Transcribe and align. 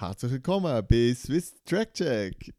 Herzlich 0.00 0.32
willkommen 0.32 0.82
bei 0.88 1.12
Swiss 1.12 1.62
Track 1.66 1.92
Check. 1.92 2.54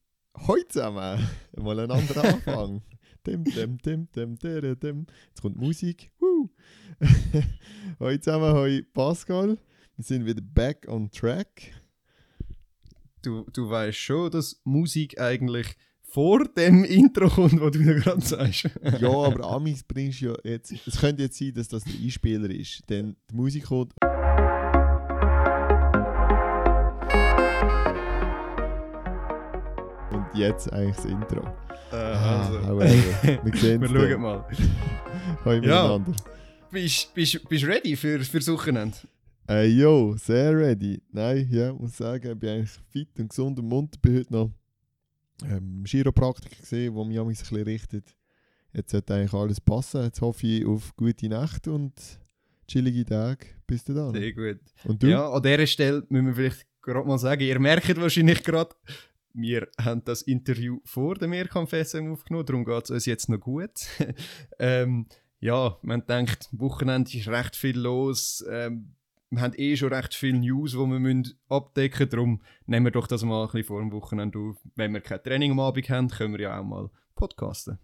Heute 0.46 0.68
zusammen 0.68 1.28
mal 1.58 1.80
ein 1.80 1.90
anderer 1.90 2.36
Anfang. 2.36 2.84
dim, 3.26 3.44
dim, 3.44 3.80
dim, 3.80 4.08
dim, 4.16 4.36
dim, 4.38 4.80
dim. 4.80 5.08
Jetzt 5.30 5.42
kommt 5.42 5.58
Musik. 5.58 6.12
Woo. 6.20 6.52
Heute 8.00 8.20
zusammen, 8.20 8.54
hoi 8.54 8.84
Pascal. 8.94 9.58
Wir 9.96 10.06
sind 10.06 10.28
wieder 10.28 10.44
back 10.44 10.86
on 10.88 11.10
track. 11.10 11.74
Du, 13.24 13.48
du 13.52 13.68
weißt 13.68 13.98
schon, 13.98 14.30
dass 14.30 14.62
Musik 14.64 15.20
eigentlich 15.20 15.76
vor 16.04 16.48
dem 16.48 16.84
Intro 16.84 17.28
kommt, 17.28 17.60
was 17.60 17.72
du 17.72 17.80
gerade 17.84 18.22
sagst. 18.22 18.70
ja, 19.00 19.10
aber 19.10 19.50
Amis 19.50 19.84
bringst 19.84 20.22
ja 20.22 20.36
jetzt. 20.44 20.74
Es 20.86 21.00
könnte 21.00 21.24
jetzt 21.24 21.40
sein, 21.40 21.56
dass 21.56 21.70
das 21.70 21.86
der 21.86 21.96
Einspieler 21.96 22.52
ist. 22.52 22.88
Denn 22.88 23.16
die 23.32 23.36
Musik 23.36 23.64
kommt. 23.64 23.94
Jetzt 30.42 30.72
eigentlich 30.74 30.96
das 30.96 31.06
Intro. 31.06 31.42
Äh, 31.92 31.96
also. 31.96 32.58
Ah, 32.58 32.64
aber, 32.64 32.86
aber, 32.86 32.86
wir 33.46 33.56
sehen 33.58 33.82
Wir 33.82 33.88
schauen 33.88 34.22
mal. 34.22 34.46
Hoi 35.46 35.56
Ja. 35.56 35.98
miteinander. 36.00 36.14
Bist 36.72 37.10
du 37.16 37.40
bist, 37.48 37.66
ready 37.68 37.96
für, 37.96 38.20
fürs 38.22 38.48
Wochenende? 38.48 38.98
Äh, 39.50 39.68
yo, 39.68 40.16
sehr 40.18 40.56
ready. 40.58 41.02
Nein, 41.12 41.48
ja, 41.52 41.74
muss 41.74 41.98
sagen, 41.98 42.32
ich 42.32 42.40
bin 42.40 42.50
eigentlich 42.50 42.72
fit 42.90 43.10
und 43.20 43.30
gesund 43.30 43.60
und 43.60 43.68
munter. 43.68 44.00
Bin 44.02 44.18
heute 44.20 44.34
noch 44.34 44.52
ähm, 45.44 45.84
Chiropraktiker 45.86 46.56
gesehen, 46.60 46.94
wo 46.96 47.04
mich 47.04 47.20
ein 47.20 47.28
bisschen 47.28 47.62
richtet. 47.64 48.16
Jetzt 48.74 48.92
sollte 48.92 49.14
eigentlich 49.16 49.34
alles 49.34 49.60
passen. 49.60 50.04
Jetzt 50.04 50.22
hoffe 50.22 50.48
ich 50.48 50.66
auf 50.66 50.96
gute 50.96 51.28
Nacht 51.28 51.68
und 51.68 51.94
chillige 52.68 53.04
Tage. 53.06 53.48
Bis 53.68 53.84
dann. 53.84 54.14
Sehr 54.14 54.32
gut. 54.32 54.60
Und 54.86 55.04
du? 55.04 55.08
Ja, 55.08 55.30
an 55.30 55.44
dieser 55.44 55.68
Stelle 55.68 56.04
müssen 56.10 56.28
wir 56.28 56.34
vielleicht 56.36 56.66
gerade 56.82 57.08
mal 57.08 57.18
sagen, 57.18 57.42
ihr 57.42 57.60
merkt 57.60 58.00
wahrscheinlich 58.00 58.44
gerade, 58.44 58.74
wir 59.34 59.68
haben 59.80 60.04
das 60.04 60.22
Interview 60.22 60.80
vor 60.86 61.16
dem 61.16 61.32
Mehrkampf-SM 61.32 62.12
aufgenommen, 62.12 62.46
darum 62.46 62.66
geht 62.66 62.84
es 62.86 62.90
uns 62.90 63.06
jetzt 63.06 63.30
noch 63.30 63.40
gut. 63.40 63.72
ähm, 64.60 65.08
ja, 65.40 65.78
man 65.82 66.06
denkt, 66.06 66.50
Wochenende 66.52 67.18
ist 67.18 67.28
recht 67.28 67.56
viel 67.56 67.78
los. 67.78 68.46
Ähm, 68.50 68.96
wir 69.32 69.42
haben 69.42 69.54
eh 69.56 69.76
schon 69.78 69.94
recht 69.94 70.14
viele 70.14 70.40
News, 70.40 70.72
die 70.72 70.78
wir 70.78 71.24
abdecken 71.50 72.00
müssen. 72.00 72.10
Darum 72.10 72.42
nehmen 72.66 72.86
wir 72.88 72.92
doch 72.92 73.08
das 73.08 73.24
mal 73.24 73.42
ein 73.42 73.48
bisschen 73.48 73.64
vor 73.64 73.80
dem 73.80 73.92
Wochenende 73.92 74.38
auf. 74.38 74.58
Wenn 74.76 74.94
wir 74.94 75.02
kein 75.02 75.24
Training 75.24 75.52
am 75.52 75.60
Abend 75.60 75.90
haben, 75.90 76.10
können 76.10 76.34
wir 76.34 76.42
ja 76.42 76.60
auch 76.60 76.64
mal 76.64 76.90
podcasten. 77.16 77.80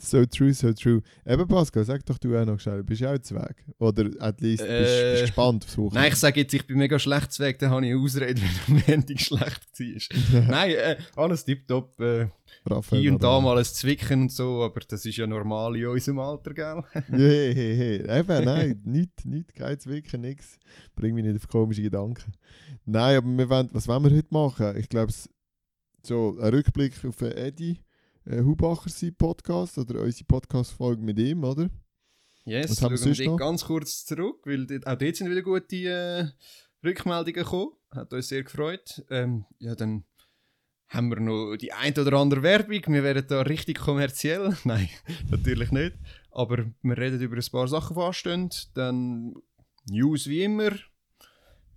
So 0.00 0.26
true, 0.26 0.52
so 0.52 0.72
true. 0.72 1.02
Eben 1.24 1.46
Pascal, 1.46 1.84
sag 1.84 2.04
doch 2.04 2.18
du 2.18 2.36
auch 2.36 2.44
noch 2.44 2.58
schnell, 2.58 2.82
bist 2.82 3.00
du 3.00 3.08
auch 3.08 3.12
jetzt 3.12 3.32
weg? 3.32 3.64
Oder 3.78 4.10
at 4.18 4.40
least 4.40 4.64
bist 4.66 5.00
du 5.00 5.18
Äh, 5.18 5.20
gespannt 5.20 5.64
aufs 5.64 5.78
Wochenende? 5.78 6.00
Nein, 6.00 6.12
ich 6.12 6.18
sage 6.18 6.40
jetzt, 6.40 6.52
ich 6.52 6.66
bin 6.66 6.78
mega 6.78 6.98
schlecht 6.98 7.32
zu 7.32 7.44
Weg, 7.44 7.60
dann 7.60 7.70
habe 7.70 7.86
ich 7.86 7.92
eine 7.92 8.00
Ausrede, 8.02 8.42
wenn 8.66 8.76
am 8.76 8.82
Ende 8.86 9.16
schlecht 9.18 9.60
war. 9.78 10.42
Nein, 10.48 10.70
äh, 10.72 10.96
alles 11.14 11.44
tipptopp. 11.44 12.00
Äh, 12.00 12.26
Raphael 12.66 13.02
hier 13.02 13.12
und 13.12 13.22
da 13.22 13.40
mal 13.40 13.56
ein 13.56 13.64
Zwicken 13.64 14.22
und 14.22 14.32
so, 14.32 14.64
aber 14.64 14.80
das 14.80 15.06
ist 15.06 15.16
ja 15.16 15.26
normal 15.26 15.76
in 15.76 15.86
unserem 15.86 16.18
Alter, 16.18 16.54
gell? 16.54 16.82
Hey, 17.10 17.54
hey, 17.54 17.76
hey. 17.76 18.18
Eben, 18.20 18.44
nein, 18.44 18.80
nicht, 18.84 19.24
nicht, 19.24 19.54
kein 19.54 19.78
Zwicken, 19.78 20.22
nix. 20.22 20.58
Bring 20.96 21.14
mich 21.14 21.24
nicht 21.24 21.36
auf 21.36 21.48
komische 21.48 21.82
Gedanken. 21.82 22.32
Nein, 22.84 23.16
aber 23.18 23.28
wir 23.28 23.48
wollen, 23.48 23.68
was 23.72 23.86
wollen 23.86 24.02
wir 24.04 24.10
heute 24.16 24.28
machen? 24.30 24.76
Ich 24.76 24.88
glaube, 24.88 25.12
so 26.02 26.36
ein 26.40 26.48
Rückblick 26.54 26.92
auf 27.04 27.20
Eddie 27.22 27.78
äh, 28.26 28.42
Hubacher 28.42 28.90
sein 28.90 29.14
Podcast 29.14 29.78
oder 29.78 30.00
unsere 30.00 30.24
Podcast-Folge 30.24 31.02
mit 31.02 31.18
ihm, 31.18 31.44
oder? 31.44 31.68
Yes, 32.44 32.70
Was 32.70 32.82
haben 32.82 32.98
wir 32.98 33.26
noch? 33.26 33.36
ganz 33.38 33.64
kurz 33.64 34.04
zurück, 34.04 34.42
weil 34.44 34.66
auch 34.84 34.98
dort 34.98 35.16
sind 35.16 35.30
wieder 35.30 35.42
gute 35.42 35.76
äh, 35.76 36.26
Rückmeldungen 36.86 37.42
gekommen. 37.42 37.72
Hat 37.90 38.12
uns 38.12 38.28
sehr 38.28 38.42
gefreut. 38.42 39.02
Ähm, 39.08 39.46
ja, 39.58 39.74
dann 39.74 40.04
haben 40.88 41.08
wir 41.08 41.20
noch 41.20 41.56
die 41.56 41.72
ein 41.72 41.96
oder 41.98 42.18
andere 42.18 42.42
Werbung. 42.42 42.82
Wir 42.86 43.02
werden 43.02 43.24
da 43.26 43.42
richtig 43.42 43.78
kommerziell. 43.78 44.56
Nein, 44.64 44.88
natürlich 45.30 45.70
nicht. 45.72 45.96
Aber 46.30 46.66
wir 46.82 46.98
reden 46.98 47.20
über 47.20 47.36
ein 47.36 47.50
paar 47.50 47.68
Sachen, 47.68 47.96
die 47.96 48.02
anstehen. 48.02 48.50
Dann 48.74 49.34
News 49.88 50.26
wie 50.26 50.42
immer. 50.44 50.72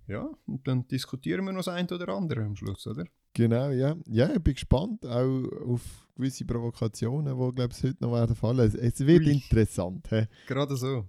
Ja, 0.06 0.28
und 0.46 0.66
dann 0.66 0.86
diskutieren 0.88 1.44
wir 1.44 1.52
noch 1.52 1.64
das 1.64 1.68
ein 1.68 1.88
oder 1.90 2.08
andere 2.08 2.42
am 2.42 2.56
Schluss, 2.56 2.86
oder? 2.86 3.04
Genau, 3.38 3.70
ja. 3.70 3.96
Ja, 4.08 4.32
ich 4.34 4.42
bin 4.42 4.54
gespannt 4.54 5.06
auch 5.06 5.44
auf 5.64 5.82
gewisse 6.16 6.44
Provokationen, 6.44 7.38
die, 7.38 7.54
glaube 7.54 7.72
ich, 7.72 7.84
heute 7.84 7.96
noch 8.00 8.12
werden 8.12 8.34
fallen. 8.34 8.66
Es, 8.66 8.74
es 8.74 9.06
wird 9.06 9.26
Ui. 9.26 9.30
interessant. 9.30 10.08
He? 10.10 10.24
Gerade 10.48 10.76
so. 10.76 11.08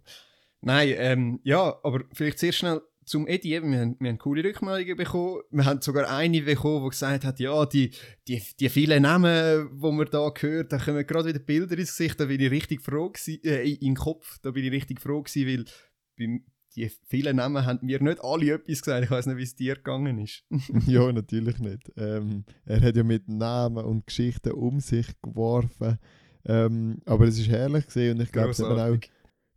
Nein, 0.61 0.93
ähm, 0.97 1.39
ja, 1.43 1.75
aber 1.81 2.03
vielleicht 2.13 2.37
sehr 2.37 2.51
schnell 2.51 2.81
zum 3.03 3.25
Eddie. 3.25 3.55
Eben, 3.55 3.71
wir, 3.71 3.79
haben, 3.79 3.95
wir 3.99 4.09
haben 4.11 4.19
coole 4.19 4.43
Rückmeldungen 4.43 4.95
bekommen. 4.95 5.41
Wir 5.49 5.65
haben 5.65 5.81
sogar 5.81 6.07
eine 6.07 6.43
bekommen, 6.43 6.83
die 6.83 6.89
gesagt 6.91 7.25
hat, 7.25 7.39
ja, 7.39 7.65
die, 7.65 7.95
die, 8.27 8.43
die 8.59 8.69
vielen 8.69 9.01
Namen, 9.01 9.67
die 9.81 9.91
man 9.91 10.07
da 10.11 10.29
gehört, 10.29 10.71
da 10.71 10.77
kommen 10.77 11.07
gerade 11.07 11.29
wieder 11.29 11.39
Bilder 11.39 11.79
ins 11.79 11.97
Gesicht. 11.97 12.19
Da 12.19 12.25
bin 12.25 12.39
ich 12.39 12.51
richtig 12.51 12.83
froh 12.83 13.09
gewesen, 13.09 13.43
äh, 13.43 13.63
in 13.63 13.79
den 13.79 13.95
Kopf. 13.95 14.37
Da 14.43 14.51
bin 14.51 14.65
ich 14.65 14.71
richtig 14.71 15.01
froh 15.01 15.23
gewesen, 15.23 15.47
weil 15.47 15.65
beim, 16.15 16.45
die 16.75 16.89
vielen 17.07 17.37
Namen 17.37 17.65
haben 17.65 17.79
mir 17.81 18.01
nicht 18.01 18.23
alle 18.23 18.53
etwas 18.53 18.81
gesagt. 18.81 19.03
Ich 19.03 19.11
weiß 19.11 19.25
nicht, 19.25 19.37
wie 19.37 19.43
es 19.43 19.55
dir 19.55 19.75
gegangen 19.75 20.19
ist. 20.19 20.43
ja, 20.87 21.11
natürlich 21.11 21.59
nicht. 21.59 21.91
Ähm, 21.97 22.45
er 22.65 22.81
hat 22.81 22.95
ja 22.95 23.03
mit 23.03 23.27
Namen 23.27 23.83
und 23.83 24.05
Geschichten 24.05 24.51
um 24.51 24.79
sich 24.79 25.07
geworfen. 25.21 25.97
Ähm, 26.45 26.99
aber 27.05 27.25
es 27.27 27.37
ist 27.37 27.49
herrlich 27.49 27.85
gesehen 27.85 28.17
und 28.17 28.23
ich 28.23 28.31
glaube, 28.31 28.51
es 28.51 28.61
auch 28.61 28.97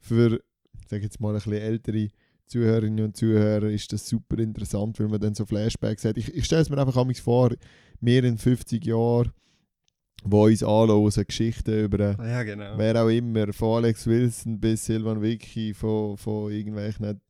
für, 0.00 0.42
sage 0.88 1.04
jetzt 1.04 1.20
mal, 1.20 1.30
ein 1.30 1.34
bisschen 1.34 1.52
ältere 1.52 2.08
Zuhörerinnen 2.46 3.04
und 3.04 3.16
Zuhörer 3.16 3.70
ist 3.70 3.92
das 3.92 4.06
super 4.06 4.38
interessant, 4.38 4.98
weil 4.98 5.08
man 5.08 5.20
dann 5.20 5.34
so 5.34 5.46
Flashbacks 5.46 6.04
hat. 6.04 6.18
Ich, 6.18 6.34
ich 6.34 6.44
stelle 6.44 6.62
es 6.62 6.70
mir 6.70 6.78
einfach 6.78 7.06
vor, 7.22 7.50
mehr 8.00 8.24
in 8.24 8.36
50 8.36 8.84
Jahren, 8.84 9.32
wo 10.24 10.44
uns 10.44 10.62
anhören, 10.62 11.24
Geschichten 11.26 11.84
über 11.84 12.16
Ah, 12.18 12.28
Ja, 12.28 12.42
genau. 12.42 12.74
wer 12.76 13.02
auch 13.04 13.08
immer, 13.08 13.52
von 13.52 13.78
Alex 13.84 14.06
Wilson 14.06 14.58
bis 14.60 14.84
Silvan 14.86 15.20
Vicky, 15.22 15.74
von, 15.74 16.16
von 16.16 16.50
irgendwelchen 16.52 17.20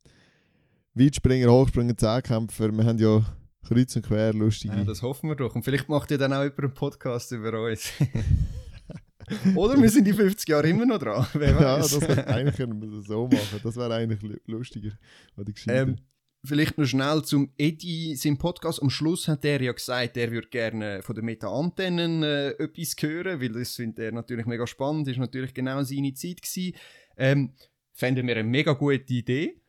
Weitspringer, 0.93 1.51
Hochspringer, 1.51 1.97
Zehnkämpfer. 1.97 2.71
Wir 2.71 2.85
haben 2.85 2.99
ja 2.99 3.25
kreuz 3.67 3.95
und 3.95 4.05
quer 4.05 4.33
lustige. 4.33 4.75
Ja, 4.75 4.83
das 4.83 5.01
hoffen 5.01 5.29
wir 5.29 5.35
doch. 5.35 5.55
Und 5.55 5.63
vielleicht 5.63 5.89
macht 5.89 6.11
ihr 6.11 6.17
dann 6.17 6.33
auch 6.33 6.43
jemand 6.43 6.59
einen 6.59 6.73
Podcast 6.73 7.31
über 7.31 7.63
uns. 7.65 7.91
Oder 9.55 9.81
wir 9.81 9.89
sind 9.89 10.05
in 10.07 10.13
50 10.15 10.49
Jahren 10.49 10.65
immer 10.69 10.85
noch 10.85 10.99
dran. 10.99 11.25
Ja, 11.39 11.77
das 11.77 11.99
wär, 12.01 12.27
eigentlich 12.27 12.57
können 12.57 12.81
wir 12.81 12.89
das 12.97 13.05
so 13.07 13.25
machen. 13.25 13.59
Das 13.63 13.75
wäre 13.77 13.93
eigentlich 13.95 14.21
lu- 14.21 14.37
lustiger 14.47 14.91
oder. 15.37 15.51
Ähm, 15.69 15.95
vielleicht 16.45 16.77
noch 16.77 16.85
schnell 16.85 17.23
zum 17.23 17.51
Eddie, 17.57 18.15
sein 18.15 18.37
Podcast. 18.37 18.81
Am 18.81 18.89
Schluss 18.89 19.27
hat 19.27 19.45
er 19.45 19.61
ja 19.61 19.71
gesagt, 19.71 20.17
er 20.17 20.31
würde 20.31 20.49
gerne 20.49 21.01
von 21.01 21.15
den 21.15 21.25
Meta-Antennen 21.25 22.23
äh, 22.23 22.49
etwas 22.51 22.95
hören, 22.99 23.41
weil 23.41 23.53
das 23.53 23.75
findet 23.75 23.99
er 23.99 24.11
natürlich 24.11 24.45
mega 24.45 24.67
spannend. 24.67 25.07
Ist 25.07 25.17
natürlich 25.17 25.53
genau 25.53 25.81
seine 25.83 26.13
Zeit 26.13 26.41
gewesen. 26.41 26.75
Ähm, 27.17 27.53
fänden 27.93 28.27
wir 28.27 28.35
eine 28.35 28.47
mega 28.47 28.73
gute 28.73 29.13
Idee. 29.13 29.59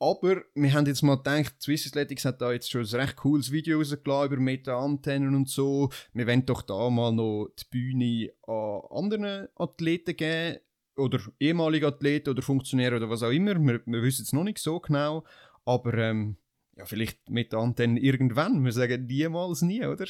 Aber 0.00 0.42
wir 0.54 0.72
haben 0.74 0.86
jetzt 0.86 1.02
mal 1.02 1.16
gedacht, 1.16 1.54
Swiss 1.60 1.86
Athletics 1.88 2.24
hat 2.24 2.40
da 2.40 2.52
jetzt 2.52 2.70
schon 2.70 2.82
ein 2.82 3.00
recht 3.00 3.16
cooles 3.16 3.50
Video 3.50 3.78
rausgelassen 3.78 4.32
über 4.32 4.40
Meta-Antennen 4.40 5.34
und 5.34 5.48
so. 5.48 5.90
Wir 6.12 6.26
wollen 6.26 6.46
doch 6.46 6.62
da 6.62 6.88
mal 6.88 7.10
noch 7.10 7.48
die 7.58 7.64
Bühne 7.70 8.32
an 8.46 8.80
anderen 8.90 9.48
Athleten 9.56 10.16
geben. 10.16 10.58
Oder 10.96 11.20
ehemalige 11.38 11.86
Athleten 11.86 12.30
oder 12.30 12.42
Funktionäre 12.42 12.96
oder 12.96 13.08
was 13.08 13.22
auch 13.22 13.30
immer. 13.30 13.54
Wir, 13.54 13.80
wir 13.86 14.02
wissen 14.02 14.24
es 14.24 14.32
noch 14.32 14.42
nicht 14.42 14.58
so 14.58 14.80
genau. 14.80 15.24
Aber 15.68 15.92
ähm, 15.94 16.36
ja, 16.76 16.86
vielleicht 16.86 17.28
mit 17.28 17.52
der 17.52 17.58
Antenne 17.58 18.00
irgendwann. 18.00 18.64
Wir 18.64 18.72
sagen 18.72 19.04
niemals 19.06 19.60
nie, 19.60 19.84
oder? 19.84 20.06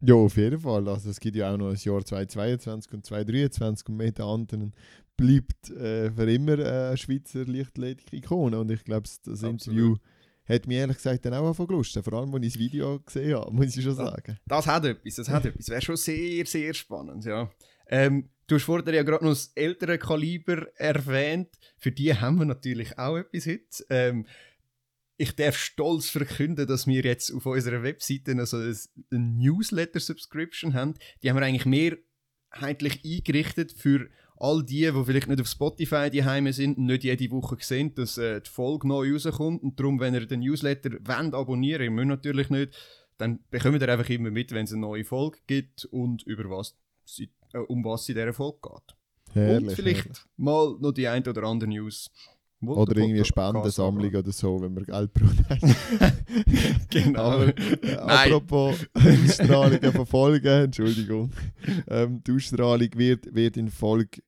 ja, 0.00 0.14
auf 0.14 0.36
jeden 0.36 0.60
Fall. 0.60 0.88
Also 0.88 1.10
es 1.10 1.18
gibt 1.18 1.36
ja 1.36 1.52
auch 1.52 1.56
noch 1.56 1.70
das 1.72 1.84
Jahr 1.84 2.04
2022 2.04 2.92
und 2.92 3.04
2023 3.04 3.88
und 3.88 3.96
mit 3.96 4.18
den 4.18 4.24
anderen 4.24 4.72
bleibt 5.16 5.70
äh, 5.70 6.10
für 6.12 6.32
immer 6.32 6.58
äh, 6.58 6.88
eine 6.88 6.96
Schweizer 6.96 7.44
Leichtathletik-Ikone. 7.44 8.58
Und 8.58 8.70
ich 8.70 8.84
glaube, 8.84 9.08
das 9.24 9.44
Absolut. 9.44 9.50
Interview 9.50 9.96
hat 10.44 10.66
mich 10.66 10.76
ehrlich 10.78 10.96
gesagt 10.96 11.24
dann 11.24 11.34
auch 11.34 11.66
gelust. 11.66 11.98
Vor 12.02 12.12
allem, 12.12 12.34
als 12.34 12.46
ich 12.46 12.52
das 12.52 12.60
Video 12.60 13.00
gesehen 13.00 13.34
habe, 13.34 13.52
muss 13.52 13.76
ich 13.76 13.84
schon 13.84 13.94
sagen. 13.94 14.38
Das 14.46 14.66
hat 14.66 14.84
etwas, 14.84 15.14
das 15.16 15.28
hat 15.28 15.44
etwas. 15.44 15.68
Wäre 15.68 15.82
schon 15.82 15.96
sehr, 15.96 16.46
sehr 16.46 16.72
spannend, 16.72 17.24
ja. 17.24 17.50
Ähm, 17.88 18.30
du 18.46 18.54
hast 18.54 18.64
vorher 18.64 18.94
ja 18.94 19.02
gerade 19.02 19.24
noch 19.24 19.32
das 19.32 19.52
ältere 19.54 19.98
Kaliber 19.98 20.66
erwähnt. 20.76 21.48
Für 21.76 21.92
die 21.92 22.14
haben 22.14 22.38
wir 22.38 22.46
natürlich 22.46 22.96
auch 22.98 23.16
etwas 23.16 23.46
heute. 23.46 23.84
Ähm, 23.90 24.26
ich 25.22 25.36
darf 25.36 25.56
stolz 25.56 26.08
verkünden, 26.08 26.66
dass 26.66 26.86
wir 26.86 27.02
jetzt 27.02 27.30
auf 27.32 27.44
unserer 27.44 27.82
Webseite 27.82 28.34
also 28.38 28.56
ein- 28.56 28.76
eine 29.10 29.20
Newsletter-Subscription 29.20 30.74
haben. 30.74 30.94
Die 31.22 31.28
haben 31.30 31.36
wir 31.36 31.42
eigentlich 31.44 31.66
mehrheitlich 31.66 33.04
eingerichtet 33.04 33.72
für 33.72 34.08
all 34.36 34.64
die, 34.64 34.90
die 34.90 35.04
vielleicht 35.04 35.28
nicht 35.28 35.40
auf 35.40 35.46
Spotify 35.48 36.08
die 36.10 36.24
Heime 36.24 36.52
sind 36.52 36.78
und 36.78 36.86
nicht 36.86 37.04
jede 37.04 37.30
Woche 37.30 37.56
sehen, 37.60 37.94
dass 37.94 38.16
äh, 38.16 38.40
die 38.40 38.48
Folge 38.48 38.88
neu 38.88 39.12
rauskommt. 39.12 39.62
Und 39.62 39.78
darum, 39.78 40.00
wenn 40.00 40.14
ihr 40.14 40.26
den 40.26 40.40
Newsletter 40.40 40.90
wollt, 40.92 41.34
abonnieren, 41.34 41.82
ihr 41.82 41.90
müsst 41.90 42.08
natürlich 42.08 42.48
nicht, 42.48 42.74
dann 43.18 43.40
bekommt 43.50 43.82
ihr 43.82 43.88
einfach 43.90 44.08
immer 44.08 44.30
mit, 44.30 44.52
wenn 44.52 44.64
es 44.64 44.72
eine 44.72 44.80
neue 44.80 45.04
Folge 45.04 45.38
gibt 45.46 45.84
und 45.86 46.22
über 46.22 46.48
was 46.48 46.78
sie, 47.04 47.30
äh, 47.52 47.58
um 47.58 47.84
was 47.84 48.02
es 48.02 48.08
in 48.08 48.14
dieser 48.14 48.32
Folge 48.32 48.58
geht. 48.62 48.96
Herrlich. 49.34 49.68
und 49.68 49.74
vielleicht 49.76 50.04
herrlich. 50.06 50.18
mal 50.38 50.76
noch 50.80 50.92
die 50.92 51.06
ein 51.06 51.26
oder 51.28 51.42
andere 51.44 51.68
News 51.68 52.10
Oder 52.62 52.96
irgendwie 52.96 53.16
eine 53.16 53.24
Spendensammlung 53.24 54.14
oder 54.14 54.32
so, 54.32 54.60
wenn 54.60 54.76
wir 54.76 54.84
Geld 54.84 55.14
brauchen. 55.14 55.46
genau. 56.90 57.20
Aber, 57.20 57.58
äh, 57.58 57.94
apropos 57.96 58.86
Ausstrahlung 58.92 59.92
von 59.92 60.06
Folgen, 60.06 60.64
Entschuldigung. 60.64 61.30
Ähm, 61.88 62.22
die 62.22 62.32
Ausstrahlung 62.32 62.90
wird, 62.94 63.34
wird 63.34 63.56
in 63.56 63.70
Folge 63.70 64.20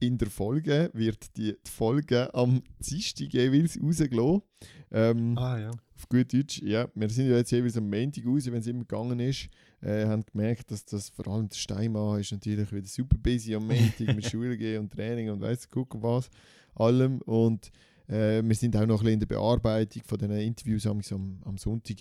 in 0.00 0.18
der 0.18 0.30
Folge 0.30 0.90
wird 0.94 1.36
die, 1.36 1.52
die 1.52 1.70
Folge 1.70 2.34
am 2.34 2.60
Dienstag 2.80 3.32
jeweils 3.32 3.80
rausgelassen. 3.80 4.42
Ähm, 4.90 5.38
ah 5.38 5.58
ja. 5.58 5.70
Auf 5.70 6.08
gut 6.08 6.32
Deutsch, 6.32 6.60
ja. 6.60 6.88
Wir 6.94 7.08
sind 7.08 7.30
ja 7.30 7.36
jetzt 7.36 7.52
jeweils 7.52 7.76
am 7.76 7.88
Montag 7.88 8.26
raus, 8.26 8.46
wenn 8.46 8.60
es 8.60 8.66
immer 8.66 8.80
gegangen 8.80 9.20
ist. 9.20 9.48
Äh, 9.80 10.06
haben 10.06 10.24
gemerkt, 10.24 10.70
dass 10.72 10.84
das 10.84 11.08
vor 11.08 11.28
allem 11.28 11.48
der 11.48 11.56
Steinmann 11.56 12.20
ist 12.20 12.32
natürlich 12.32 12.72
wieder 12.72 12.86
super 12.86 13.16
busy 13.16 13.54
am 13.54 13.66
Montag 13.66 14.14
mit 14.14 14.26
Schule 14.30 14.56
gehen 14.56 14.80
und 14.80 14.92
Training 14.92 15.30
und 15.30 15.40
weiss 15.40 15.68
gucken 15.68 16.02
was 16.02 16.28
allem. 16.74 17.20
Und 17.22 17.70
äh, 18.08 18.42
wir 18.42 18.54
sind 18.54 18.76
auch 18.76 18.86
noch 18.86 19.00
ein 19.00 19.04
bisschen 19.04 19.12
in 19.14 19.20
der 19.20 19.26
Bearbeitung 19.26 20.02
von 20.04 20.18
den 20.18 20.30
Interviews 20.32 20.86
am, 20.86 21.00
am 21.44 21.58
Sonntag. 21.58 21.96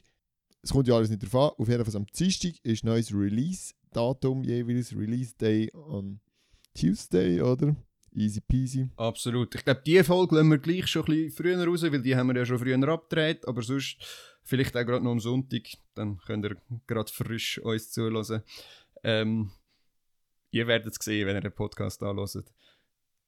Es 0.62 0.72
kommt 0.72 0.88
ja 0.88 0.96
alles 0.96 1.10
nicht 1.10 1.24
drauf 1.24 1.36
an. 1.36 1.58
Auf 1.58 1.68
jeden 1.68 1.84
Fall 1.84 1.96
am 1.96 2.06
Dienstag 2.06 2.54
ist 2.64 2.84
neues 2.84 3.14
Release-Datum 3.14 4.44
jeweils. 4.44 4.96
Release 4.96 5.34
Day 5.36 5.72
on 5.74 6.20
Tuesday, 6.74 7.42
oder? 7.42 7.76
Easy 8.14 8.42
peasy. 8.42 8.90
Absolut. 8.98 9.56
Ich 9.56 9.64
glaube, 9.64 9.82
diese 9.86 10.04
Folge 10.04 10.36
lassen 10.36 10.50
wir 10.50 10.58
gleich 10.58 10.88
schon 10.88 11.04
ein 11.04 11.06
bisschen 11.06 11.32
früher 11.32 11.66
raus, 11.66 11.84
weil 11.84 12.02
die 12.02 12.16
haben 12.16 12.28
wir 12.28 12.36
ja 12.36 12.46
schon 12.46 12.60
früher 12.60 12.88
abgedreht. 12.88 13.48
Aber 13.48 13.62
sonst 13.62 13.98
vielleicht 14.44 14.76
auch 14.76 14.86
gerade 14.86 15.04
noch 15.04 15.12
am 15.12 15.20
Sonntag. 15.20 15.64
Dann 15.96 16.18
könnt 16.20 16.46
ihr 16.46 16.58
gerade 16.88 17.12
frisch 17.12 17.60
uns 17.60 17.92
zuhören. 17.92 18.44
Ähm, 19.04 19.52
ihr 20.52 20.68
werdet 20.68 20.98
es 20.98 21.04
sehen, 21.04 21.26
wenn 21.28 21.38
ihr 21.38 21.42
den 21.42 21.54
Podcast 21.54 22.04
anhört. 22.04 22.54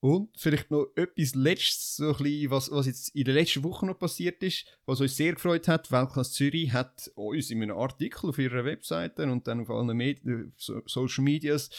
Und 0.03 0.31
vielleicht 0.35 0.69
noch 0.69 0.87
etwas 0.97 1.33
Letztes, 1.33 1.95
so 1.95 2.09
ein 2.09 2.17
bisschen, 2.17 2.51
was, 2.51 2.69
was 2.69 2.87
jetzt 2.87 3.15
in 3.15 3.23
der 3.23 3.35
letzten 3.35 3.63
Woche 3.63 3.85
noch 3.85 3.97
passiert 3.97 4.43
ist, 4.43 4.65
was 4.85 4.99
uns 4.99 5.15
sehr 5.15 5.31
gefreut 5.31 5.69
hat. 5.69 5.93
Weltklasse 5.93 6.33
Zürich 6.33 6.73
hat 6.73 7.09
uns 7.15 7.49
in 7.49 7.63
einem 7.63 7.77
Artikel 7.77 8.27
auf 8.27 8.37
ihrer 8.37 8.65
Webseite 8.65 9.31
und 9.31 9.47
dann 9.47 9.61
auf 9.61 9.69
allen 9.69 9.95
Medi 9.95 10.51
so 10.57 10.81
Social 10.87 11.23
Medias 11.23 11.69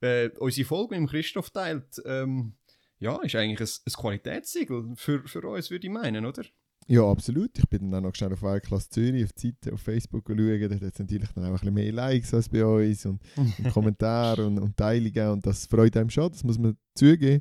äh, 0.00 0.30
unsere 0.40 0.66
Folge 0.66 0.98
mit 0.98 1.10
Christoph 1.10 1.50
teilt. 1.50 2.02
Ähm, 2.04 2.54
ja, 2.98 3.22
ist 3.22 3.36
eigentlich 3.36 3.60
ein, 3.60 3.82
ein 3.86 3.92
Qualitätssiegel 3.92 4.90
für, 4.96 5.28
für 5.28 5.46
uns, 5.46 5.70
würde 5.70 5.86
ich 5.86 5.92
meinen, 5.92 6.26
oder? 6.26 6.42
Ja, 6.86 7.08
absolut. 7.08 7.56
Ich 7.56 7.68
bin 7.68 7.90
dann 7.90 8.00
auch 8.00 8.08
noch 8.08 8.14
schnell 8.14 8.32
auf 8.32 8.42
Weltklasse 8.42 8.88
Zürich 8.90 9.24
auf 9.24 9.32
die 9.32 9.48
Seite 9.48 9.72
auf 9.72 9.80
Facebook 9.80 10.24
schauen. 10.26 10.68
Da 10.68 10.74
hat 10.74 10.82
es 10.82 10.98
natürlich 10.98 11.30
dann 11.32 11.44
auch 11.44 11.48
ein 11.48 11.52
bisschen 11.52 11.74
mehr 11.74 11.92
Likes 11.92 12.34
als 12.34 12.48
bei 12.48 12.64
uns 12.64 13.06
und, 13.06 13.20
und 13.36 13.54
Kommentare 13.72 14.46
und, 14.46 14.58
und 14.58 14.76
Teilungen. 14.76 15.28
Und 15.30 15.46
das 15.46 15.66
freut 15.66 15.96
einem 15.96 16.10
schon, 16.10 16.32
das 16.32 16.42
muss 16.42 16.58
man 16.58 16.76
zugeben. 16.94 17.40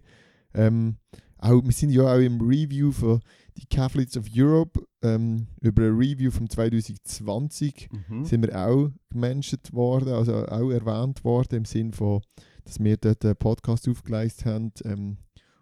Ähm, 0.53 0.97
auch, 1.39 1.63
wir 1.63 1.71
sind 1.71 1.91
ja 1.91 2.03
auch 2.03 2.19
im 2.19 2.41
Review 2.41 2.91
von 2.91 3.21
die 3.57 3.65
Catholics 3.65 4.17
of 4.17 4.25
Europe 4.33 4.85
ähm, 5.01 5.47
über 5.61 5.83
ein 5.83 5.95
Review 5.95 6.31
von 6.31 6.49
2020 6.49 7.89
mhm. 8.09 8.25
sind 8.25 8.45
wir 8.45 8.57
auch 8.57 8.89
gemenschert 9.09 9.73
worden, 9.73 10.13
also 10.13 10.45
auch 10.45 10.69
erwähnt 10.69 11.23
worden 11.23 11.57
im 11.57 11.65
Sinne 11.65 11.93
von, 11.93 12.21
dass 12.65 12.79
wir 12.79 12.97
dort 12.97 13.23
einen 13.25 13.35
Podcast 13.35 13.87
aufgeleistet 13.87 14.45
haben 14.45 14.71
ähm, 14.83 15.17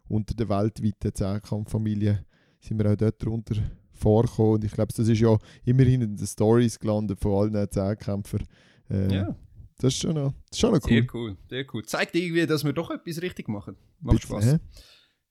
unter 0.07 0.35
der 0.35 0.49
weltweiten 0.49 1.13
Zehnkampffamilie 1.13 2.25
sind 2.59 2.81
wir 2.81 2.91
auch 2.91 2.95
dort 2.95 3.23
drunter 3.23 3.55
vorgekommen. 3.93 4.55
Und 4.55 4.63
ich 4.63 4.71
glaube, 4.71 4.93
das 4.95 5.07
ist 5.07 5.19
ja 5.19 5.37
immerhin 5.65 6.01
in 6.01 6.15
den 6.15 6.27
Stories 6.27 6.79
gelandet 6.79 7.19
von 7.19 7.53
allen 7.53 7.71
Zehnkämpfern. 7.71 8.47
Äh, 8.89 9.13
ja. 9.13 9.35
Das 9.79 9.93
ist 9.93 10.01
schon 10.01 10.15
noch, 10.15 10.33
das 10.49 10.57
ist 10.57 10.59
schon 10.59 10.73
noch 10.73 10.81
cool. 10.83 10.89
Sehr 10.89 11.07
cool, 11.13 11.37
sehr 11.49 11.65
cool. 11.73 11.85
Zeigt 11.85 12.15
irgendwie, 12.15 12.45
dass 12.47 12.63
wir 12.63 12.73
doch 12.73 12.89
etwas 12.89 13.21
richtig 13.21 13.47
machen. 13.47 13.75
Macht 13.99 14.23
Spaß. 14.23 14.45
Hä? 14.45 14.59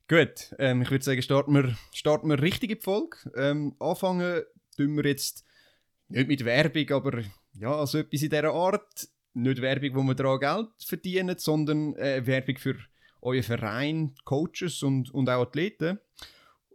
Gut, 0.08 0.54
ähm, 0.60 0.82
ich 0.82 0.90
würde 0.90 1.04
sagen, 1.04 1.20
starten 1.20 1.52
wir, 1.52 1.76
starten 1.92 2.28
wir 2.28 2.40
richtig 2.40 2.70
in 2.70 2.76
die 2.76 2.82
Folge. 2.82 3.16
Ähm, 3.34 3.74
anfangen 3.80 4.42
tun 4.76 4.96
wir 4.96 5.04
jetzt 5.04 5.44
nicht 6.08 6.28
mit 6.28 6.44
Werbung, 6.44 6.88
aber 6.90 7.22
ja, 7.54 7.74
also 7.74 7.98
etwas 7.98 8.22
in 8.22 8.30
dieser 8.30 8.52
Art. 8.52 9.08
Nicht 9.34 9.60
Werbung, 9.60 9.94
wo 9.96 10.02
wir 10.04 10.14
daran 10.14 10.38
Geld 10.38 10.68
verdienen, 10.78 11.36
sondern 11.38 11.94
äh, 11.96 12.24
Werbung 12.24 12.56
für 12.56 12.76
euren 13.20 13.42
Verein, 13.42 14.14
Coaches 14.24 14.82
und, 14.82 15.12
und 15.12 15.28
auch 15.28 15.42
Athleten. 15.42 15.98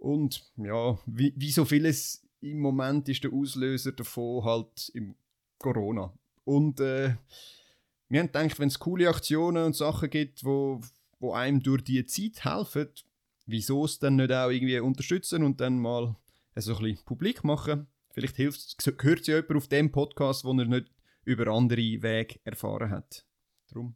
Und 0.01 0.51
ja, 0.57 0.98
wie, 1.06 1.31
wie 1.38 1.51
so 1.51 1.63
vieles 1.63 2.27
im 2.39 2.59
Moment 2.59 3.07
ist 3.07 3.24
der 3.24 3.31
Auslöser 3.31 3.92
davon 3.92 4.44
halt 4.44 4.89
im 4.95 5.15
Corona. 5.59 6.12
Und 6.44 6.80
äh, 6.80 7.13
wir 8.09 8.19
haben 8.19 8.31
gedacht, 8.31 8.59
wenn 8.59 8.69
es 8.69 8.80
coole 8.80 9.07
Aktionen 9.07 9.63
und 9.63 9.75
Sachen 9.75 10.09
gibt, 10.09 10.44
wo, 10.44 10.81
wo 11.19 11.33
einem 11.33 11.62
durch 11.62 11.83
die 11.83 12.03
Zeit 12.07 12.44
helfen, 12.44 12.88
wieso 13.45 13.86
es 13.86 14.00
dann 14.00 14.15
nicht 14.15 14.31
auch 14.31 14.50
irgendwie 14.50 14.80
unterstützen 14.80 15.44
und 15.44 15.62
dann 15.62 15.77
mal 15.77 16.15
so 16.56 16.75
ein 16.75 16.81
bisschen 16.81 17.06
publik 17.06 17.44
machen. 17.44 17.86
Vielleicht 18.09 18.38
hilft 18.38 18.75
hört 19.04 19.27
ja 19.27 19.36
jemand 19.36 19.56
auf 19.56 19.68
dem 19.68 19.92
Podcast, 19.92 20.44
wo 20.45 20.51
er 20.54 20.65
nicht 20.65 20.92
über 21.25 21.45
andere 21.45 21.77
Wege 21.77 22.39
erfahren 22.44 22.89
hat. 22.89 23.24
Darum 23.69 23.95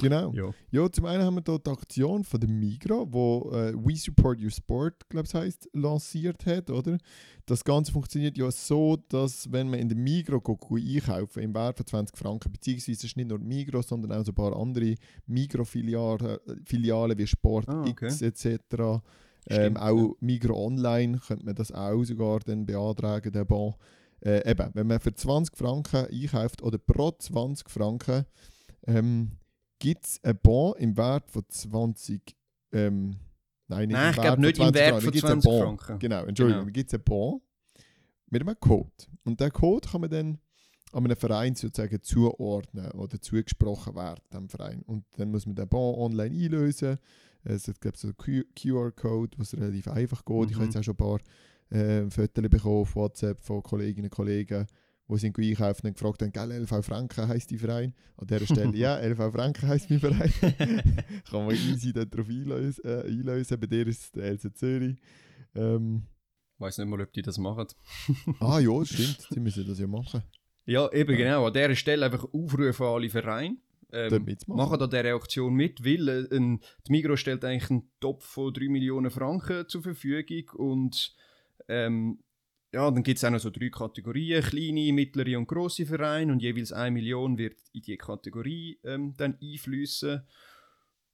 Genau. 0.00 0.32
Ja. 0.32 0.50
ja, 0.72 0.90
zum 0.90 1.04
einen 1.06 1.22
haben 1.22 1.36
wir 1.36 1.42
hier 1.46 1.58
die 1.58 1.70
Aktion 1.70 2.24
von 2.24 2.40
der 2.40 2.50
Migro, 2.50 3.06
wo 3.10 3.52
äh, 3.52 3.72
We 3.74 3.94
Support 3.94 4.40
Your 4.42 4.50
Sport, 4.50 5.08
glaube 5.08 5.26
ich, 5.28 5.34
heißt, 5.34 5.70
lanciert 5.72 6.44
hat, 6.46 6.68
oder? 6.70 6.98
Das 7.46 7.62
Ganze 7.62 7.92
funktioniert 7.92 8.36
ja 8.36 8.50
so, 8.50 8.96
dass 9.08 9.50
wenn 9.52 9.70
man 9.70 9.78
in 9.78 9.88
der 9.88 9.96
Migro 9.96 10.42
einkaufen 10.72 11.42
im 11.42 11.54
Wert 11.54 11.76
von 11.76 11.86
20 11.86 12.16
Franken, 12.16 12.50
beziehungsweise 12.50 12.92
es 12.92 13.04
ist 13.04 13.16
nicht 13.16 13.28
nur 13.28 13.38
Migro, 13.38 13.82
sondern 13.82 14.12
auch 14.12 14.24
so 14.24 14.32
ein 14.32 14.34
paar 14.34 14.56
andere 14.56 14.96
Migro-Filialen 15.26 16.38
Filialen 16.64 17.16
wie 17.16 17.26
Sport 17.26 17.68
ah, 17.68 17.82
okay. 17.82 18.06
X 18.06 18.20
etc. 18.22 19.02
Ähm, 19.46 19.76
auch. 19.76 20.16
Migro 20.20 20.66
Online 20.66 21.18
könnte 21.18 21.44
man 21.44 21.54
das 21.54 21.70
auch 21.70 22.02
sogar 22.02 22.40
dann 22.40 22.66
beantragen, 22.66 23.30
den 23.30 23.46
Bon. 23.46 23.74
Äh, 24.20 24.50
eben, 24.50 24.70
wenn 24.72 24.86
man 24.86 25.00
für 25.00 25.14
20 25.14 25.56
Franken 25.56 26.06
einkauft 26.06 26.62
oder 26.62 26.78
pro 26.78 27.12
20 27.12 27.68
Franken 27.68 28.24
ähm, 28.86 29.32
gibt 29.84 30.06
es 30.06 30.24
einen 30.24 30.38
Bon 30.42 30.74
im 30.78 30.96
Wert 30.96 31.30
von 31.30 31.44
20 31.46 32.34
ähm, 32.72 33.16
Nein, 33.68 33.88
nicht 33.88 33.96
Nein, 33.96 34.10
ich 34.14 34.20
glaube 34.20 34.40
nicht 34.40 34.58
im 34.58 34.74
Wert 34.74 35.02
von 35.02 35.12
20 35.12 35.52
Franken. 35.52 35.98
Genau, 35.98 36.24
Entschuldigung, 36.24 36.62
genau. 36.62 36.72
gibt 36.72 36.88
es 36.88 36.94
einen 36.94 37.04
Bon 37.04 37.42
mit 38.30 38.40
einem 38.40 38.58
Code. 38.58 38.90
Und 39.24 39.40
der 39.40 39.50
Code 39.50 39.86
kann 39.86 40.00
man 40.00 40.10
dann 40.10 40.38
an 40.92 41.04
einem 41.04 41.16
Verein 41.16 41.54
sozusagen 41.54 42.02
zuordnen 42.02 42.92
oder 42.92 43.20
zugesprochen 43.20 43.94
werden, 43.94 44.22
dem 44.32 44.48
Verein. 44.48 44.82
Und 44.86 45.04
dann 45.18 45.30
muss 45.30 45.44
man 45.44 45.54
den 45.54 45.68
Bon 45.68 45.94
online 45.98 46.34
einlösen. 46.34 46.96
Es 47.42 47.70
gibt 47.78 47.98
so 47.98 48.08
einen 48.08 48.44
QR-Code, 48.54 49.36
was 49.36 49.54
relativ 49.54 49.88
einfach 49.88 50.24
geht. 50.24 50.36
Mhm. 50.36 50.48
Ich 50.48 50.54
habe 50.54 50.64
jetzt 50.64 50.76
auch 50.78 50.82
schon 50.82 50.94
ein 50.94 50.96
paar 50.96 51.20
äh, 51.70 52.10
Fotos 52.10 52.42
bekommen 52.48 52.76
auf 52.76 52.96
WhatsApp 52.96 53.42
von 53.42 53.62
Kolleginnen 53.62 54.06
und 54.06 54.14
Kollegen, 54.14 54.66
wo 55.06 55.16
sie 55.16 55.32
einkaufen 55.36 55.86
und 55.86 55.94
gefragt 55.94 56.22
haben, 56.22 56.32
gell, 56.32 56.62
LV 56.62 56.84
Franken 56.84 57.28
heisst 57.28 57.50
die 57.50 57.58
Verein? 57.58 57.94
An 58.16 58.26
dieser 58.26 58.46
Stelle, 58.54 58.76
ja, 58.76 58.98
LV 58.98 59.32
Franken 59.32 59.68
heisst 59.68 59.90
mein 59.90 60.00
Verein. 60.00 60.32
Kann 61.30 61.46
man 61.46 61.54
easy 61.54 61.92
darauf 61.92 62.28
einlösen, 62.28 62.84
äh, 62.84 63.02
einlösen. 63.06 63.60
Bei 63.60 63.66
dir 63.66 63.86
ist 63.86 64.02
es 64.02 64.12
der 64.12 64.24
LC 64.24 64.56
Zürich. 64.56 64.96
Ähm, 65.54 66.04
weiß 66.58 66.78
nicht 66.78 66.88
mal, 66.88 67.00
ob 67.00 67.12
die 67.12 67.22
das 67.22 67.38
machen. 67.38 67.66
ah 68.40 68.58
ja, 68.58 68.84
stimmt, 68.84 69.28
die 69.34 69.40
müssen 69.40 69.66
das 69.66 69.78
ja 69.78 69.86
machen. 69.86 70.22
Ja, 70.66 70.90
eben 70.92 71.12
ja. 71.12 71.16
genau. 71.16 71.46
An 71.46 71.52
dieser 71.52 71.74
Stelle 71.74 72.06
einfach 72.06 72.24
aufrufen 72.32 72.86
an 72.86 72.92
alle 72.92 73.10
Vereine. 73.10 73.56
Ähm, 73.92 74.36
machen 74.48 74.80
an 74.80 74.90
dieser 74.90 75.14
Aktion 75.14 75.54
mit, 75.54 75.84
weil 75.84 76.08
äh, 76.08 76.36
ein, 76.36 76.60
die 76.86 76.92
Migros 76.92 77.20
stellt 77.20 77.44
eigentlich 77.44 77.70
einen 77.70 77.90
Topf 78.00 78.24
von 78.24 78.52
3 78.52 78.68
Millionen 78.68 79.10
Franken 79.10 79.68
zur 79.68 79.82
Verfügung 79.82 80.48
und 80.56 81.14
ähm, 81.68 82.18
ja, 82.74 82.90
dann 82.90 83.04
gibt 83.04 83.18
es 83.18 83.24
auch 83.24 83.30
noch 83.30 83.38
so 83.38 83.50
drei 83.50 83.68
Kategorien, 83.68 84.42
kleine, 84.42 84.92
mittlere 84.92 85.38
und 85.38 85.46
grosse 85.46 85.86
Vereine 85.86 86.32
und 86.32 86.42
jeweils 86.42 86.72
eine 86.72 86.90
Million 86.90 87.38
wird 87.38 87.56
in 87.72 87.82
diese 87.82 87.96
Kategorie 87.96 88.80
ähm, 88.82 89.14
dann 89.16 89.38
einfließen. 89.40 90.22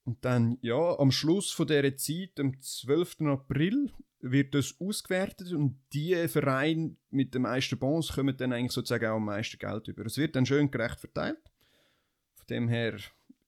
Und 0.05 0.25
dann, 0.25 0.57
ja, 0.63 0.99
am 0.99 1.13
Schluss 1.13 1.53
von 1.53 1.67
dieser 1.67 1.95
Zeit, 1.97 2.41
am 2.41 2.59
12. 2.59 3.21
April, 3.27 3.93
wird 4.23 4.55
das 4.55 4.75
ausgewertet 4.81 5.53
und 5.53 5.79
die 5.93 6.15
Vereine 6.29 6.97
mit 7.11 7.35
den 7.35 7.43
meisten 7.43 7.79
Bons 7.79 8.13
kommen 8.13 8.37
dann 8.37 8.53
eigentlich 8.53 8.73
sozusagen 8.73 9.07
auch 9.07 9.17
am 9.17 9.25
meisten 9.27 9.59
Geld 9.59 9.89
über. 9.89 10.05
Es 10.07 10.19
wird 10.19 10.37
dann 10.37 10.47
schön 10.47 10.71
gerecht 10.71 11.01
verteilt. 11.01 11.41
Von 12.35 12.47
dem 12.49 12.69
her, 12.69 12.97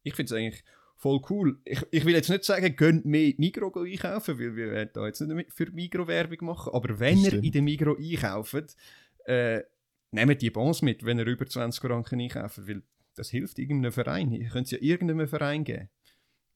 ich 0.03 0.15
finde 0.15 0.35
es 0.35 0.39
eigentlich 0.39 0.65
voll 1.03 1.21
cool. 1.29 1.59
Ich, 1.65 1.83
ich 1.91 2.05
will 2.05 2.15
jetzt 2.15 2.31
nicht 2.31 2.45
sagen, 2.45 2.77
gönnt 2.77 3.05
mehr 3.05 3.35
Migro 3.37 3.73
einkaufen, 3.83 4.39
weil 4.39 4.55
wir 4.55 4.71
werden 4.71 4.91
da 4.95 5.07
jetzt 5.07 5.21
nicht 5.21 5.53
für 5.53 5.71
Migro 5.73 6.07
Werbung 6.07 6.47
machen, 6.47 6.73
aber 6.73 7.01
wenn 7.01 7.19
ihr 7.19 7.43
in 7.43 7.51
den 7.51 7.65
Migro 7.65 7.97
einkauft, 7.97 8.77
äh, 9.27 9.63
nehmt 10.13 10.41
die 10.41 10.51
Bons 10.51 10.81
mit, 10.81 11.05
wenn 11.05 11.19
ihr 11.19 11.27
über 11.27 11.45
20 11.45 11.83
Franken 11.83 12.21
einkauft, 12.21 12.69
weil 12.69 12.83
das 13.17 13.31
hilft 13.31 13.59
irgendeinem 13.59 13.93
Verein. 13.93 14.31
Ihr 14.31 14.49
könnt 14.49 14.67
es 14.67 14.71
ja 14.71 14.79
irgendeinem 14.81 15.27
Verein 15.27 15.65
geben. 15.65 15.89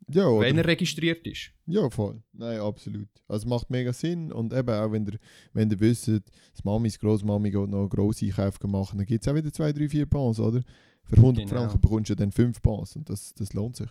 Ja, 0.09 0.29
oder? 0.29 0.47
Wenn 0.47 0.59
er 0.59 0.67
registriert 0.67 1.27
ist. 1.27 1.51
Ja, 1.67 1.91
voll. 1.91 2.23
Nein, 2.33 2.61
absolut. 2.61 3.09
Also 3.27 3.49
macht 3.49 3.69
mega 3.71 3.93
Sinn. 3.93 4.31
Und 4.31 4.53
eben 4.53 4.71
auch, 4.71 4.93
wenn 4.93 5.07
ihr, 5.07 5.19
wenn 5.55 5.71
ihr 5.71 5.81
wisst, 5.81 6.07
das 6.07 6.65
Mamis, 6.65 7.01
Großmami 7.01 7.51
geht 7.51 7.69
noch 7.69 7.89
grosse 7.89 8.27
Einkäufe 8.27 8.69
machen, 8.69 8.99
dann 8.99 9.07
gibt 9.07 9.27
es 9.27 9.29
auch 9.29 9.35
wieder 9.35 9.53
2, 9.53 9.73
3, 9.73 9.89
4 9.89 10.07
Bons, 10.07 10.39
oder? 10.39 10.63
Für 11.03 11.17
100 11.17 11.49
genau. 11.49 11.61
Franken 11.61 11.81
bekommst 11.81 12.11
du 12.11 12.15
dann 12.15 12.31
5 12.31 12.63
Bons 12.63 12.95
und 12.95 13.11
das, 13.11 13.35
das 13.35 13.53
lohnt 13.53 13.77
sich 13.77 13.91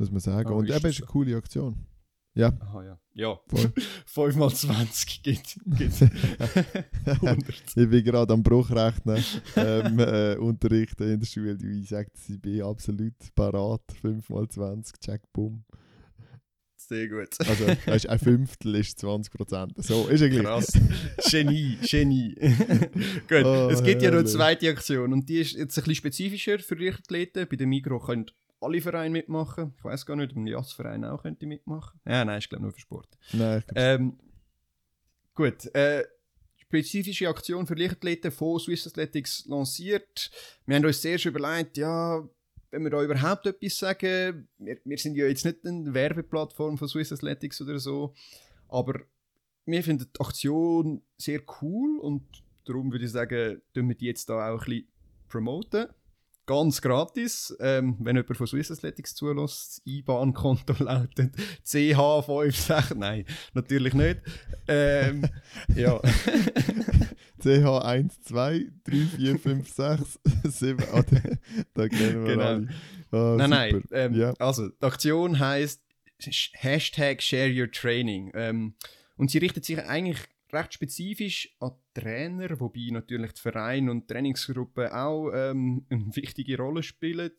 muss 0.00 0.10
man 0.10 0.20
sagen. 0.20 0.50
Oh, 0.52 0.56
und 0.56 0.68
eben 0.70 0.86
ist 0.86 0.98
eine 0.98 1.06
coole 1.06 1.36
Aktion. 1.36 1.86
Ja. 2.34 2.52
Aha, 2.60 2.84
ja. 2.84 2.98
Ja, 3.12 3.40
Voll. 3.48 3.72
5 4.06 4.36
mal 4.36 4.54
20 4.54 5.22
gibt, 5.24 5.58
100. 7.04 7.42
ich 7.76 7.90
bin 7.90 8.04
gerade 8.04 8.32
am 8.32 8.42
Bruchrechnen 8.42 9.22
ähm, 9.56 9.98
äh, 9.98 10.36
unterrichten 10.36 11.10
in 11.12 11.18
der 11.18 11.26
Schule. 11.26 11.58
Ich 11.80 11.88
sage, 11.88 12.08
ich 12.28 12.40
bin 12.40 12.62
absolut 12.62 13.14
parat. 13.34 13.82
5x20, 14.02 14.92
check, 15.00 15.22
bumm. 15.32 15.64
Sehr 16.76 17.08
gut. 17.08 17.28
Also, 17.46 17.66
weißt, 17.86 18.08
ein 18.08 18.18
Fünftel 18.18 18.74
ist 18.76 19.04
20%. 19.04 19.82
So, 19.82 20.08
ist 20.08 20.20
ja 20.22 20.28
gleich. 20.28 20.42
Krass. 20.44 20.72
Genie, 21.30 21.78
Genie. 21.82 22.34
Gut, 23.28 23.44
Oh, 23.44 23.68
es 23.70 23.82
gibt 23.82 24.02
ja 24.02 24.10
noch 24.10 24.18
eine 24.18 24.26
zweite 24.26 24.70
Aktion 24.70 25.12
und 25.12 25.28
die 25.28 25.40
ist 25.40 25.52
jetzt 25.52 25.76
ein 25.78 25.82
bisschen 25.82 25.94
spezifischer 25.96 26.58
für 26.58 26.74
Leichtathleten. 26.76 27.46
Bei 27.48 27.56
dem 27.56 27.68
Migro 27.68 27.98
können 28.00 28.26
alle 28.60 28.80
Vereine 28.80 29.10
mitmachen. 29.10 29.74
Ich 29.76 29.84
weiß 29.84 30.06
gar 30.06 30.16
nicht, 30.16 30.32
ob 30.32 30.36
ein 30.36 30.46
JAS-Verein 30.46 31.04
auch 31.04 31.22
könnte 31.22 31.46
mitmachen. 31.46 32.00
Ja, 32.06 32.24
nein, 32.24 32.38
ich 32.38 32.48
glaube 32.48 32.62
nur 32.62 32.72
für 32.72 32.80
Sport. 32.80 33.08
Nein, 33.32 33.62
Ähm, 33.74 34.18
gut, 35.34 35.66
äh, 35.74 36.04
spezifische 36.56 37.28
Aktion 37.28 37.66
für 37.66 37.74
Leichtathleten 37.74 38.30
von 38.30 38.58
Swiss 38.60 38.86
Athletics 38.86 39.44
lanciert. 39.46 40.30
Wir 40.66 40.76
haben 40.76 40.84
uns 40.84 41.00
zuerst 41.00 41.24
überlegt, 41.24 41.76
ja, 41.78 42.28
wenn 42.70 42.82
wir 42.84 42.90
da 42.90 43.02
überhaupt 43.02 43.46
etwas 43.46 43.78
sagen, 43.78 44.48
wir, 44.58 44.78
wir 44.84 44.98
sind 44.98 45.16
ja 45.16 45.26
jetzt 45.26 45.44
nicht 45.44 45.66
eine 45.66 45.92
Werbeplattform 45.92 46.78
von 46.78 46.88
Swiss 46.88 47.12
Athletics 47.12 47.60
oder 47.60 47.78
so, 47.78 48.14
aber 48.68 49.00
wir 49.66 49.82
finden 49.82 50.06
die 50.14 50.20
Aktion 50.20 51.02
sehr 51.16 51.40
cool 51.60 51.98
und 51.98 52.22
darum 52.64 52.92
würde 52.92 53.04
ich 53.04 53.10
sagen, 53.10 53.60
tun 53.74 53.88
wir 53.88 53.96
die 53.96 54.06
jetzt 54.06 54.28
da 54.28 54.52
auch 54.52 54.60
ein 54.62 54.64
bisschen 54.64 54.88
promoten. 55.28 55.88
Ganz 56.50 56.82
gratis. 56.82 57.56
Ähm, 57.60 57.96
wenn 58.00 58.16
jemand 58.16 58.36
von 58.36 58.44
Swiss 58.48 58.72
Athletics 58.72 59.14
zulässt, 59.14 59.78
das 59.78 59.82
IBAN-Konto 59.86 60.74
lautet 60.82 61.32
CH56. 61.64 62.96
Nein, 62.96 63.24
natürlich 63.54 63.94
nicht. 63.94 64.18
Ähm, 64.66 65.22
ja. 65.76 66.00
CH1, 67.40 68.10
2, 68.24 68.66
3, 68.82 68.96
4, 69.16 69.38
5, 69.38 69.72
6, 69.72 70.18
7. 70.44 70.84
Ah, 70.92 71.02
da- 71.74 71.88
kennen 71.88 72.24
wir 72.24 72.32
Genau. 72.34 72.44
alle. 72.44 72.68
Ah, 73.12 73.34
nein, 73.38 73.50
nein. 73.50 73.82
Ähm, 73.92 74.14
Ja. 74.14 74.34
Also, 74.40 74.70
die 74.70 74.84
Aktion 74.84 75.38
heißt 75.38 75.80
Hashtag 76.54 77.22
Share 77.22 77.48
Your 77.48 77.70
Training. 77.70 78.32
Ähm, 78.34 78.74
und 79.16 79.30
sie 79.30 79.38
richtet 79.38 79.64
sich 79.64 79.78
eigentlich 79.78 80.18
recht 80.52 80.74
spezifisch 80.74 81.54
an 81.60 81.72
Trainer, 81.94 82.58
wobei 82.60 82.88
natürlich 82.90 83.32
die 83.32 83.40
Vereine 83.40 83.90
und 83.90 84.02
die 84.02 84.14
Trainingsgruppen 84.14 84.88
auch 84.88 85.30
ähm, 85.32 85.86
eine 85.90 86.14
wichtige 86.16 86.56
Rolle 86.56 86.82
spielen. 86.82 87.32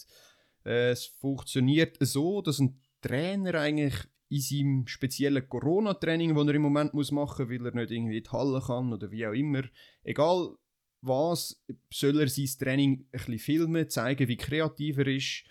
Äh, 0.66 0.92
es 0.92 1.06
funktioniert 1.06 1.98
so, 2.00 2.42
dass 2.42 2.60
ein 2.60 2.80
Trainer 3.02 3.56
eigentlich 3.56 3.96
in 4.30 4.40
seinem 4.40 4.88
speziellen 4.88 5.48
Corona-Training, 5.48 6.34
das 6.34 6.48
er 6.48 6.56
im 6.56 6.62
Moment 6.62 6.94
muss 6.94 7.12
machen 7.12 7.48
muss, 7.48 7.52
weil 7.52 7.66
er 7.66 7.76
nicht 7.76 7.92
irgendwie 7.92 8.18
in 8.18 8.24
die 8.24 8.30
Halle 8.30 8.62
kann 8.66 8.94
oder 8.94 9.12
wie 9.12 9.28
auch 9.28 9.34
immer, 9.34 9.64
egal 10.04 10.56
was, 11.02 11.62
soll 11.92 12.20
er 12.20 12.30
sein 12.30 12.48
Training 12.60 12.92
ein 13.00 13.08
bisschen 13.12 13.40
filmen, 13.40 13.90
zeigen, 13.90 14.28
wie 14.28 14.38
kreativ 14.38 15.00
er 15.00 15.08
ist, 15.08 15.44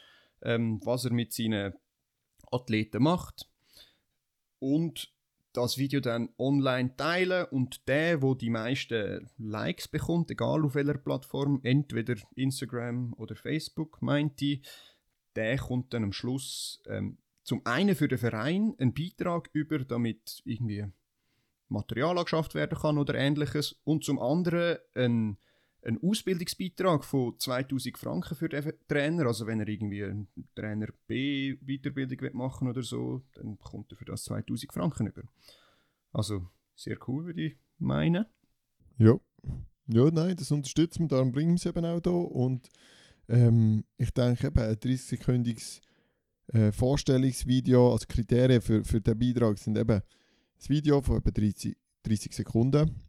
ähm, 0.43 0.81
was 0.85 1.05
er 1.05 1.13
mit 1.13 1.33
seinen 1.33 1.75
Athleten 2.51 3.03
macht 3.03 3.51
und 4.61 5.13
das 5.53 5.79
Video 5.79 6.01
dann 6.01 6.31
online 6.39 6.97
teilen 6.97 7.47
und 7.47 7.89
der, 7.89 8.23
wo 8.23 8.35
die 8.35 8.51
meisten 8.51 9.29
Likes 9.39 9.89
bekommt, 9.89 10.31
egal 10.31 10.65
auf 10.65 10.75
welcher 10.75 10.99
Plattform, 10.99 11.61
entweder 11.63 12.17
Instagram 12.35 13.15
oder 13.15 13.35
Facebook, 13.35 14.01
meint 14.01 14.41
die, 14.41 14.63
der 15.37 15.59
kommt 15.59 15.93
dann 15.93 16.05
am 16.05 16.13
Schluss 16.13 16.83
ähm, 16.87 17.19
zum 17.43 17.65
einen 17.65 17.97
für 17.97 18.09
den 18.09 18.19
Verein 18.19 18.75
einen 18.79 18.95
Beitrag 18.95 19.51
über, 19.53 19.79
damit 19.81 20.43
irgendwie 20.45 20.87
Material 21.69 22.19
angeschafft 22.19 22.55
werden 22.55 22.79
kann 22.79 22.99
oder 22.99 23.15
ähnliches 23.15 23.81
und 23.85 24.05
zum 24.05 24.19
anderen 24.19 24.79
ein, 24.95 25.39
ein 25.83 25.99
Ausbildungsbeitrag 26.03 27.05
von 27.05 27.39
2000 27.39 27.97
Franken 27.97 28.35
für 28.35 28.49
den 28.49 28.73
Trainer, 28.87 29.27
also 29.27 29.47
wenn 29.47 29.61
er 29.61 29.69
irgendwie 29.69 30.05
einen 30.05 30.29
Trainer 30.55 30.89
B 31.07 31.57
Weiterbildung 31.61 32.21
will 32.21 32.33
machen 32.35 32.69
oder 32.69 32.83
so, 32.83 33.23
dann 33.35 33.57
bekommt 33.57 33.91
er 33.93 33.97
für 33.97 34.05
das 34.05 34.25
2000 34.25 34.73
Franken 34.73 35.07
über. 35.07 35.23
Also 36.13 36.49
sehr 36.75 36.99
cool, 37.09 37.27
würde 37.27 37.43
ich 37.43 37.57
meinen. 37.79 38.27
Ja. 38.99 39.19
Ja, 39.87 40.09
nein, 40.11 40.37
das 40.37 40.53
unterstützt 40.53 41.01
man, 41.01 41.09
darum 41.09 41.33
bringen 41.33 41.51
wir 41.51 41.57
es 41.57 41.67
eben 41.67 41.85
auch 41.85 42.01
da. 42.01 42.11
Und 42.11 42.69
ähm, 43.29 43.85
ich 43.97 44.11
denke 44.11 44.47
eben, 44.47 44.59
ein 44.59 44.75
30-sekündiges 44.75 45.81
äh, 46.53 46.71
Vorstellungsvideo, 46.71 47.93
also 47.93 48.07
Kriterien 48.09 48.61
für, 48.61 48.85
für 48.85 49.01
den 49.01 49.19
Beitrag 49.19 49.59
sind 49.59 49.77
eben 49.77 50.01
das 50.57 50.69
Video 50.69 51.01
von 51.01 51.17
etwa 51.17 51.31
30, 51.31 51.77
30 52.05 52.35
Sekunden 52.35 53.03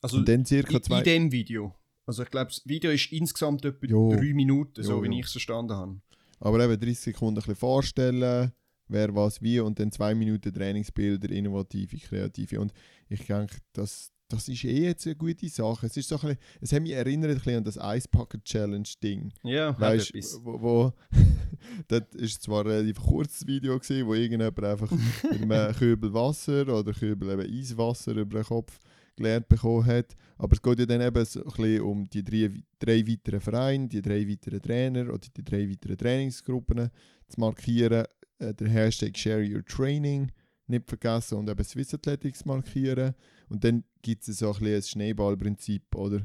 Also 0.00 0.18
und 0.18 0.28
dann 0.28 0.44
circa 0.46 0.76
in, 0.76 0.82
zwei... 0.82 0.98
in 0.98 1.04
dem 1.04 1.32
Video. 1.32 1.74
Also 2.06 2.22
ich 2.22 2.30
glaube, 2.30 2.46
das 2.50 2.62
Video 2.66 2.90
ist 2.90 3.10
insgesamt 3.12 3.64
etwa 3.64 3.86
Jo. 3.86 4.10
drei 4.14 4.32
Minuten, 4.32 4.82
so 4.82 4.92
Jo, 4.92 5.02
wie 5.02 5.08
jo. 5.08 5.18
ich 5.20 5.26
es 5.26 5.32
verstanden 5.32 5.72
habe. 5.74 6.00
Aber 6.40 6.62
eben 6.64 6.78
30 6.78 6.98
Sekunden 7.00 7.38
ein 7.38 7.42
bisschen 7.42 7.56
vorstellen, 7.56 8.52
wer 8.88 9.14
was 9.14 9.42
wie 9.42 9.58
und 9.60 9.78
dann 9.80 9.90
zwei 9.90 10.14
Minuten 10.14 10.52
Trainingsbilder, 10.52 11.30
innovative, 11.30 11.96
kreative. 11.96 12.60
Und 12.60 12.72
ich 13.08 13.24
denke, 13.26 13.56
das, 13.72 14.12
das 14.28 14.46
ist 14.48 14.62
eh 14.64 14.84
jetzt 14.84 15.06
eine 15.06 15.16
gute 15.16 15.48
Sache. 15.48 15.86
Es 15.86 15.96
ist 15.96 16.08
so 16.08 16.16
ein 16.16 16.20
bisschen, 16.20 16.38
es 16.60 16.72
hat 16.72 16.82
mich 16.82 16.92
erinnert 16.92 17.30
ein 17.30 17.36
bisschen 17.38 17.56
an 17.56 17.64
das 17.64 17.76
Ice 17.76 18.08
Bucket 18.08 18.44
Challenge 18.44 18.88
Ding. 19.02 19.32
Ja, 19.42 19.68
hat 19.72 19.80
Weißt 19.80 20.14
etwas. 20.14 20.38
wo, 20.44 20.60
wo 20.60 20.92
das 21.88 22.02
ist 22.14 22.42
zwar 22.42 22.60
ein 22.64 22.70
relativ 22.70 23.00
kurzes 23.00 23.46
Video 23.46 23.78
gewesen, 23.78 24.06
wo 24.06 24.14
irgendjemand 24.14 24.62
einfach 24.62 24.90
mit 25.40 25.50
einem 25.50 25.74
Kübel 25.74 26.12
Wasser 26.12 26.68
oder 26.68 26.92
Kübel 26.92 27.30
eben 27.30 27.52
Eiswasser 27.60 28.12
über 28.14 28.40
den 28.40 28.44
Kopf 28.46 28.78
gelernt 29.16 29.48
bekommen 29.48 29.86
hat. 29.86 30.14
Aber 30.38 30.52
es 30.52 30.62
geht 30.62 30.78
ja 30.78 30.86
dann 30.86 31.00
eben 31.00 31.24
so 31.24 31.40
ein 31.40 31.46
bisschen 31.46 31.80
um 31.80 32.08
die 32.08 32.22
drei, 32.22 32.50
drei 32.78 33.06
weiteren 33.06 33.40
Vereine, 33.40 33.88
die 33.88 34.02
drei 34.02 34.28
weiteren 34.28 34.62
Trainer 34.62 35.08
oder 35.08 35.28
die 35.34 35.44
drei 35.44 35.68
weiteren 35.68 35.96
Trainingsgruppen 35.96 36.90
zu 37.28 37.40
markieren. 37.40 38.04
Äh, 38.38 38.54
der 38.54 38.68
Hashtag 38.68 39.16
Share 39.16 39.42
Your 39.42 39.64
Training 39.64 40.30
nicht 40.66 40.88
vergessen 40.88 41.38
und 41.38 41.48
eben 41.48 41.64
Swiss 41.64 41.94
Athletics 41.94 42.44
markieren. 42.44 43.14
Und 43.48 43.64
dann 43.64 43.84
gibt 44.02 44.28
es 44.28 44.38
so 44.38 44.48
ein 44.48 44.52
bisschen 44.52 44.74
ein 44.74 44.82
Schneeballprinzip, 44.82 45.94
oder? 45.94 46.22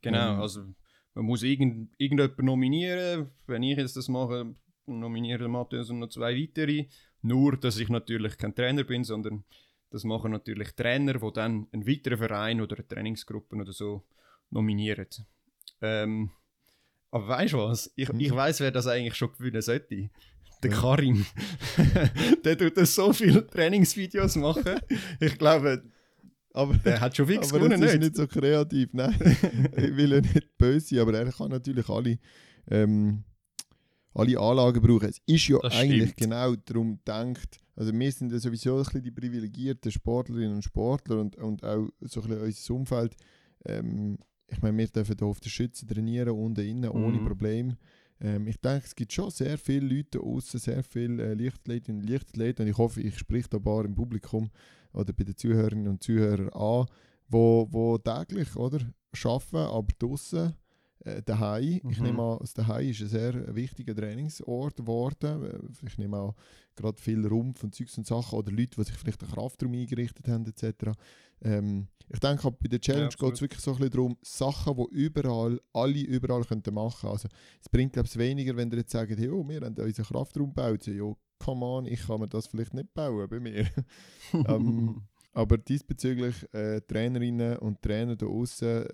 Genau, 0.00 0.34
Ähm, 0.34 0.40
also 0.40 0.64
man 1.14 1.26
muss 1.26 1.42
irgend, 1.42 1.90
irgendjemanden 1.98 2.46
nominieren. 2.46 3.30
Wenn 3.46 3.62
ich 3.62 3.76
jetzt 3.76 3.96
das 3.96 4.08
mache, 4.08 4.54
nominiere 4.86 5.48
Matthias 5.48 5.90
und 5.90 5.98
noch 5.98 6.08
zwei 6.08 6.34
weitere. 6.34 6.86
Nur, 7.20 7.56
dass 7.56 7.78
ich 7.78 7.88
natürlich 7.88 8.36
kein 8.36 8.54
Trainer 8.54 8.84
bin, 8.84 9.04
sondern 9.04 9.44
das 9.92 10.04
machen 10.04 10.32
natürlich 10.32 10.72
Trainer, 10.72 11.14
die 11.14 11.32
dann 11.34 11.68
einen 11.72 11.86
weiteren 11.86 12.18
Verein 12.18 12.60
oder 12.60 12.76
eine 12.76 12.88
Trainingsgruppe 12.88 13.56
oder 13.56 13.72
so 13.72 14.02
nominieren. 14.50 15.06
Ähm, 15.80 16.30
aber 17.10 17.28
weißt 17.28 17.52
du 17.52 17.58
was? 17.58 17.92
Ich, 17.94 18.08
Hm. 18.08 18.18
ich 18.20 18.34
weiß, 18.34 18.60
wer 18.60 18.70
das 18.70 18.86
eigentlich 18.86 19.14
schon 19.16 19.32
gewinnen 19.32 19.60
sollte. 19.62 20.08
Der. 20.62 20.70
Karim. 20.70 21.26
der 22.44 22.56
tut 22.56 22.76
das 22.76 22.94
so 22.94 23.12
viele 23.12 23.46
Trainingsvideos 23.46 24.36
machen. 24.36 24.78
Ich 25.20 25.36
glaube, 25.36 25.82
Aber, 26.54 26.74
der 26.74 27.00
hat 27.00 27.16
schon 27.16 27.26
fix 27.26 27.48
aber 27.48 27.58
gewonnen, 27.58 27.80
das 27.80 27.90
ist 27.92 27.98
nicht? 27.98 28.16
nicht 28.16 28.16
so 28.16 28.26
kreativ, 28.28 28.90
nein. 28.92 29.14
ich 29.76 29.96
will 29.96 30.12
ja 30.12 30.20
nicht 30.20 30.56
böse 30.58 30.86
sein, 30.86 30.98
aber 31.00 31.14
er 31.18 31.32
kann 31.32 31.50
natürlich 31.50 31.88
alle, 31.88 32.18
ähm, 32.70 33.24
alle 34.14 34.38
Anlagen 34.38 34.82
brauchen. 34.82 35.08
Es 35.08 35.20
ist 35.26 35.48
ja 35.48 35.58
Das 35.62 35.74
eigentlich 35.74 36.10
stimmt. 36.12 36.16
genau 36.30 36.54
darum 36.56 36.96
gedacht, 36.98 37.58
also 37.76 37.92
wir 37.92 38.12
sind 38.12 38.32
ja 38.32 38.38
sowieso 38.38 38.76
ein 38.76 38.84
bisschen 38.84 39.02
die 39.02 39.10
privilegierten 39.10 39.90
Sportlerinnen 39.90 40.54
und 40.56 40.62
Sportler 40.62 41.20
und, 41.20 41.36
und 41.36 41.64
auch 41.64 41.88
so 42.00 42.20
ein 42.22 42.28
bisschen 42.28 42.42
unser 42.42 42.74
Umfeld. 42.74 43.16
Ähm, 43.64 44.18
ich 44.48 44.60
meine, 44.60 44.76
wir 44.76 44.86
dürfen 44.88 45.16
hier 45.18 45.26
auf 45.26 45.40
der 45.40 45.48
Schütze 45.50 45.86
trainieren, 45.86 46.30
unten 46.30 46.60
innen, 46.66 46.90
ohne 46.90 47.18
Mhm. 47.18 47.24
Problem. 47.26 47.76
Ähm, 48.20 48.46
ich 48.46 48.60
denke, 48.60 48.84
es 48.84 48.94
gibt 48.94 49.12
schon 49.12 49.30
sehr 49.30 49.56
viele 49.56 49.86
Leute 49.96 50.20
außen, 50.20 50.60
sehr 50.60 50.82
viele 50.84 51.22
äh, 51.30 51.34
Lichtathletinnen 51.34 52.02
und 52.02 52.08
Lichtathleten 52.08 52.64
und 52.66 52.70
ich 52.70 52.76
hoffe, 52.78 53.00
ich 53.00 53.18
spreche 53.18 53.48
da 53.48 53.58
bar 53.58 53.84
im 53.86 53.94
Publikum 53.94 54.50
oder 54.92 55.12
bei 55.14 55.24
den 55.24 55.36
Zuhörerinnen 55.36 55.88
und 55.88 56.02
Zuhörern 56.02 56.50
an, 56.50 56.86
wo, 57.28 57.66
wo 57.70 57.96
täglich 57.98 58.54
oder, 58.56 58.80
arbeiten, 59.24 59.56
aber 59.56 59.88
draußen 59.98 60.52
äh, 61.04 61.22
daheim. 61.22 61.80
Ich 61.88 61.98
Mhm. 61.98 62.04
nehme 62.04 62.22
an, 62.22 62.38
das 62.40 62.54
daheim 62.54 62.88
ist 62.90 63.00
ein 63.02 63.08
sehr 63.08 63.54
wichtiger 63.54 63.94
Trainingsort 63.94 64.76
geworden. 64.76 65.42
Äh, 65.44 65.86
Ich 65.86 65.98
nehme 65.98 66.16
an, 66.18 66.32
gerade 66.76 67.00
viel 67.00 67.26
Rumpf 67.26 67.62
und 67.64 67.74
Zeugs 67.74 67.98
und 67.98 68.06
Sachen 68.06 68.38
oder 68.38 68.50
Leute, 68.52 68.76
die 68.78 68.84
sich 68.84 68.94
vielleicht 68.96 69.22
einen 69.22 69.32
Kraftraum 69.32 69.72
eingerichtet 69.72 70.28
haben 70.28 70.46
etc. 70.46 70.92
Ähm, 71.42 71.88
ich 72.08 72.20
denke, 72.20 72.46
auch 72.46 72.52
bei 72.52 72.68
der 72.68 72.80
Challenge 72.80 73.06
absolut. 73.06 73.30
geht 73.30 73.34
es 73.36 73.40
wirklich 73.42 73.60
so 73.62 73.70
ein 73.72 73.76
bisschen 73.78 73.90
darum, 73.92 74.16
Sachen, 74.22 74.76
die 74.76 74.94
überall, 74.96 75.60
alle 75.72 76.00
überall 76.00 76.44
könnten 76.44 76.74
machen 76.74 77.08
Also 77.08 77.28
es 77.60 77.68
bringt, 77.68 77.94
glaube 77.94 78.06
ich, 78.08 78.16
weniger, 78.16 78.56
wenn 78.56 78.70
ihr 78.70 78.78
jetzt 78.78 78.92
sagt, 78.92 79.10
hey, 79.18 79.28
oh, 79.28 79.46
wir 79.48 79.60
haben 79.60 79.74
unseren 79.76 80.04
Kraftraum 80.04 80.48
gebaut. 80.54 80.86
Ja, 80.86 81.12
come 81.38 81.64
on, 81.64 81.86
ich 81.86 82.06
kann 82.06 82.20
mir 82.20 82.28
das 82.28 82.46
vielleicht 82.46 82.74
nicht 82.74 82.92
bauen 82.94 83.28
bei 83.28 83.40
mir. 83.40 83.66
ähm, 84.46 85.02
aber 85.32 85.56
diesbezüglich 85.58 86.34
äh, 86.52 86.80
Trainerinnen 86.82 87.56
und 87.58 87.80
Trainer 87.82 88.14
da 88.16 88.26
außen, 88.26 88.84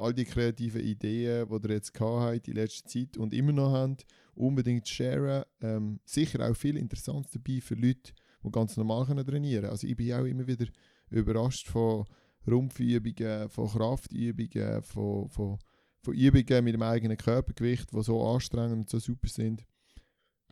all 0.00 0.14
die 0.14 0.24
kreativen 0.24 0.80
Ideen, 0.80 1.48
die 1.48 1.68
ihr 1.68 1.74
jetzt 1.74 1.94
gehabt 1.94 2.36
habt 2.36 2.48
in 2.48 2.54
letzter 2.54 2.88
Zeit 2.88 3.16
und 3.16 3.34
immer 3.34 3.52
noch 3.52 3.72
habt, 3.72 4.06
unbedingt 4.34 4.88
sharen. 4.88 5.44
Ähm, 5.60 6.00
sicher 6.04 6.48
auch 6.48 6.56
viel 6.56 6.76
Interessantes 6.76 7.32
dabei 7.32 7.60
für 7.60 7.74
Leute, 7.74 8.12
die 8.42 8.50
ganz 8.50 8.76
normal 8.76 9.06
können 9.06 9.26
trainieren 9.26 9.66
Also 9.66 9.86
ich 9.86 9.96
bin 9.96 10.12
auch 10.12 10.24
immer 10.24 10.46
wieder 10.46 10.66
überrascht 11.10 11.68
von 11.68 12.06
Rumpfübungen, 12.46 13.48
von 13.48 13.68
Kraftübungen, 13.68 14.82
von, 14.82 15.28
von, 15.28 15.58
von 16.02 16.14
Übungen 16.14 16.64
mit 16.64 16.74
dem 16.74 16.82
eigenen 16.82 17.16
Körpergewicht, 17.16 17.92
die 17.92 18.02
so 18.02 18.26
anstrengend 18.26 18.78
und 18.78 18.90
so 18.90 18.98
super 18.98 19.28
sind. 19.28 19.64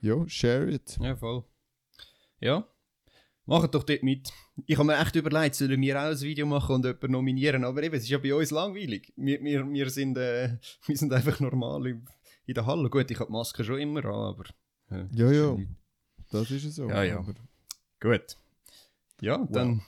Ja, 0.00 0.28
share 0.28 0.71
it. 0.71 0.97
Ja, 1.00 1.17
voll. 1.17 1.45
Ja, 2.40 2.69
macht 3.49 3.75
doch 3.75 3.83
dort 3.83 4.02
mit. 4.02 4.31
Ich 4.67 4.76
habe 4.76 4.87
mir 4.87 4.99
echt 4.99 5.17
überlegt, 5.17 5.55
sollen 5.55 5.81
wir 5.81 5.99
auch 5.99 6.11
ein 6.11 6.21
Video 6.21 6.47
machen 6.47 6.76
und 6.76 6.85
jemanden 6.85 7.12
nominieren, 7.12 7.64
aber 7.64 7.83
eben, 7.83 7.95
es 7.95 8.02
ist 8.02 8.11
ja 8.11 8.19
bei 8.19 8.35
uns 8.35 8.50
langweilig. 8.50 9.12
Wir, 9.17 9.43
wir, 9.43 9.69
wir, 9.71 9.90
sind, 9.90 10.19
äh, 10.19 10.59
wir 10.87 10.97
sind 10.97 11.12
einfach 11.12 11.40
normal 11.40 11.87
in, 11.87 12.07
in 12.45 12.55
der 12.55 12.67
Halle. 12.67 12.90
Gut, 12.90 13.11
ich 13.11 13.19
habe 13.19 13.28
die 13.28 13.33
Maske 13.33 13.64
schon 13.64 13.81
immer 13.81 14.05
an, 14.05 14.12
aber... 14.12 14.45
Äh, 14.90 15.07
ja, 15.12 15.33
ja, 15.33 15.57
das 16.31 16.50
ist 16.50 16.64
es 16.64 16.76
so. 16.76 16.88
Ja, 16.88 17.02
ja. 17.02 17.19
Aber... 17.19 17.35
Gut. 18.00 18.37
Ja, 19.23 19.40
wow. 19.40 19.49
dann 19.50 19.83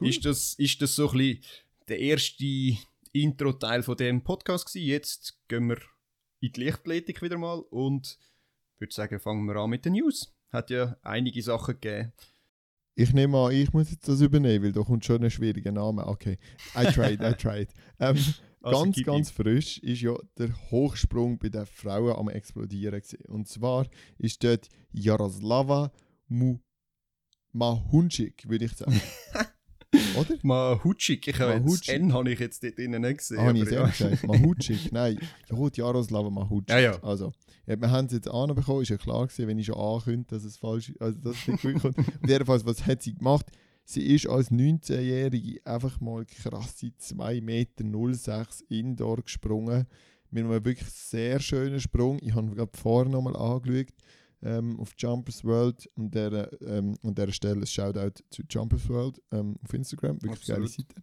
cool. 0.00 0.08
ist, 0.08 0.24
das, 0.26 0.54
ist 0.54 0.82
das 0.82 0.94
so 0.94 1.10
ein 1.10 1.16
bisschen 1.16 1.44
der 1.88 1.98
erste 2.00 2.76
Intro-Teil 3.12 3.82
von 3.82 3.96
dem 3.96 4.22
Podcast 4.22 4.66
gewesen. 4.66 4.86
Jetzt 4.86 5.38
gehen 5.48 5.68
wir 5.68 5.78
in 6.40 6.52
die 6.52 6.64
Lichtblätik 6.64 7.22
wieder 7.22 7.38
mal 7.38 7.60
und 7.70 8.18
ich 8.74 8.80
würde 8.80 8.94
sagen, 8.94 9.20
fangen 9.20 9.46
wir 9.46 9.56
an 9.56 9.70
mit 9.70 9.86
den 9.86 9.94
News. 9.94 10.34
Hat 10.52 10.68
ja 10.68 10.96
einige 11.02 11.42
Sachen 11.42 11.80
gegeben. 11.80 12.12
Ich 13.00 13.14
nehme 13.14 13.38
an, 13.38 13.52
ich 13.52 13.72
muss 13.72 13.90
jetzt 13.90 14.06
das 14.08 14.20
übernehmen, 14.20 14.62
weil 14.62 14.72
da 14.72 14.82
kommt 14.82 15.06
schon 15.06 15.24
ein 15.24 15.30
schwieriger 15.30 15.72
Name. 15.72 16.06
Okay, 16.06 16.36
I 16.76 16.84
tried, 16.84 17.22
I 17.22 17.32
tried. 17.32 17.72
Ähm, 17.98 18.16
also 18.62 18.82
ganz, 18.82 19.02
ganz 19.04 19.30
frisch 19.30 19.78
ist 19.78 20.02
ja 20.02 20.14
der 20.36 20.50
Hochsprung 20.70 21.38
bei 21.38 21.48
den 21.48 21.64
Frauen 21.64 22.14
am 22.14 22.28
explodieren 22.28 23.00
gewesen. 23.00 23.24
Und 23.26 23.48
zwar 23.48 23.86
ist 24.18 24.44
dort 24.44 24.68
Jaroslava 24.92 25.90
Mu 26.28 26.58
Mahunčik, 27.52 28.48
würde 28.48 28.66
ich 28.66 28.72
sagen. 28.72 29.00
Oder? 30.16 30.36
Mahutschik. 30.42 31.26
Ich 31.26 31.38
habe 31.40 31.62
jetzt 31.66 31.88
N 31.88 32.12
habe 32.12 32.30
ich 32.30 32.38
jetzt 32.38 32.62
dort 32.62 32.78
drinnen 32.78 33.02
nicht 33.02 33.18
gesehen. 33.18 33.38
Ah, 33.38 33.52
ich 33.52 33.70
ja. 33.70 33.86
gesagt. 33.86 34.24
Mahutschik. 34.26 34.92
Nein, 34.92 35.18
gut, 35.48 35.76
Jaroslava 35.76 36.30
Mahutschik. 36.30 36.70
Ja, 36.70 36.78
ja. 36.78 37.02
Also, 37.02 37.32
ja, 37.66 37.80
wir 37.80 37.90
haben 37.90 38.06
es 38.06 38.12
jetzt 38.12 38.28
anbekommen, 38.28 38.82
ist 38.82 38.90
ja 38.90 38.96
klar 38.96 39.26
gewesen, 39.26 39.48
wenn 39.48 39.58
ich 39.58 39.66
schon 39.66 39.76
ankündige, 39.76 40.36
dass 40.36 40.44
es 40.44 40.56
falsch 40.56 40.90
ist, 40.90 41.00
also 41.00 41.18
dass 41.18 41.36
es 41.36 41.48
nicht 41.48 41.62
gut 41.62 41.80
kommt. 41.80 41.96
Jedenfalls, 42.26 42.64
was 42.64 42.86
hat 42.86 43.02
sie 43.02 43.14
gemacht? 43.14 43.46
Sie 43.84 44.14
ist 44.14 44.28
als 44.28 44.52
19-Jährige 44.52 45.60
einfach 45.66 46.00
mal 46.00 46.24
krasse 46.24 46.92
2,06 47.00 47.42
Meter 47.42 48.46
Indoor 48.68 49.22
gesprungen. 49.22 49.86
Mit 50.30 50.44
einem 50.44 50.64
wirklich 50.64 50.88
sehr 50.88 51.40
schönen 51.40 51.80
Sprung. 51.80 52.20
Ich 52.22 52.32
habe 52.34 52.54
gerade 52.54 52.70
vorher 52.78 53.10
nochmal 53.10 53.34
angeschaut 53.34 53.92
ähm, 54.42 54.78
auf 54.80 54.94
Jumpers 54.96 55.44
World 55.44 55.88
und 55.94 56.14
der, 56.14 56.50
ähm, 56.62 56.96
an 57.02 57.14
dieser 57.14 57.32
Stelle 57.32 57.60
ein 57.60 57.66
Shoutout 57.66 58.22
zu 58.30 58.42
Jumpers 58.48 58.88
World 58.88 59.20
ähm, 59.32 59.56
auf 59.62 59.72
Instagram, 59.74 60.16
wirklich 60.22 60.40
Absolut. 60.40 60.58
geile 60.60 60.68
Seite. 60.68 60.94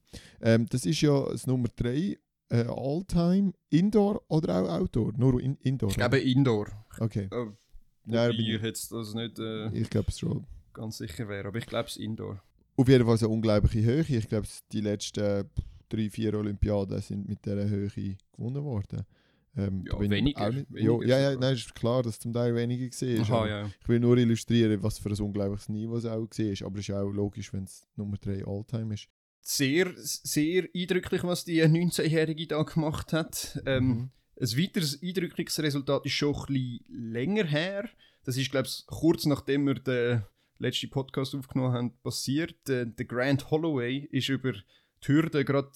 Ähm, 0.41 0.65
das 0.69 0.85
ist 0.85 1.01
ja 1.01 1.29
das 1.29 1.47
Nummer 1.47 1.67
3 1.75 2.17
äh, 2.49 2.65
All-Time 2.67 3.53
Indoor 3.69 4.21
oder 4.27 4.61
auch 4.63 4.69
Outdoor? 4.79 5.13
Nur 5.17 5.41
in, 5.41 5.55
Indoor? 5.57 5.89
Ich 5.89 5.97
glaube 5.97 6.19
Indoor. 6.19 6.67
Okay. 6.99 7.27
Oh, 7.31 7.51
ja, 8.05 8.29
ich 8.29 8.61
jetzt 8.61 8.91
das 8.91 9.13
nicht 9.13 9.37
äh, 9.39 9.67
ich 9.73 9.89
glaube 9.89 10.09
es 10.09 10.19
schon. 10.19 10.45
ganz 10.73 10.97
sicher 10.97 11.27
wäre, 11.27 11.47
aber 11.49 11.57
ich 11.57 11.65
glaube 11.65 11.89
es 11.89 11.97
Indoor. 11.97 12.41
Auf 12.77 12.87
jeden 12.87 13.05
Fall 13.05 13.17
eine 13.17 13.27
unglaubliche 13.29 13.83
Höhe. 13.83 14.05
Ich 14.07 14.29
glaube, 14.29 14.47
die 14.71 14.81
letzten 14.81 15.49
drei, 15.89 16.09
vier 16.09 16.33
Olympiaden 16.35 17.01
sind 17.01 17.27
mit 17.27 17.43
dieser 17.45 17.67
Höhe 17.67 17.89
gewonnen 18.31 18.63
worden. 18.63 19.03
Ähm, 19.57 19.83
ja, 19.87 19.99
weniger. 19.99 20.51
Nicht, 20.51 20.71
weniger 20.71 21.05
ja, 21.05 21.19
ja, 21.19 21.35
nein, 21.37 21.55
ist 21.55 21.73
klar, 21.73 22.03
dass 22.03 22.19
zum 22.19 22.31
Teil 22.31 22.53
weniger 22.53 22.85
war. 22.85 23.41
Aha, 23.41 23.47
ja. 23.47 23.71
Ich 23.81 23.89
will 23.89 23.99
nur 23.99 24.17
illustrieren, 24.17 24.83
was 24.83 24.99
für 24.99 25.09
ein 25.09 25.19
unglaubliches 25.19 25.69
Niveau 25.69 25.97
es 25.97 26.05
auch 26.05 26.27
war. 26.29 26.67
Aber 26.67 26.79
es 26.79 26.89
ist 26.89 26.91
auch 26.91 27.09
logisch, 27.09 27.51
wenn 27.53 27.63
es 27.63 27.87
Nummer 27.95 28.17
3 28.17 28.45
Alltime 28.45 28.93
ist. 28.93 29.07
Sehr, 29.41 29.91
sehr 29.95 30.67
eindrücklich, 30.75 31.23
was 31.23 31.45
die 31.45 31.63
19-Jährige 31.63 32.47
da 32.47 32.63
gemacht 32.63 33.13
hat. 33.13 33.61
Ähm, 33.65 33.87
mhm. 33.87 34.09
Ein 34.39 34.57
weiteres 34.57 35.01
eindrückliches 35.01 35.59
Resultat 35.59 36.05
ist 36.05 36.11
schon 36.13 36.35
ein 36.35 36.45
bisschen 36.45 36.85
länger 36.89 37.45
her. 37.45 37.89
Das 38.25 38.37
ist, 38.37 38.51
glaube 38.51 38.67
ich, 38.67 38.83
kurz 38.85 39.25
nachdem 39.25 39.65
wir 39.65 39.75
den 39.75 40.23
letzten 40.59 40.89
Podcast 40.89 41.33
aufgenommen 41.33 41.73
haben, 41.73 41.97
passiert. 42.03 42.55
Der, 42.67 42.85
der 42.85 43.05
Grant 43.05 43.49
Holloway 43.49 44.07
ist 44.11 44.29
über 44.29 44.51
die 44.51 45.07
Hürde 45.07 45.45
gerade 45.45 45.71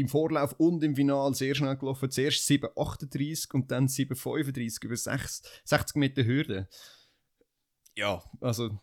im 0.00 0.08
Vorlauf 0.08 0.54
und 0.58 0.82
im 0.82 0.96
Final 0.96 1.34
sehr 1.34 1.54
schnell 1.54 1.76
gelaufen. 1.76 2.10
Zuerst 2.10 2.48
7,38 2.48 3.52
und 3.54 3.70
dann 3.70 3.86
7,35 3.86 4.84
über 4.84 4.96
6, 4.96 5.42
60 5.64 5.96
Meter 5.96 6.24
Hürde. 6.24 6.68
Ja, 7.94 8.22
also 8.40 8.78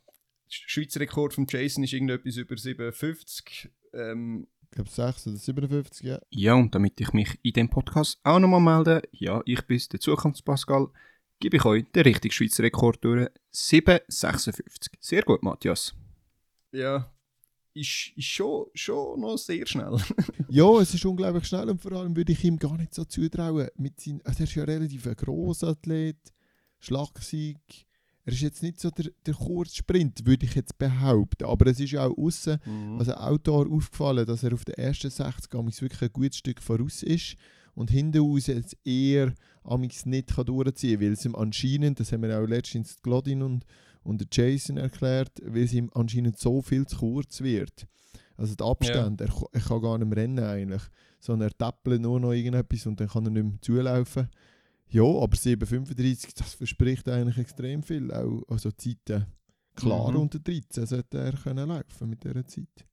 Schweizer 0.47 0.99
Rekord 0.99 1.33
von 1.33 1.47
Jason 1.49 1.83
ist 1.83 1.93
irgendetwas 1.93 2.37
über 2.37 2.57
57. 2.57 3.69
Ähm, 3.93 4.47
ich 4.63 4.71
glaube 4.71 4.89
6 4.89 5.27
oder 5.27 5.37
57, 5.37 6.05
ja. 6.05 6.19
Ja, 6.29 6.53
und 6.55 6.75
damit 6.75 6.99
ich 6.99 7.13
mich 7.13 7.39
in 7.43 7.53
dem 7.53 7.69
Podcast 7.69 8.19
auch 8.23 8.39
nochmal 8.39 8.59
melde, 8.59 9.01
ja, 9.11 9.41
ich 9.45 9.61
bin 9.63 9.81
der 9.91 9.99
Zukunftspascal, 9.99 10.89
gebe 11.39 11.57
ich 11.57 11.65
euch 11.65 11.85
den 11.91 12.03
richtigen 12.03 12.33
Schweizer 12.33 12.63
Rekord 12.63 13.03
durch. 13.03 13.29
7,56. 13.53 14.91
Sehr 14.99 15.23
gut, 15.23 15.43
Matthias. 15.43 15.95
Ja, 16.71 17.14
ist, 17.75 18.13
ist 18.15 18.25
schon, 18.25 18.67
schon 18.73 19.19
noch 19.19 19.37
sehr 19.37 19.67
schnell. 19.67 19.97
ja, 20.49 20.79
es 20.79 20.93
ist 20.93 21.05
unglaublich 21.05 21.45
schnell 21.45 21.69
und 21.69 21.81
vor 21.81 21.91
allem 21.91 22.15
würde 22.15 22.31
ich 22.31 22.43
ihm 22.43 22.57
gar 22.57 22.77
nicht 22.77 22.93
so 22.93 23.03
zutrauen. 23.03 23.67
Mit 23.75 23.99
seinen, 23.99 24.21
also 24.23 24.39
er 24.39 24.43
ist 24.45 24.55
ja 24.55 24.63
relativ 24.63 25.05
ein 25.05 25.15
grosser 25.15 25.69
Athlet, 25.69 26.17
schlagsig. 26.79 27.57
Er 28.23 28.33
ist 28.33 28.41
jetzt 28.41 28.63
nicht 28.63 28.79
so 28.79 28.89
der, 28.89 29.11
der 29.25 29.33
Kurzsprint, 29.35 30.25
würde 30.25 30.45
ich 30.45 30.55
jetzt 30.55 30.77
behaupten. 30.77 31.45
Aber 31.45 31.67
es 31.67 31.79
ist 31.79 31.91
ja 31.91 32.07
auch 32.07 32.17
außen, 32.17 32.59
mhm. 32.65 32.97
also 32.97 33.13
Outdoor 33.13 33.71
aufgefallen, 33.71 34.25
dass 34.25 34.43
er 34.43 34.53
auf 34.53 34.65
den 34.65 34.75
ersten 34.75 35.11
60 35.11 35.53
amigs 35.53 35.81
wirklich 35.81 36.01
ein 36.01 36.13
gutes 36.13 36.37
Stück 36.37 36.61
voraus 36.61 37.03
ist 37.03 37.35
und 37.75 37.91
hinten 37.91 38.19
raus 38.19 38.47
jetzt 38.47 38.77
eher 38.85 39.35
amigs 39.63 40.05
nicht 40.05 40.33
kann 40.33 40.45
durchziehen 40.45 40.99
kann, 40.99 41.07
weil 41.07 41.13
es 41.13 41.25
ihm 41.25 41.35
anscheinend, 41.35 41.99
das 41.99 42.11
haben 42.11 42.23
wir 42.23 42.39
auch 42.39 42.47
letztens 42.47 43.01
Glodin 43.01 43.43
und 43.43 43.65
und 44.05 44.21
der 44.21 44.27
Jason 44.31 44.77
erklärt, 44.77 45.41
weil 45.43 45.63
es 45.63 45.73
ihm 45.73 45.89
anscheinend 45.93 46.37
so 46.37 46.61
viel 46.61 46.85
zu 46.85 46.97
kurz 46.97 47.41
wird. 47.41 47.87
Also 48.37 48.55
der 48.55 48.67
Abstand, 48.67 49.19
ja. 49.19 49.27
er, 49.27 49.33
er, 49.51 49.61
kann 49.61 49.81
gar 49.81 49.97
nicht 49.97 50.07
mehr 50.07 50.17
rennen 50.17 50.39
eigentlich, 50.39 50.83
sondern 51.19 51.49
er 51.49 51.57
tappelt 51.57 52.01
nur 52.01 52.19
noch 52.19 52.31
irgendetwas 52.31 52.85
und 52.85 52.99
dann 52.99 53.07
kann 53.07 53.25
er 53.25 53.31
nicht 53.31 53.43
mehr 53.43 53.61
zulaufen. 53.61 54.29
Ja, 54.89 55.03
aber 55.03 55.35
7,35, 55.35 56.37
das 56.37 56.53
verspricht 56.53 57.09
eigentlich 57.09 57.37
extrem 57.37 57.81
viel. 57.81 58.11
Auch 58.13 58.43
also 58.47 58.71
Zeiten 58.71 59.25
klar 59.75 60.11
mhm. 60.11 60.17
unter 60.17 60.39
13 60.39 60.85
sollte 60.85 61.17
er 61.17 61.33
können 61.33 61.67
laufen 61.67 62.09
mit 62.09 62.23
dieser 62.23 62.45
Zeit. 62.45 62.85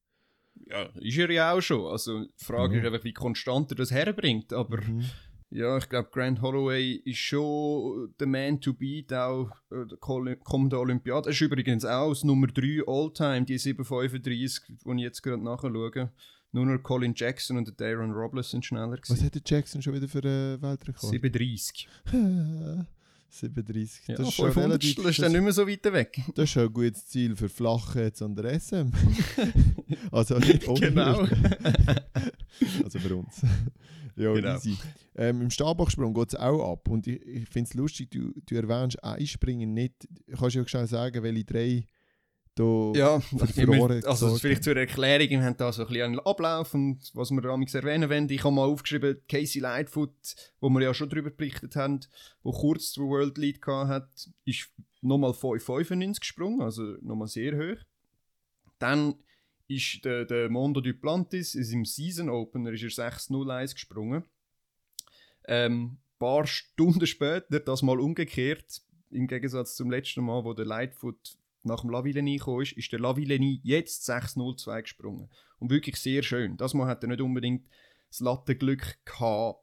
Ja, 0.66 0.84
ist 1.00 1.18
er 1.18 1.30
ja 1.30 1.52
auch 1.52 1.60
schon. 1.60 1.86
Also 1.86 2.24
die 2.24 2.44
Frage 2.44 2.74
mhm. 2.74 2.80
ist 2.80 2.86
einfach, 2.86 3.04
wie 3.04 3.12
konstant 3.12 3.70
er 3.72 3.76
das 3.76 3.90
herbringt. 3.90 4.52
Aber 4.52 4.80
mhm. 4.80 5.04
Ja, 5.54 5.76
ich 5.76 5.86
glaube, 5.88 6.08
Grant 6.10 6.40
Holloway 6.40 6.94
ist 7.04 7.18
schon 7.18 8.14
der 8.18 8.26
Man 8.26 8.58
to 8.58 8.72
beat, 8.72 9.12
auch 9.12 9.50
äh, 9.70 9.84
der 9.86 9.98
kommende 9.98 10.78
Olympiade. 10.78 11.28
Er 11.28 11.32
ist 11.32 11.42
übrigens 11.42 11.84
auch 11.84 12.08
das 12.08 12.24
Nummer 12.24 12.46
3 12.46 12.84
All-Time, 12.86 13.44
die 13.44 13.58
735, 13.58 14.78
die 14.82 14.90
ich 14.92 15.00
jetzt 15.02 15.22
gerade 15.22 15.44
nachschaue. 15.44 16.10
Nur 16.52 16.66
noch 16.66 16.82
Colin 16.82 17.12
Jackson 17.14 17.58
und 17.58 17.78
Darren 17.78 18.12
Robles 18.12 18.50
sind 18.50 18.64
schneller 18.64 18.96
gewesen. 18.96 19.12
Was 19.12 19.22
hat 19.22 19.34
der 19.34 19.42
Jackson 19.44 19.82
schon 19.82 19.94
wieder 19.94 20.08
für 20.08 20.22
einen 20.22 20.62
Weltrekord? 20.62 21.10
37. 21.10 21.88
37. 23.32 24.08
Ja, 24.08 24.16
das 24.16 24.28
ist 24.28 24.34
schon 24.34 24.50
relativ, 24.50 24.94
dann 24.96 25.32
nicht 25.32 25.42
mehr 25.42 25.52
so 25.52 25.66
weit 25.66 25.84
weg. 25.84 26.20
Das 26.34 26.44
ist 26.44 26.50
schon 26.50 26.64
ein 26.64 26.72
gutes 26.72 27.06
Ziel 27.06 27.34
für 27.34 27.48
Flachheads 27.48 28.22
an 28.22 28.34
der 28.34 28.60
SM. 28.60 28.90
also 30.12 30.38
nicht 30.38 30.68
ohne 30.68 30.80
Genau. 30.80 31.26
also 32.84 32.98
für 32.98 33.16
uns. 33.16 33.42
ja, 34.16 34.32
genau. 34.32 34.54
easy. 34.56 34.76
Ähm, 35.16 35.42
Im 35.42 35.50
Stabachsprung 35.50 36.12
geht 36.14 36.28
es 36.28 36.34
auch 36.34 36.72
ab. 36.72 36.88
Und 36.88 37.06
ich, 37.06 37.20
ich 37.26 37.48
finde 37.48 37.68
es 37.68 37.74
lustig, 37.74 38.10
du, 38.10 38.32
du 38.46 38.54
erwähnst 38.54 39.02
Einspringen 39.02 39.72
nicht. 39.72 40.08
Kannst 40.38 40.54
du 40.54 40.60
ja 40.60 40.68
schnell 40.68 40.86
sagen, 40.86 41.22
welche 41.22 41.44
drei 41.44 41.86
da 42.54 42.92
ja, 42.94 43.20
verloren 43.20 44.04
Also 44.04 44.36
vielleicht 44.36 44.64
zur 44.64 44.76
Erklärung, 44.76 45.30
wir 45.30 45.42
haben 45.42 45.56
da 45.56 45.72
so 45.72 45.82
ein 45.82 45.88
bisschen 45.88 46.04
einen 46.04 46.20
Ablauf 46.20 46.74
und 46.74 47.10
was 47.14 47.30
wir 47.30 47.40
damals 47.40 47.74
erwähnen 47.74 48.10
wollen. 48.10 48.28
Ich 48.28 48.44
habe 48.44 48.54
mal 48.54 48.66
aufgeschrieben, 48.66 49.22
Casey 49.28 49.60
Lightfoot, 49.60 50.14
wo 50.60 50.68
wir 50.68 50.82
ja 50.82 50.92
schon 50.92 51.08
darüber 51.08 51.30
berichtet 51.30 51.76
haben, 51.76 52.00
wo 52.42 52.52
kurz 52.52 52.92
den 52.92 53.04
World 53.04 53.38
Lead 53.38 53.60
hat, 53.66 54.10
ist 54.44 54.70
nochmal 55.00 55.30
5,95 55.30 56.20
gesprungen, 56.20 56.60
also 56.60 56.82
nochmal 57.00 57.28
sehr 57.28 57.56
hoch. 57.56 57.80
Dann 58.78 59.14
ist 59.68 60.04
der, 60.04 60.24
der 60.24 60.50
Mondo 60.50 60.80
Duplantis 60.80 61.54
ist 61.54 61.72
im 61.72 61.84
Season 61.84 62.28
Opener 62.28 62.72
ist 62.72 62.98
er 62.98 63.10
6,01 63.10 63.74
gesprungen. 63.74 64.24
Ähm, 65.46 65.98
paar 66.18 66.46
Stunden 66.46 67.06
später, 67.06 67.60
das 67.60 67.82
mal 67.82 67.98
umgekehrt, 67.98 68.82
im 69.10 69.26
Gegensatz 69.26 69.76
zum 69.76 69.90
letzten 69.90 70.24
Mal, 70.24 70.44
wo 70.44 70.52
der 70.52 70.66
Lightfoot 70.66 71.36
nach 71.64 71.80
dem 71.80 71.90
Lavillenie 71.90 72.38
gekommen 72.38 72.62
ist, 72.62 72.72
ist 72.72 72.92
der 72.92 73.00
Lavillenie 73.00 73.60
jetzt 73.62 74.08
6-0-2 74.08 74.82
gesprungen. 74.82 75.30
Und 75.58 75.70
wirklich 75.70 75.96
sehr 75.96 76.22
schön. 76.22 76.56
Das 76.56 76.74
Mal 76.74 76.88
hat 76.88 77.04
er 77.04 77.08
nicht 77.08 77.20
unbedingt 77.20 77.66
das 78.10 78.20
Lattenglück 78.20 78.98
gehabt, 79.04 79.62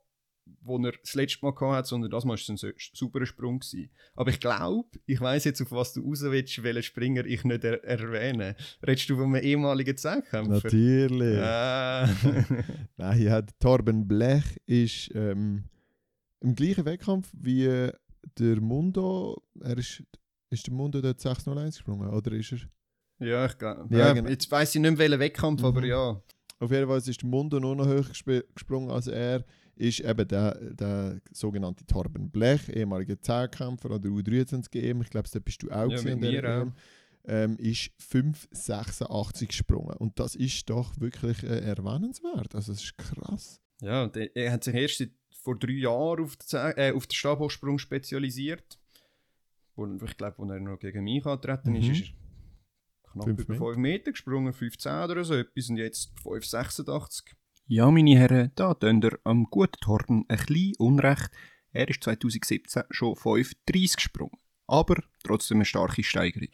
wo 0.61 0.77
er 0.79 0.93
das 0.93 1.13
letzte 1.13 1.45
Mal 1.45 1.53
hatte, 1.75 1.87
sondern 1.87 2.11
das 2.11 2.25
Mal 2.25 2.31
war 2.31 2.55
es 2.55 2.63
ein 2.63 2.73
sauberer 2.93 3.25
Sprung. 3.25 3.59
Gewesen. 3.59 3.89
Aber 4.15 4.29
ich 4.31 4.39
glaube, 4.39 4.89
ich 5.05 5.19
weiß 5.19 5.43
jetzt, 5.45 5.61
auf 5.61 5.71
was 5.71 5.93
du 5.93 6.01
raus 6.01 6.21
willst, 6.23 6.63
welchen 6.63 6.83
Springer 6.83 7.25
ich 7.25 7.43
nicht 7.43 7.63
er 7.63 7.83
erwähne. 7.83 8.55
Redest 8.85 9.09
du 9.09 9.15
von 9.15 9.35
einem 9.35 9.43
ehemaligen 9.43 9.97
Zehnkämpfer? 9.97 10.53
Natürlich. 10.53 11.39
Ah. 11.39 12.09
Nein, 12.97 13.21
ja, 13.21 13.41
Torben 13.59 14.07
Blech 14.07 14.59
ist 14.65 15.11
ähm, 15.15 15.65
im 16.39 16.55
gleichen 16.55 16.85
Wettkampf 16.85 17.29
wie 17.33 17.89
der 18.37 18.61
Mundo. 18.61 19.43
Er 19.61 19.77
ist, 19.77 20.03
ist 20.49 20.65
der 20.67 20.73
Mundo 20.73 21.01
dort 21.01 21.19
601 21.19 21.75
gesprungen, 21.77 22.09
oder 22.09 22.31
ist 22.33 22.51
er? 22.53 22.59
ja, 23.27 23.45
ich 23.45 23.57
glaube. 23.57 23.95
Ja, 23.97 24.13
genau. 24.13 24.29
Jetzt 24.29 24.49
weiß 24.51 24.75
ich 24.75 24.81
nicht 24.81 24.89
mehr, 24.91 24.97
welchen 24.99 25.19
Wettkampf, 25.19 25.61
Mhm. 25.61 25.65
aber 25.67 25.85
ja. 25.85 26.21
Auf 26.61 26.71
jeden 26.71 26.87
Fall 26.87 26.97
ist 26.97 27.21
der 27.21 27.29
Mundo 27.29 27.59
noch, 27.59 27.75
noch 27.75 27.85
höher 27.85 28.01
gesp- 28.03 28.43
gesprungen 28.53 28.89
als 28.91 29.07
er. 29.07 29.45
Ist 29.75 30.01
eben 30.01 30.27
der, 30.27 30.55
der 30.73 31.21
sogenannte 31.31 31.85
Torben 31.85 32.29
Blech, 32.29 32.67
ehemaliger 32.67 33.21
Zehnkämpfer 33.21 33.91
oder 33.91 34.09
U23 34.09 34.75
EM. 34.75 35.01
Ich 35.01 35.09
glaube, 35.09 35.29
da 35.31 35.39
bist 35.39 35.63
du 35.63 35.67
auch 35.71 35.89
Ja, 35.89 35.97
gewesen 36.01 36.05
mit 36.05 36.13
an 36.15 36.21
der 36.21 36.41
mir 36.41 36.63
auch. 36.63 36.71
Ähm, 37.25 37.57
ist 37.57 37.91
5,86 38.01 39.47
gesprungen. 39.47 39.95
Und 39.97 40.19
das 40.19 40.35
ist 40.35 40.69
doch 40.69 40.99
wirklich 40.99 41.43
äh, 41.43 41.59
erwähnenswert. 41.59 42.55
Also, 42.55 42.73
das 42.73 42.83
ist 42.83 42.97
krass. 42.97 43.61
Ja, 43.81 44.03
und 44.03 44.17
er, 44.17 44.51
hat 44.51 44.63
sich 44.63 44.73
erst 44.75 45.07
vor 45.31 45.57
drei 45.57 45.71
Jahren 45.73 46.23
auf 46.23 46.35
den, 46.35 46.45
Zeh- 46.47 46.73
äh, 46.77 46.91
auf 46.91 47.07
den 47.07 47.13
Stabhochsprung 47.15 47.79
spezialisiert. 47.79 48.78
Wo, 49.79 50.05
ich 50.05 50.17
glaube, 50.17 50.41
als 50.41 50.51
er 50.51 50.59
noch 50.59 50.79
gegen 50.79 51.03
mich 51.03 51.25
angetreten 51.25 51.75
ist, 51.75 51.85
Mhm. 51.87 51.91
ist 51.91 52.01
er 52.03 53.11
knapp 53.11 53.25
Fünf 53.25 53.39
über 53.41 53.53
Meter. 53.53 53.65
5 53.65 53.77
Meter 53.77 54.11
gesprungen, 54.11 54.53
15 54.53 54.91
oder 55.03 55.23
so 55.23 55.33
etwas, 55.35 55.69
und 55.69 55.77
jetzt 55.77 56.13
5,86. 56.21 57.35
Ja, 57.67 57.89
meine 57.91 58.17
Herren, 58.17 58.51
da 58.55 58.73
tun 58.73 59.01
ihr 59.01 59.19
am 59.23 59.45
guten 59.45 59.79
Torben 59.81 60.25
ein 60.27 60.37
bisschen 60.37 60.73
Unrecht. 60.79 61.29
Er 61.71 61.87
ist 61.87 62.03
2017 62.03 62.83
schon 62.89 63.15
5,30 63.15 63.95
gesprungen. 63.95 64.37
Aber 64.67 65.01
trotzdem 65.23 65.57
eine 65.57 65.65
starke 65.65 66.03
Steigerung. 66.03 66.49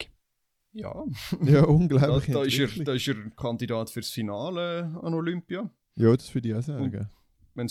Ja, 0.72 1.04
Ja, 1.42 1.62
da, 1.62 1.66
unglaublich. 1.66 2.32
da, 2.34 2.42
ist 2.42 2.58
er, 2.58 2.84
da 2.84 2.92
ist 2.92 3.08
er 3.08 3.30
Kandidat 3.30 3.88
fürs 3.90 4.10
Finale 4.10 4.98
an 5.02 5.14
Olympia. 5.14 5.70
Ja, 5.94 6.14
das 6.14 6.34
würde 6.34 6.48
ich 6.50 6.54
auch 6.54 6.62
sagen. 6.62 7.10
Wenn 7.54 7.66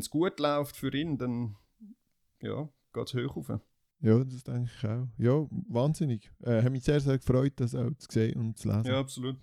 es 0.00 0.08
gut 0.10 0.40
läuft 0.40 0.76
für 0.76 0.94
ihn, 0.94 1.18
dann 1.18 1.56
ja, 2.40 2.66
geht 2.94 3.06
es 3.06 3.14
hoch 3.14 3.36
rauf. 3.36 3.60
Ja, 4.02 4.24
das 4.24 4.42
denke 4.44 4.70
ich 4.76 4.86
auch. 4.86 5.06
Ja, 5.18 5.46
wahnsinnig. 5.68 6.30
Äh, 6.42 6.62
hat 6.62 6.72
mich 6.72 6.84
sehr, 6.84 7.00
sehr 7.00 7.18
gefreut, 7.18 7.52
das 7.56 7.74
auch 7.74 7.90
zu 7.98 8.06
sehen 8.10 8.38
und 8.40 8.56
zu 8.58 8.68
lesen. 8.68 8.86
Ja, 8.86 8.98
absolut. 9.00 9.36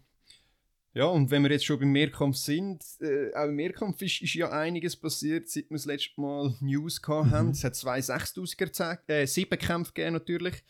Ja, 0.93 1.05
und 1.05 1.29
wenn 1.29 1.43
wir 1.43 1.51
jetzt 1.51 1.65
schon 1.65 1.77
beim 1.79 1.91
Mehrkampf 1.91 2.37
sind, 2.37 2.83
äh, 3.01 3.31
auch 3.35 3.45
im 3.45 3.55
Mehrkampf 3.55 4.01
ist, 4.01 4.19
ist 4.23 4.33
ja 4.33 4.49
einiges 4.49 4.95
passiert, 4.95 5.47
seit 5.47 5.69
wir 5.69 5.75
das 5.77 5.85
letzte 5.85 6.19
Mal 6.19 6.55
News 6.59 6.99
gehabt 7.03 7.29
haben. 7.29 7.47
Mhm. 7.47 7.51
Es 7.51 7.63
hat 7.63 7.75
zwei 7.75 7.99
6000er, 7.99 8.71
Ze- 8.71 8.99
äh, 9.07 9.27
sieben 9.27 9.59
Kämpfe 9.59 9.93
gegeben 9.93 10.13
natürlich. 10.13 10.63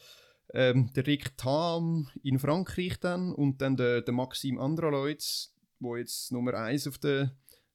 Ähm, 0.53 0.91
der 0.93 1.07
Rick 1.07 1.37
Tam 1.37 2.09
in 2.23 2.39
Frankreich 2.39 2.99
dann 2.99 3.31
und 3.33 3.61
dann 3.61 3.77
der, 3.77 4.01
der 4.01 4.13
Maxim 4.13 4.59
Andraleutz, 4.59 5.53
wo 5.79 5.95
jetzt 5.95 6.31
Nummer 6.33 6.53
1 6.55 6.87
auf 6.87 6.97
der 6.97 7.33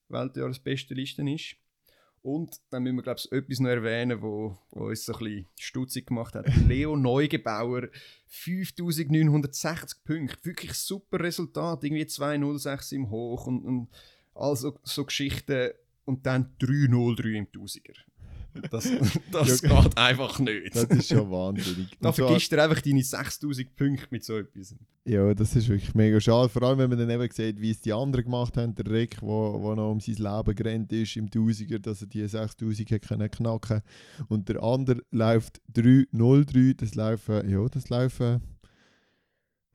Weltjahresbesten 0.09 0.97
Liste 0.97 1.23
ist. 1.31 1.57
Und 2.23 2.61
dann 2.71 2.85
müssen 2.85 2.97
wir, 2.97 3.03
glaube 3.03 3.19
ich, 3.19 3.33
etwas 3.33 3.59
noch 3.59 3.71
erwähnen, 3.71 4.23
wo, 4.23 4.57
wo 4.71 4.87
uns 4.87 5.05
so 5.05 5.13
ein 5.13 5.19
bisschen 5.19 5.47
stutzig 5.59 6.07
gemacht 6.07 6.37
hat. 6.37 6.47
Leo 6.69 6.97
Neugebauer, 6.97 7.89
5960 8.29 10.05
Punkte. 10.05 10.45
Wirklich 10.45 10.73
super 10.75 11.19
Resultat. 11.19 11.83
Irgendwie 11.83 12.07
206 12.07 12.93
im 12.93 13.11
Hoch 13.11 13.49
und, 13.49 13.65
und 13.65 13.89
also 14.35 14.79
so 14.85 15.05
Geschichten. 15.05 15.73
Und 16.05 16.25
dann 16.27 16.55
303 16.61 17.29
im 17.31 17.53
Tausiger. 17.53 17.95
Das, 18.71 18.89
das 19.33 19.61
Ja, 19.63 19.83
geht 19.83 19.97
einfach 19.99 20.39
nicht. 20.39 20.75
Das 20.75 20.85
ist 20.85 21.09
schon 21.09 21.31
wahnsinnig. 21.31 21.89
da 22.01 22.09
Und 22.09 22.15
zwar- 22.17 22.29
vergisst 22.29 22.53
du 22.53 22.63
einfach 22.63 22.81
deine 22.81 23.03
6000 23.03 23.75
Punkte 23.77 24.07
mit 24.11 24.25
so 24.25 24.37
etwas. 24.39 24.75
Ja, 25.05 25.35
das 25.35 25.57
ist 25.57 25.69
wirklich 25.69 25.95
mega 25.95 26.21
schade. 26.21 26.49
Vor 26.49 26.63
allem, 26.63 26.79
wenn 26.79 26.91
man 26.91 26.99
dann 26.99 27.11
eben 27.11 27.29
sieht, 27.33 27.61
wie 27.61 27.71
es 27.71 27.81
die 27.81 27.93
anderen 27.93 28.25
gemacht 28.25 28.57
haben. 28.57 28.75
Der 28.75 28.87
Rick, 28.91 29.17
wo, 29.21 29.61
wo 29.61 29.75
noch 29.75 29.91
um 29.91 30.01
sein 30.01 30.15
Leben 30.17 30.55
gerannt 30.55 30.93
ist 30.93 31.17
im 31.17 31.31
Tausiger, 31.31 31.79
dass 31.79 32.03
er 32.03 32.07
die 32.09 32.27
6000 32.27 32.91
hat 32.91 33.03
können 33.03 33.31
knacken 33.31 33.81
Und 34.29 34.49
der 34.49 34.63
andere 34.63 35.03
läuft 35.11 35.61
3-0-3. 35.75 36.77
Das 36.77 36.95
laufen, 36.95 37.49
ja, 37.49 37.67
das 37.69 37.89
laufen, 37.89 38.41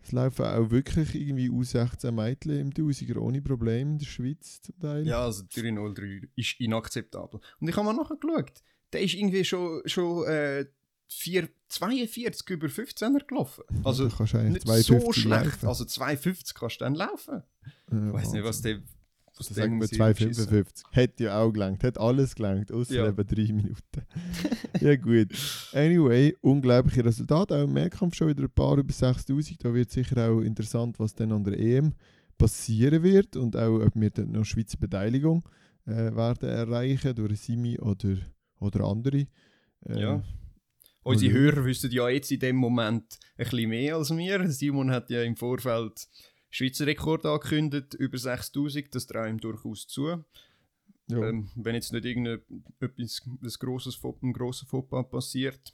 das 0.08 0.14
laufen 0.14 0.46
auch 0.46 0.70
wirklich 0.72 1.14
irgendwie 1.16 1.50
U16 1.50 2.12
Mädchen 2.12 2.60
im 2.60 2.74
Tausiger 2.74 3.22
ohne 3.22 3.42
Probleme 3.42 3.92
in 3.92 3.98
der 4.00 4.06
Schweiz 4.06 4.62
zum 4.62 4.80
Teil. 4.80 5.06
Ja, 5.06 5.26
also 5.26 5.44
303 5.54 6.30
ist 6.36 6.60
inakzeptabel. 6.60 7.42
Und 7.60 7.68
ich 7.68 7.76
habe 7.76 7.86
mal 7.86 7.94
nachgeschaut. 7.94 8.64
Der 8.94 9.02
ist 9.02 9.16
irgendwie 9.16 9.44
schon, 9.44 9.82
schon 9.86 10.26
äh, 10.28 10.66
4, 11.10 11.50
42 11.68 12.50
über 12.50 12.68
15er 12.68 13.26
gelaufen. 13.28 13.64
Also 13.84 14.06
eigentlich 14.06 14.66
nicht 14.66 14.68
250 14.68 15.06
so 15.06 15.12
schlecht. 15.12 15.46
laufen. 15.46 15.68
Also 15.68 15.86
250 15.86 16.56
kannst 16.56 16.80
du 16.80 16.86
dann 16.86 16.96
laufen. 16.96 17.44
Äh, 17.92 18.08
Ich 18.08 18.14
weiß 18.14 18.32
nicht, 18.32 18.44
was 18.44 18.62
der. 18.62 18.80
Also 19.40 19.54
der 19.54 19.64
sagen 19.64 19.74
wir 19.74 19.78
muss 19.78 19.90
hingeschissen. 19.90 20.34
255. 20.48 20.86
Hätte 20.92 21.24
ja 21.26 21.40
auch 21.42 21.52
gelangt. 21.52 21.84
Hat 21.84 21.98
alles 22.00 22.36
gelangt, 22.36 22.72
außer 22.72 22.96
Ja. 22.96 23.08
eben 23.08 23.28
drei 23.28 23.54
Minuten. 23.54 24.02
ja, 24.82 24.96
gut. 24.96 25.28
Anyway, 25.74 26.36
unglaubliche 26.42 27.04
Resultate. 27.06 27.56
Auch 27.56 27.64
im 27.64 27.74
Mehrkampf 27.74 28.16
schon 28.16 28.30
wieder 28.30 28.44
ein 28.44 28.50
paar 28.50 28.78
über 28.78 28.92
6000. 28.92 29.64
Da 29.64 29.74
wird 29.74 29.92
sicher 29.92 30.30
auch 30.30 30.42
interessant, 30.42 31.00
was 31.00 31.14
dann 31.14 31.32
an 31.32 31.44
der 31.44 31.60
EM 31.60 31.94
passieren 32.38 33.02
wird 33.04 33.36
und 33.36 33.56
auch, 33.56 33.80
ob 33.80 33.92
wir 33.96 34.10
dann 34.12 34.32
noch 34.32 34.46
Schweizer 34.46 34.78
Beteiligung 34.78 35.48
äh, 35.86 36.16
werden 36.16 36.50
erreichen 36.50 37.16
durch 37.16 37.40
Simi 37.40 37.80
oder, 37.80 38.18
oder 38.60 38.86
andere. 38.86 39.28
Äh, 39.86 40.00
Ja. 40.02 40.24
Unsere 41.04 41.32
Hörer 41.32 41.64
wissen 41.64 41.90
ja 41.92 42.10
jetzt 42.10 42.30
in 42.34 42.40
dem 42.42 42.58
Moment 42.58 43.18
ein 43.38 43.46
bisschen 43.46 43.70
mehr 43.70 43.96
als 43.96 44.10
wir. 44.16 44.50
Simon 44.52 44.92
hat 44.92 45.10
ja 45.10 45.24
im 45.24 45.38
Vorfeld 45.38 46.06
Schweizer 46.50 46.88
Rekord 46.88 47.26
angekündigt, 47.26 47.94
über 47.94 48.18
6000. 48.18 48.94
Das 48.94 49.08
traue 49.08 49.30
ihm 49.30 49.40
durchaus 49.40 49.88
zu. 49.88 50.24
ja. 51.08 51.30
Ähm, 51.30 51.50
wenn 51.56 51.76
jetzt 51.76 51.92
nicht 51.94 52.06
irgendetwas 52.06 53.22
ein 53.26 53.50
grosses, 53.60 54.00
ein 54.22 54.34
grosser 54.34 54.66
Fauxpas 54.66 55.10
passiert. 55.10 55.74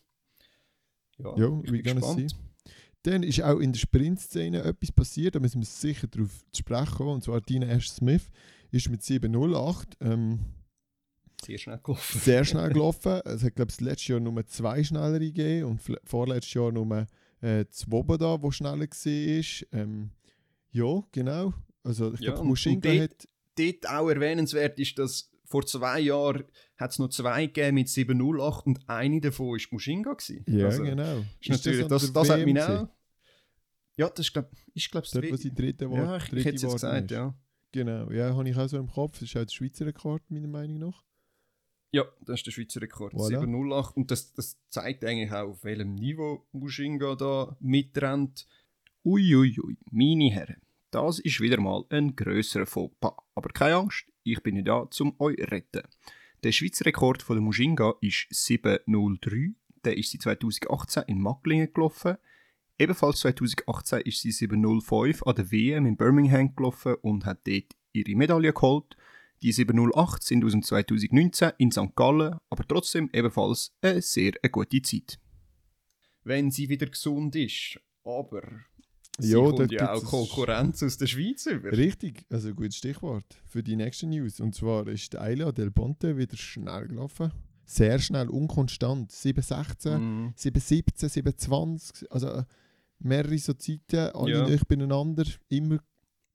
Ja, 1.17 1.35
Ja, 1.37 1.61
ich 1.63 1.71
bin 1.71 1.83
gespannt. 1.83 2.35
Dann 3.03 3.23
ist 3.23 3.41
auch 3.41 3.59
in 3.59 3.73
der 3.73 3.79
Sprintszene 3.79 4.63
etwas 4.63 4.91
passiert, 4.91 5.35
da 5.35 5.39
müssen 5.39 5.59
wir 5.59 5.65
sicher 5.65 6.07
darauf 6.07 6.31
zu 6.53 6.59
sprechen 6.59 6.95
kommen. 6.95 7.15
Und 7.15 7.23
zwar 7.23 7.41
Tina 7.41 7.67
Ash 7.67 7.89
Smith 7.89 8.29
ist 8.71 8.89
mit 8.89 9.03
708 9.03 9.97
ähm, 9.99 10.39
Sehr 11.43 11.57
schnell 11.57 11.79
gelaufen. 11.83 12.19
sehr 12.19 12.45
schnell 12.45 12.69
gelaufen. 12.73 13.21
Es 13.25 13.43
hat, 13.43 13.55
glaube 13.55 13.71
ich, 13.71 13.81
letztes 13.81 14.07
Jahr 14.07 14.19
nur 14.21 14.45
zwei 14.47 14.83
schnellere 14.83 15.19
gegeben 15.19 15.65
und 15.71 15.81
vorletztes 16.05 16.53
Jahr 16.53 16.71
nur 16.71 17.05
äh, 17.41 17.65
Swoboda, 17.73 18.37
der 18.37 18.51
schneller 18.51 18.79
war. 18.79 19.79
Ähm, 19.79 20.11
ja, 20.73 21.03
genau. 21.11 21.53
Also 21.83 22.13
ich 22.13 22.19
Ja, 22.21 22.31
glaube, 22.33 22.47
Muschinga 22.47 22.89
hat... 22.91 23.27
Dort 23.57 23.87
auch 23.89 24.09
erwähnenswert 24.09 24.79
ist, 24.79 24.97
dass 24.97 25.31
vor 25.45 25.65
zwei 25.65 25.99
Jahren 25.99 26.43
hat 26.77 26.91
es 26.91 26.99
noch 26.99 27.09
zwei 27.09 27.45
gegeben 27.45 27.75
mit 27.75 27.87
708 27.89 28.65
und 28.65 28.89
eine 28.89 29.21
davon 29.21 29.47
war 29.47 29.59
Mushinga. 29.71 30.13
Gewesen. 30.13 30.43
Ja, 30.47 30.65
Also, 30.65 30.83
genau. 30.83 31.23
Ist 31.39 31.49
natürlich, 31.49 31.87
das, 31.87 32.03
der 32.03 32.11
das 32.13 32.29
hat 32.29 32.45
mich 32.45 32.61
auch. 32.61 32.87
Ja, 33.95 34.09
das 34.09 34.25
ist, 34.25 34.33
glaube 34.33 34.49
ich, 34.73 34.89
glaub, 34.89 35.03
Dort, 35.11 35.31
wo 35.31 35.35
sie 35.35 35.53
dritte 35.53 35.89
war. 35.91 35.97
Ja, 35.97 36.17
ich, 36.17 36.33
ich 36.33 36.45
hätte 36.45 36.55
es 36.55 36.61
jetzt 36.63 36.73
gesagt, 36.73 37.11
ist. 37.11 37.15
ja. 37.15 37.35
Genau, 37.71 38.09
ja, 38.11 38.35
habe 38.35 38.49
ich 38.49 38.57
auch 38.57 38.67
so 38.67 38.77
im 38.77 38.87
Kopf. 38.89 39.19
Das 39.19 39.29
ist 39.29 39.35
auch 39.37 39.45
der 39.45 39.51
Schweizer 39.51 39.85
Rekord, 39.85 40.23
meiner 40.29 40.47
Meinung 40.47 40.79
nach. 40.79 41.03
Ja, 41.91 42.05
das 42.21 42.39
ist 42.39 42.47
der 42.47 42.51
Schweizer 42.51 42.81
Rekord. 42.81 43.13
Voilà. 43.13 43.27
708. 43.39 43.95
Und 43.97 44.09
das, 44.09 44.33
das 44.33 44.57
zeigt 44.69 45.05
eigentlich 45.05 45.31
auch, 45.31 45.49
auf 45.49 45.63
welchem 45.63 45.93
Niveau 45.93 46.47
Mushinga 46.53 47.15
da 47.15 47.55
mitrennt. 47.59 48.47
Uiuiui, 49.05 49.59
ui, 49.59 49.63
ui, 49.63 49.77
meine 49.91 50.31
Herren, 50.31 50.61
das 50.93 51.19
ist 51.19 51.41
wieder 51.41 51.59
mal 51.59 51.85
ein 51.89 52.15
grösserer 52.15 52.65
Fauxpas. 52.65 53.15
Aber 53.35 53.49
keine 53.49 53.75
Angst, 53.75 54.05
ich 54.23 54.41
bin 54.43 54.55
nicht 54.55 54.67
da, 54.67 54.87
um 54.99 55.15
euch 55.19 55.37
zu 55.37 55.51
retten. 55.51 55.81
Der 56.43 56.51
Schweizer 56.51 56.85
Rekord 56.85 57.23
von 57.23 57.37
der 57.37 57.43
Mushinga 57.43 57.95
ist 58.01 58.27
703. 58.29 59.53
Der 59.85 59.97
ist 59.97 60.11
sie 60.11 60.19
2018 60.19 61.03
in 61.07 61.21
Macklingen 61.21 61.73
gelaufen. 61.73 62.17
Ebenfalls 62.77 63.19
2018 63.21 64.01
ist 64.01 64.21
sie 64.21 64.31
705 64.31 65.23
an 65.23 65.35
der 65.35 65.51
WM 65.51 65.85
in 65.85 65.97
Birmingham 65.97 66.55
gelaufen 66.55 66.95
und 67.01 67.25
hat 67.25 67.47
dort 67.47 67.75
ihre 67.91 68.15
Medaille 68.15 68.53
geholt. 68.53 68.97
Die 69.41 69.51
708 69.51 70.23
sind 70.23 70.45
aus 70.45 70.51
dem 70.51 70.63
2019 70.63 71.51
in 71.57 71.71
St. 71.71 71.95
Gallen, 71.95 72.37
aber 72.49 72.67
trotzdem 72.67 73.09
ebenfalls 73.13 73.75
eine 73.81 74.01
sehr 74.01 74.33
gute 74.51 74.81
Zeit. 74.81 75.19
Wenn 76.23 76.51
sie 76.51 76.69
wieder 76.69 76.87
gesund 76.87 77.35
ist. 77.35 77.79
Aber 78.03 78.43
sie 79.19 79.33
Ja, 79.33 79.39
kommt 79.51 79.71
ja 79.71 79.93
auch 79.93 80.03
Konkurrenz 80.03 80.81
aus 80.83 80.97
der 80.97 81.07
Schweiz 81.07 81.45
über. 81.45 81.71
Richtig, 81.71 82.25
also 82.29 82.53
gutes 82.53 82.75
Stichwort 82.77 83.25
für 83.45 83.61
die 83.63 83.75
nächste 83.75 84.07
News. 84.07 84.39
Und 84.39 84.55
zwar 84.55 84.87
ist 84.87 85.15
Ayla 85.15 85.51
Del 85.51 85.71
Ponte 85.71 86.17
wieder 86.17 86.35
schnell 86.37 86.87
gelaufen. 86.87 87.31
Sehr 87.65 87.97
schnell, 87.99 88.27
unkonstant. 88.29 89.11
7,16, 89.11 89.97
Mhm. 89.97 90.33
7,17, 90.35 91.09
7,20. 91.09 92.07
Also 92.09 92.27
äh, 92.27 92.43
mehrere 92.99 93.37
so 93.37 93.53
Zeiten, 93.53 94.09
alle 94.15 94.31
Ja. 94.31 94.47
nicht 94.49 94.67
beieinander. 94.67 95.23
Immer 95.49 95.79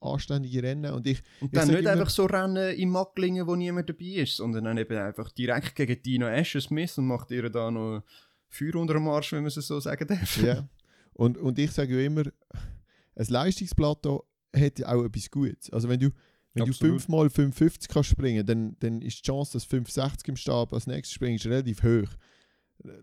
anständige 0.00 0.62
Rennen. 0.62 0.92
Und 0.92 1.06
ich, 1.06 1.22
Und 1.40 1.48
Ich 1.48 1.50
dann 1.58 1.66
sag 1.66 1.72
nicht 1.74 1.80
immer- 1.82 1.90
einfach 1.90 2.10
so 2.10 2.24
Rennen 2.26 2.74
in 2.76 2.88
Macklingen, 2.90 3.46
wo 3.46 3.56
niemand 3.56 3.88
dabei 3.90 4.04
ist, 4.22 4.36
sondern 4.36 4.64
dann 4.64 4.78
eben 4.78 4.96
einfach 4.96 5.30
direkt 5.32 5.74
gegen 5.74 6.00
Dino 6.02 6.26
Asher-Smith 6.26 6.96
und 6.98 7.06
macht 7.08 7.30
ihr 7.32 7.50
da 7.50 7.70
noch 7.70 8.02
Feuer 8.48 8.76
unter 8.76 8.94
dem 8.94 9.08
Arsch, 9.08 9.32
wenn 9.32 9.40
man 9.42 9.48
es 9.48 9.54
so 9.56 9.80
sagen 9.80 10.06
darf. 10.06 10.42
ja. 10.42 10.68
und, 11.18 11.36
und 11.36 11.58
ich 11.58 11.72
sage 11.72 11.98
ja 12.00 12.06
immer, 12.06 12.22
ein 12.22 13.26
Leistungsplateau 13.26 14.24
hat 14.54 14.84
auch 14.84 15.04
etwas 15.04 15.30
Gutes. 15.30 15.68
Also 15.70 15.88
wenn 15.88 15.98
du, 15.98 16.10
wenn 16.54 16.64
du 16.64 16.70
Absolut. 16.70 17.00
5 17.02 17.08
mal 17.08 17.28
550 17.28 17.88
kannst 17.88 18.10
springen, 18.10 18.46
dann, 18.46 18.76
dann 18.78 19.02
ist 19.02 19.18
die 19.18 19.22
Chance, 19.26 19.54
dass 19.54 19.64
560 19.64 20.28
im 20.28 20.36
Stab 20.36 20.72
als 20.72 20.86
nächstes 20.86 21.14
springst, 21.14 21.46
relativ 21.46 21.82
hoch. 21.82 22.08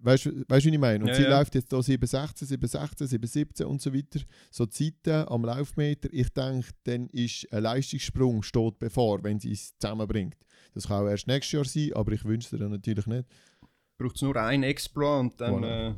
Weißt 0.01 0.25
du, 0.27 0.31
wie 0.47 0.69
ich 0.69 0.79
meine? 0.79 1.03
Und 1.03 1.09
Ja, 1.09 1.15
sie 1.15 1.23
ja. 1.23 1.37
läuft 1.37 1.53
jetzt 1.55 1.69
hier 1.69 1.83
716, 1.83 2.47
716, 2.47 3.07
717 3.07 3.65
und 3.65 3.81
so 3.81 3.93
weiter. 3.93 4.21
So 4.49 4.65
Zeiten 4.67 5.27
am 5.27 5.43
Laufmeter. 5.43 6.07
Ich 6.13 6.29
denke, 6.29 6.69
dann 6.85 7.07
ist 7.09 7.51
ein 7.51 7.63
Leistungssprung 7.63 8.41
steht 8.41 8.79
bevor, 8.79 9.21
wenn 9.25 9.41
sie 9.41 9.51
es 9.51 9.77
zusammenbringt. 9.77 10.37
Das 10.73 10.87
kann 10.87 11.05
auch 11.05 11.09
erst 11.09 11.27
nächstes 11.27 11.51
Jahr 11.51 11.65
sein, 11.65 11.91
aber 11.93 12.13
ich 12.13 12.23
wünsche 12.23 12.51
dir 12.51 12.63
dann 12.63 12.71
natürlich 12.71 13.05
nicht. 13.07 13.27
Braucht 13.97 14.15
es 14.15 14.21
nur 14.21 14.37
ein 14.37 14.63
Exploit 14.63 15.19
und 15.19 15.41
dann, 15.41 15.55
Voilà. 15.55 15.89
äh, 15.89 15.95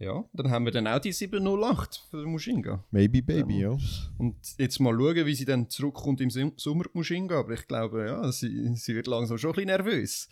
ja, 0.00 0.24
dann 0.32 0.50
haben 0.50 0.64
wir 0.64 0.72
dann 0.72 0.86
auch 0.86 0.98
die 0.98 1.12
708 1.12 2.06
für 2.10 2.22
den 2.22 2.30
Mushinga. 2.32 2.82
Maybe 2.90 3.22
Baby, 3.22 3.60
ja. 3.60 3.76
Und 4.18 4.34
jetzt 4.58 4.80
mal 4.80 4.94
schauen, 4.94 5.26
wie 5.26 5.34
sie 5.34 5.44
dann 5.44 5.68
zurückkommt 5.68 6.20
im 6.22 6.30
Sommer 6.56 6.86
Mushinga. 6.94 7.38
Aber 7.38 7.52
ich 7.52 7.68
glaube, 7.68 8.06
ja, 8.06 8.32
sie, 8.32 8.74
sie 8.76 8.94
wird 8.94 9.06
langsam 9.06 9.36
schon 9.38 9.50
ein 9.50 9.54
bisschen 9.54 9.66
nervös 9.68 10.28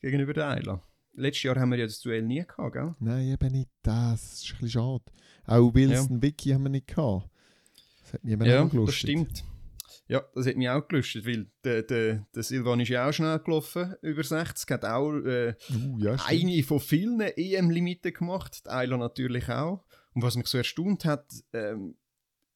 gegenüber 0.00 0.34
der 0.34 0.48
Ayla. 0.48 0.82
Letztes 1.14 1.44
Jahr 1.44 1.56
haben 1.56 1.70
wir 1.70 1.78
ja 1.78 1.86
das 1.86 2.00
Duell 2.00 2.22
nie 2.22 2.44
gehabt, 2.44 2.72
gell? 2.72 2.94
Nein, 2.98 3.28
eben 3.28 3.52
nicht 3.52 3.70
das. 3.82 4.20
Das 4.20 4.42
ist 4.42 4.50
ein 4.54 4.58
bisschen 4.60 4.68
schade. 4.70 5.04
Auch 5.46 5.72
Wilson 5.74 6.20
Vicky 6.22 6.50
haben 6.50 6.64
wir 6.64 6.70
nicht 6.70 6.88
gehabt. 6.88 7.28
Das 8.02 8.14
hat 8.14 8.24
mich 8.24 8.32
eben 8.32 8.44
Ja, 8.44 8.62
auch 8.64 8.70
gelustet. 8.70 8.88
das 8.88 8.96
stimmt. 8.96 9.44
Ja, 10.08 10.24
das 10.34 10.46
hat 10.46 10.56
mich 10.56 10.68
auch 10.68 10.86
gelustet, 10.88 11.26
weil 11.26 11.46
der, 11.64 11.82
der, 11.82 12.26
der 12.34 12.42
Silvan 12.42 12.80
ist 12.80 12.88
ja 12.88 13.08
auch 13.08 13.12
schnell 13.12 13.38
gelaufen, 13.38 13.94
über 14.02 14.22
60, 14.22 14.68
hat 14.70 14.84
auch 14.84 15.12
äh, 15.12 15.54
Uh, 15.70 15.98
ja, 15.98 16.16
eine 16.26 16.62
von 16.62 16.80
vielen 16.80 17.20
EM-Limiten 17.20 18.12
gemacht, 18.12 18.62
die 18.66 18.70
Ayla 18.70 18.96
natürlich 18.96 19.48
auch. 19.48 19.84
Und 20.12 20.22
was 20.22 20.36
mich 20.36 20.48
so 20.48 20.58
erstaunt 20.58 21.04
hat, 21.04 21.32
ähm, 21.52 21.96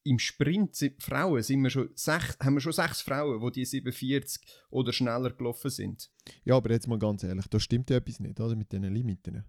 im 0.03 0.19
Sprint 0.19 0.75
sind 0.75 1.01
Frauen 1.03 1.43
sind 1.43 1.61
wir 1.63 1.69
schon 1.69 1.89
sech, 1.95 2.37
haben 2.39 2.55
wir 2.55 2.61
schon 2.61 2.71
sechs 2.71 3.01
Frauen, 3.01 3.41
die 3.41 3.51
die 3.51 3.65
47 3.65 4.41
oder 4.69 4.93
schneller 4.93 5.31
gelaufen 5.31 5.69
sind. 5.69 6.09
Ja, 6.45 6.55
aber 6.55 6.71
jetzt 6.71 6.87
mal 6.87 6.99
ganz 6.99 7.23
ehrlich, 7.23 7.47
da 7.47 7.59
stimmt 7.59 7.89
ja 7.89 7.97
etwas 7.97 8.19
nicht, 8.19 8.39
oder? 8.39 8.55
Mit 8.55 8.71
diesen 8.71 8.93
Limiten. 8.93 9.43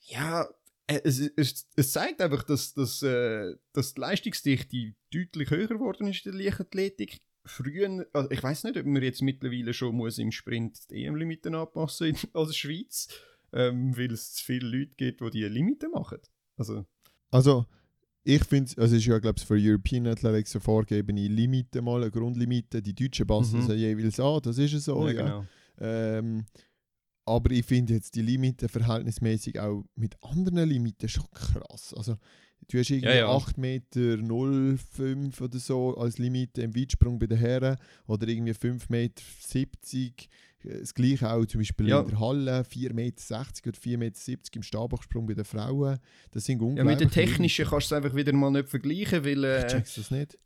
Ja, 0.00 0.48
es, 0.86 1.20
es, 1.36 1.66
es 1.74 1.92
zeigt 1.92 2.20
einfach, 2.20 2.42
dass, 2.44 2.74
dass, 2.74 3.02
äh, 3.02 3.54
dass 3.72 3.94
die 3.94 4.00
Leistungsdichte 4.00 4.94
deutlich 5.12 5.50
höher 5.50 5.66
geworden 5.66 6.06
ist 6.06 6.24
in 6.26 6.32
der 6.32 6.44
Leichtathletik. 6.44 7.18
Früher, 7.44 8.06
also 8.12 8.30
ich 8.30 8.42
weiß 8.42 8.64
nicht, 8.64 8.76
ob 8.76 8.86
man 8.86 9.02
jetzt 9.02 9.22
mittlerweile 9.22 9.72
schon 9.72 9.94
muss 9.96 10.18
im 10.18 10.32
Sprint 10.32 10.90
die 10.90 11.04
EM-Limiten 11.04 11.54
anpassen 11.54 12.08
in, 12.08 12.16
als 12.34 12.56
Schweiz, 12.56 13.08
ähm, 13.52 13.96
weil 13.96 14.12
es 14.12 14.34
zu 14.34 14.44
viele 14.44 14.68
Leute 14.68 14.94
gibt, 14.96 15.20
die 15.20 15.30
diese 15.30 15.48
Limiten 15.48 15.90
machen. 15.92 16.18
Also, 16.56 16.84
Also, 17.30 17.66
ich 18.24 18.42
finde, 18.44 18.72
also 18.76 18.96
es 18.96 19.02
ist 19.02 19.06
ja, 19.06 19.18
glaube 19.20 19.38
ich, 19.38 19.44
für 19.44 19.54
European 19.56 20.08
Athletics 20.08 20.56
eine 20.56 20.60
vorgegebene 20.60 21.28
Limite 21.28 21.80
mal, 21.82 22.02
eine 22.02 22.10
Grundlimite. 22.10 22.82
Die 22.82 22.94
Deutschen 22.94 23.26
passen 23.26 23.60
Mhm. 23.62 23.68
ja 23.68 23.74
jeweils 23.74 24.18
an, 24.18 24.40
das 24.42 24.58
ist 24.58 24.72
es 24.72 24.84
so, 24.84 25.06
ja. 25.06 25.12
genau. 25.12 25.46
Ähm, 25.78 26.44
aber 27.26 27.50
ich 27.50 27.64
finde 27.66 27.94
jetzt 27.94 28.14
die 28.14 28.22
Limiten 28.22 28.68
verhältnismäßig 28.68 29.58
auch 29.60 29.84
mit 29.96 30.16
anderen 30.22 30.68
Limiten 30.68 31.08
schon 31.08 31.26
krass. 31.32 31.92
Also, 31.94 32.16
du 32.70 32.78
hast 32.78 32.90
irgendwie 32.90 33.08
Ja, 33.08 33.14
ja. 33.14 33.28
8 33.36 33.58
Meter 33.58 34.18
05 34.18 35.40
oder 35.40 35.58
so 35.58 35.96
als 35.96 36.18
Limite 36.18 36.62
im 36.62 36.74
Weitsprung 36.74 37.18
bei 37.18 37.26
den 37.26 37.38
Herren 37.38 37.76
oder 38.06 38.26
irgendwie 38.28 38.54
5 38.54 38.88
Meter 38.88 39.22
70. 39.40 40.28
Das 40.64 40.94
gleiche 40.94 41.30
auch 41.32 41.44
zum 41.46 41.60
Beispiel 41.60 41.88
Ja. 41.88 42.00
in 42.00 42.08
der 42.08 42.18
Halle, 42.18 42.64
4 42.64 42.92
Meter 42.92 43.20
60 43.22 43.66
oder 43.68 43.78
4 43.78 43.98
Meter 43.98 44.18
70 44.18 44.56
im 44.56 44.62
Stabhochsprung 44.62 45.26
bei 45.26 45.34
den 45.34 45.44
Frauen. 45.44 45.98
Das 46.32 46.44
sind 46.44 46.60
Ja, 46.60 46.66
unglaublich. 46.66 46.92
mit 46.98 47.00
den 47.00 47.10
technischen 47.10 47.66
kannst 47.66 47.90
du 47.90 47.94
es 47.94 48.02
einfach 48.04 48.16
wieder 48.16 48.32
mal 48.32 48.50
nicht 48.50 48.68
vergleichen, 48.68 49.24
weil 49.24 49.38
Ich 49.44 49.64
äh, 49.64 49.66
check's 49.68 49.94
das 49.94 50.10
nicht. 50.10 50.38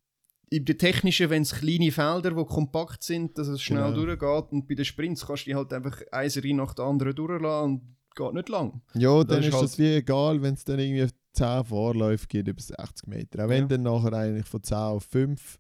In 0.53 0.65
den 0.65 0.77
technischen, 0.79 1.31
wenn 1.31 1.43
es 1.43 1.55
kleine 1.55 1.93
Felder, 1.93 2.31
die 2.33 2.45
kompakt 2.45 3.03
sind, 3.05 3.39
dass 3.39 3.47
es 3.49 3.63
schnell 3.63 3.93
Genau. 3.93 4.05
durchgeht 4.05 4.53
und 4.53 4.67
bei 4.67 4.75
den 4.75 4.85
Sprints 4.85 5.25
kannst 5.27 5.47
du 5.47 5.51
die 5.51 5.55
halt 5.55 5.73
einfach 5.73 6.03
eine 6.11 6.55
nach 6.55 6.75
der 6.75 6.85
anderen 6.87 7.15
durchlassen 7.15 7.65
und 7.73 7.97
geht 8.17 8.35
nicht 8.35 8.49
lang. 8.49 8.83
Ja, 8.95 9.23
dann 9.23 9.43
ist 9.45 9.53
halt- 9.53 9.63
das 9.65 9.79
wie 9.79 9.95
egal, 9.95 10.43
wenn 10.43 10.55
es 10.55 10.65
dann 10.65 10.81
irgendwie 10.81 11.09
10 11.33 11.65
Vorläufe 11.65 12.27
gibt 12.27 12.49
über 12.49 12.61
60 12.61 13.07
Meter. 13.07 13.45
Auch 13.45 13.49
wenn 13.49 13.63
Ja. 13.63 13.69
dann 13.69 13.83
nachher 13.85 14.13
eigentlich 14.13 14.47
von 14.47 14.63
10 14.63 14.77
auf 14.77 15.05
5 15.05 15.59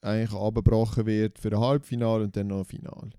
eigentlich 0.00 0.32
abgebrochen 0.32 1.04
wird 1.04 1.38
für 1.38 1.50
ein 1.52 1.60
Halbfinale 1.60 2.24
und 2.24 2.34
dann 2.34 2.46
noch 2.46 2.60
ein 2.60 2.64
Finale. 2.64 3.10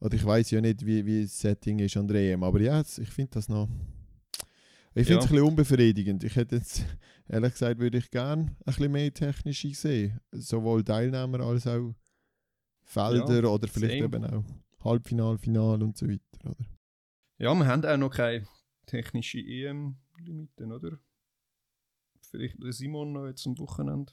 Oder 0.00 0.14
ich 0.14 0.24
weiß 0.24 0.52
ja 0.52 0.60
nicht, 0.60 0.86
wie, 0.86 1.04
wie 1.04 1.22
das 1.22 1.38
Setting 1.40 1.80
ist 1.80 1.96
an 1.96 2.06
der 2.06 2.20
EM, 2.20 2.44
aber 2.44 2.60
ja, 2.60 2.80
es- 2.80 2.98
ich 2.98 3.08
finde 3.10 3.32
das 3.32 3.48
noch. 3.48 3.68
Ich 4.94 5.06
finde 5.06 5.18
es 5.20 5.24
Ja. 5.24 5.30
ein 5.30 5.32
bisschen 5.36 5.42
unbefriedigend. 5.48 6.24
Ich 6.24 6.36
hätte 6.36 6.56
jetzt, 6.56 6.84
ehrlich 7.28 7.52
gesagt, 7.52 7.80
würde 7.80 7.98
ich 7.98 8.10
gerne 8.10 8.42
ein 8.42 8.56
bisschen 8.64 8.92
mehr 8.92 9.12
technische 9.12 9.74
sehen. 9.74 10.20
Sowohl 10.32 10.84
Teilnehmer 10.84 11.40
als 11.40 11.66
auch 11.66 11.94
Felder 12.84 13.50
oder 13.50 13.68
vielleicht 13.68 14.02
eben 14.02 14.24
auch 14.24 14.44
Halbfinale, 14.84 15.38
Finale 15.38 15.84
und 15.84 15.96
so 15.96 16.06
weiter. 16.08 16.20
Oder? 16.44 16.56
Ja, 17.38 17.54
wir 17.54 17.66
haben 17.66 17.84
auch 17.84 17.96
noch 17.96 18.10
keine 18.10 18.46
technische 18.86 19.38
EM-Limiten, 19.38 20.72
oder? 20.72 20.98
Vielleicht 22.30 22.56
Simon 22.70 23.12
noch 23.12 23.26
jetzt 23.26 23.46
am 23.46 23.58
Wochenende. 23.58 24.12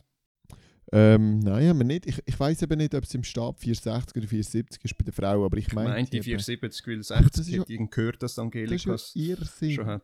Ähm, 0.91 1.39
nein, 1.39 1.67
haben 1.69 1.77
wir 1.79 1.85
nicht. 1.85 2.05
Ich, 2.07 2.19
ich 2.25 2.39
weiß 2.39 2.61
eben 2.63 2.77
nicht, 2.77 2.95
ob 2.95 3.03
es 3.03 3.13
im 3.13 3.23
Stab 3.23 3.59
460 3.59 4.17
oder 4.17 4.27
470 4.27 4.85
ist 4.85 4.97
bei 4.97 5.03
der 5.03 5.13
Frau, 5.13 5.45
aber 5.45 5.57
ich 5.57 5.67
Ich 5.67 5.73
meine. 5.73 5.89
meinte 5.89 6.11
die 6.11 6.23
470, 6.23 6.87
weil 6.87 6.95
Ach, 6.95 6.97
das 6.99 7.07
60 7.07 7.41
ist 7.41 7.49
ja- 7.53 7.61
hätte 7.61 7.73
ich 7.73 7.89
gehört, 7.91 8.23
dass 8.23 8.35
Das 8.35 8.39
Angelika 8.43 8.93
ist 8.95 9.15
ja 9.15 9.35
schon 9.71 9.85
hat. 9.85 10.03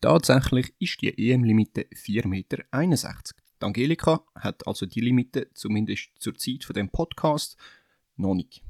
Tatsächlich 0.00 0.74
ist 0.78 1.00
die 1.02 1.30
EM-Limite 1.30 1.86
4,61 1.94 2.26
Meter. 2.26 2.58
Die 3.60 3.64
Angelika 3.64 4.22
hat 4.34 4.66
also 4.66 4.86
die 4.86 5.00
Limite, 5.00 5.52
zumindest 5.54 6.10
zur 6.18 6.34
Zeit 6.36 6.64
von 6.64 6.74
dem 6.74 6.88
Podcast, 6.90 7.56
noch 8.16 8.34
nicht. 8.34 8.62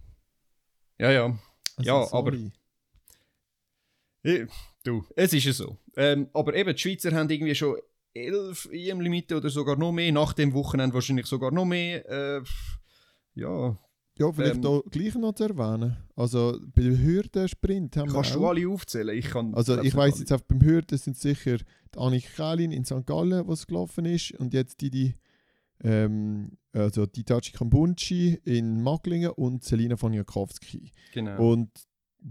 Ja, 0.98 1.10
ja. 1.10 1.38
Also, 1.76 1.90
Ja, 1.90 2.06
sorry. 2.06 2.50
Eh, 4.24 4.46
Du, 4.84 5.04
es 5.16 5.34
ist 5.34 5.44
ja 5.44 5.52
so. 5.52 5.76
Ähm, 5.96 6.30
aber 6.32 6.54
eben, 6.54 6.74
die 6.74 6.80
Schweizer 6.80 7.12
haben 7.12 7.28
irgendwie 7.28 7.54
schon 7.54 7.76
elf 8.14 8.68
EM-Limiten 8.72 9.36
oder 9.36 9.50
sogar 9.50 9.76
noch 9.76 9.92
mehr. 9.92 10.12
Nach 10.12 10.32
dem 10.32 10.54
Wochenende 10.54 10.94
wahrscheinlich 10.94 11.26
sogar 11.26 11.50
noch 11.50 11.66
mehr. 11.66 12.08
Äh, 12.08 12.42
ja, 13.34 13.76
Ja, 14.18 14.32
vielleicht 14.32 14.56
ähm, 14.56 14.62
da 14.62 14.80
gleich 14.90 15.14
noch 15.14 15.32
zu 15.34 15.44
erwähnen. 15.44 15.96
Also 16.16 16.58
bei 16.74 16.82
dem 16.82 16.98
Hürdensprint 16.98 17.96
haben 17.96 18.10
kannst 18.10 18.30
wir 18.30 18.38
du 18.38 18.44
auch. 18.46 18.50
alle 18.50 18.68
aufzählen? 18.68 19.16
Ich 19.16 19.26
kann, 19.30 19.54
Also 19.54 19.80
ich 19.80 19.94
weiß 19.94 20.18
jetzt 20.18 20.32
auch 20.32 20.40
beim 20.40 20.60
Hürden 20.60 20.98
sind 20.98 21.16
sicher 21.16 21.56
die 21.58 21.98
Annik 21.98 22.34
Kalin 22.36 22.72
in 22.72 22.84
St. 22.84 23.06
Gallen, 23.06 23.46
was 23.46 23.66
gelaufen 23.66 24.04
ist, 24.04 24.32
und 24.32 24.52
jetzt 24.54 24.80
die, 24.80 24.90
die 24.90 25.14
ähm, 25.84 26.58
also 26.72 27.06
die 27.06 27.24
Tachi 27.24 27.52
Kambunchi 27.52 28.38
in 28.44 28.82
Macklingen 28.82 29.30
und 29.30 29.62
Selina 29.64 29.96
von 29.96 30.12
Jakowski. 30.12 30.90
Genau. 31.14 31.52
Und 31.52 31.70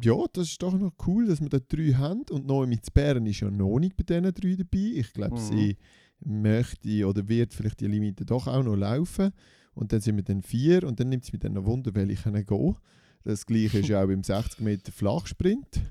ja, 0.04 0.16
das 0.34 0.50
ist 0.50 0.62
doch 0.62 0.78
noch 0.78 0.94
cool, 1.08 1.28
dass 1.28 1.40
wir 1.42 1.48
da 1.50 1.60
drei 1.60 1.94
haben. 1.94 2.24
Und 2.30 2.46
neu 2.46 2.68
mit 2.68 2.94
Bären 2.94 3.26
ist 3.26 3.40
ja 3.40 3.50
noch 3.50 3.80
nicht 3.80 3.96
bei 3.96 4.04
diesen 4.04 4.24
drei 4.34 4.56
dabei. 4.56 4.92
Ich 5.00 5.14
glaube, 5.14 5.36
Mhm. 5.36 5.40
sie 5.40 5.78
möchte 6.26 7.08
oder 7.08 7.28
wird 7.28 7.54
vielleicht 7.54 7.80
die 7.80 7.88
Limite 7.88 8.26
doch 8.26 8.48
auch 8.48 8.64
noch 8.64 8.76
laufen. 8.76 9.32
Und 9.78 9.94
dann 9.94 10.02
sind 10.02 10.16
wir 10.16 10.24
dann 10.24 10.42
vier 10.42 10.84
und 10.84 11.00
dann 11.00 11.10
nimmt 11.10 11.24
es 11.24 11.32
mich 11.32 11.40
dann 11.40 11.54
noch 11.54 11.66
Wunder, 11.66 11.94
welche 11.94 12.24
können 12.24 12.46
gehen. 12.46 12.76
Das 13.24 13.46
gleiche 13.46 13.80
ist 13.80 13.90
ja 13.90 14.02
auch 14.04 14.08
beim 14.08 14.24
60 14.24 14.60
Meter 14.62 14.92
Flachsprint. 14.92 15.82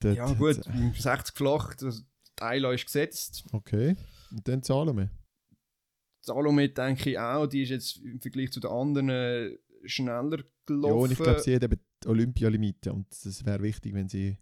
Dort 0.00 0.16
ja 0.16 0.32
gut, 0.34 0.58
im 0.66 0.92
60 0.92 1.34
flach, 1.34 1.74
das 1.74 2.04
Teil 2.36 2.64
ist 2.66 2.84
gesetzt. 2.84 3.44
Okay, 3.52 3.96
und 4.30 4.46
dann 4.46 4.62
wir. 4.96 5.10
Salome 6.20 6.68
denke 6.68 7.10
ich 7.10 7.18
auch, 7.18 7.46
die 7.46 7.62
ist 7.62 7.70
jetzt 7.70 7.96
im 7.98 8.20
Vergleich 8.20 8.52
zu 8.52 8.60
den 8.60 8.70
anderen 8.70 9.08
äh, 9.08 9.56
schneller 9.84 10.42
gelaufen. 10.66 10.94
Ja, 10.96 11.02
und 11.02 11.12
ich 11.12 11.18
glaube, 11.18 11.40
sie 11.40 11.54
hat 11.54 11.64
eben 11.64 11.80
die 12.04 12.08
Olympialimite 12.08 12.92
und 12.92 13.06
das 13.24 13.44
wäre 13.44 13.62
wichtig, 13.62 13.94
wenn 13.94 14.08
sie 14.08 14.36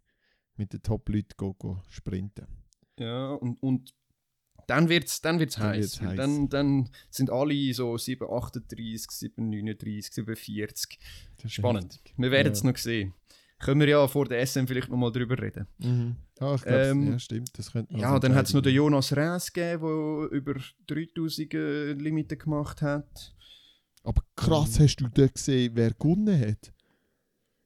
mit 0.57 0.73
den 0.73 0.83
Top-Leuten 0.83 1.35
go- 1.37 1.55
go 1.55 1.81
sprinten. 1.89 2.47
Ja, 2.99 3.33
und, 3.35 3.63
und 3.63 3.95
dann 4.67 4.89
wird 4.89 5.05
es 5.07 5.21
dann 5.21 5.39
wird's 5.39 5.55
Dann 5.57 5.69
heiß. 5.69 5.77
wird's 5.79 6.01
heiß. 6.01 6.17
Dann, 6.17 6.49
dann 6.49 6.89
sind 7.11 7.31
alle 7.31 7.73
so 7.75 7.97
738, 7.97 9.11
739, 9.11 10.13
740. 10.13 10.99
Das 11.37 11.45
ist 11.47 11.53
Spannend. 11.53 11.95
heftig. 11.95 12.15
Wir 12.17 12.31
werden 12.31 12.47
Ja. 12.49 12.53
es 12.53 12.65
noch 12.65 12.77
sehen. 12.77 13.15
Können 13.59 13.81
wir 13.81 13.89
ja 13.89 14.07
vor 14.07 14.27
der 14.27 14.41
SM 14.47 14.67
vielleicht 14.67 14.91
nochmal 14.91 15.11
drüber 15.13 15.39
reden. 15.41 15.67
Mhm. 15.79 16.17
Ja, 16.39 16.55
ich 16.57 16.63
glaube, 16.63 16.79
Ähm, 16.79 17.13
ja, 17.13 17.19
stimmt. 17.19 17.51
Das 17.59 17.73
könnte 17.73 17.93
man 17.93 18.03
Ja, 18.03 18.19
dann 18.19 18.35
hat 18.35 18.47
es 18.47 18.53
noch 18.53 18.61
den 18.61 18.75
Jonas 18.75 19.17
Rees 19.17 19.51
gegeben, 19.53 20.29
der 20.31 20.37
über 20.39 20.55
3000 20.87 21.55
äh, 21.55 21.93
Limiten 21.95 22.39
gemacht 22.39 22.83
hat. 22.83 23.35
Aber 24.05 24.23
krass, 24.37 24.79
hast 24.79 24.97
du 24.97 25.09
da 25.09 25.27
gesehen, 25.27 25.73
wer 25.75 25.91
gewonnen 25.93 26.39
hat? 26.39 26.73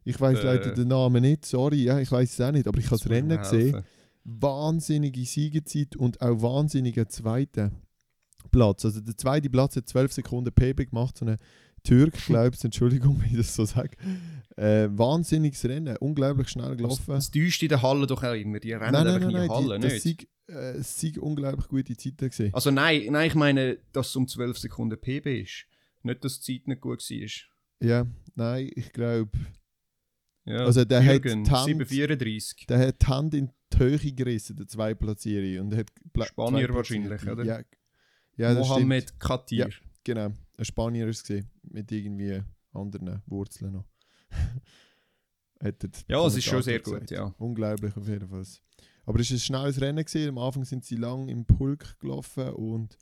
Ich 0.04 0.18
weiß 0.20 0.38
Äh. 0.38 0.42
leider 0.44 0.72
den 0.74 0.88
Namen 0.88 1.22
nicht, 1.22 1.44
sorry, 1.44 1.82
ja, 1.84 1.98
ich 1.98 2.10
weiß 2.10 2.32
es 2.32 2.40
auch 2.40 2.52
nicht, 2.52 2.66
aber 2.68 2.78
ich 2.78 2.86
habe 2.86 2.96
das 2.98 3.10
Rennen 3.10 3.36
gesehen. 3.38 3.84
Wahnsinnige 4.24 5.24
Siegezeit 5.24 5.96
und 5.96 6.20
auch 6.20 6.40
wahnsinnige 6.42 7.09
Zweite. 7.09 7.72
Platz. 8.50 8.85
Also 8.85 9.00
der 9.00 9.16
zweite 9.16 9.48
Platz 9.50 9.76
hat 9.76 9.88
12 9.88 10.12
Sekunden 10.12 10.52
PB 10.52 10.90
gemacht, 10.90 11.16
so 11.18 11.24
eine 11.24 11.38
Türk, 11.85 12.14
glaube 12.26 12.54
ich, 12.56 12.64
Entschuldigung, 12.64 13.20
wenn 13.20 13.30
ich 13.30 13.37
das 13.37 13.54
so 13.54 13.64
sage. 13.64 13.96
Äh, 14.56 14.88
wahnsinniges 14.90 15.64
Rennen, 15.64 15.96
unglaublich 15.98 16.48
schnell 16.48 16.74
gelaufen. 16.76 17.04
Das 17.06 17.30
täuscht 17.30 17.62
in 17.62 17.68
der 17.68 17.80
Halle 17.83 18.06
doch 18.06 18.22
auch 18.22 18.35
immer. 18.35 18.59
Die 18.61 18.72
rennen 18.72 18.92
nein, 18.92 19.04
nein, 19.04 19.20
nein, 19.20 19.30
in 19.30 19.37
der 19.37 19.48
Halle, 19.48 19.78
die, 19.78 19.88
das 19.88 20.04
nicht? 20.04 20.28
sind 20.83 21.16
äh, 21.16 21.20
unglaublich 21.20 21.68
gute 21.68 21.96
Zeiten 21.96 22.28
gewesen. 22.28 22.50
Also 22.52 22.70
nein, 22.70 23.06
nein, 23.11 23.28
ich 23.28 23.35
meine, 23.35 23.78
dass 23.92 24.09
es 24.09 24.16
um 24.16 24.26
12 24.26 24.59
Sekunden 24.59 24.98
PB 25.00 25.26
ist. 25.42 25.66
Nicht, 26.02 26.24
dass 26.24 26.40
die 26.40 26.59
Zeit 26.59 26.66
nicht 26.68 26.80
gut 26.80 27.00
war. 27.09 27.87
Ja, 27.88 28.06
nein, 28.35 28.70
ich 28.74 28.92
glaube, 28.92 29.30
Ja, 30.44 30.64
Also 30.64 30.85
der 30.85 31.04
hat 31.04 31.12
Jürgen, 31.24 31.44
die 31.44 31.50
Hand- 31.50 31.66
734. 31.66 32.66
der 32.66 32.78
hat 32.88 33.02
die 33.02 33.06
Hand 33.06 33.35
in 33.35 33.50
die 33.72 33.78
Höhe 33.78 33.98
gerissen, 34.12 34.56
der 34.56 34.66
zwei 34.66 34.94
Platzierung. 34.94 35.66
Und 35.66 35.76
hat 35.76 35.88
Pla- 36.12 36.26
Spanier 36.26 36.72
wahrscheinlich, 36.74 37.26
oder? 37.26 37.44
Ja, 37.44 37.61
ja 38.37 38.54
das 38.54 38.66
stimmt. 38.66 38.80
Mohamed 38.80 39.20
Katir. 39.20 39.68
Ja. 39.68 39.74
Genau, 40.02 40.33
ein 40.56 40.64
Spanier 40.64 41.09
ist 41.09 41.30
es 41.30 41.44
mit 41.62 41.92
irgendwie 41.92 42.42
anderen 42.72 43.22
Wurzeln 43.26 43.72
noch. 43.72 43.85
Ja, 46.09 46.26
es 46.26 46.37
ist 46.37 46.44
schon 46.44 46.62
sehr 46.62 46.78
gesagt. 46.78 47.00
gut, 47.02 47.11
ja. 47.11 47.35
Unglaublich 47.37 47.94
auf 47.94 48.09
jeden 48.09 48.26
Fall. 48.28 48.44
Aber 49.04 49.20
es 49.20 49.30
war 49.30 49.37
ein 49.37 49.40
schnelles 49.40 49.80
Rennen. 49.80 50.02
Gewesen. 50.04 50.28
Am 50.30 50.38
Anfang 50.38 50.64
sind 50.64 50.87
sie 50.87 50.96
lang 50.96 51.28
im 51.28 51.44
Pulk 51.44 51.98
gelaufen 52.00 52.48
und 52.54 52.96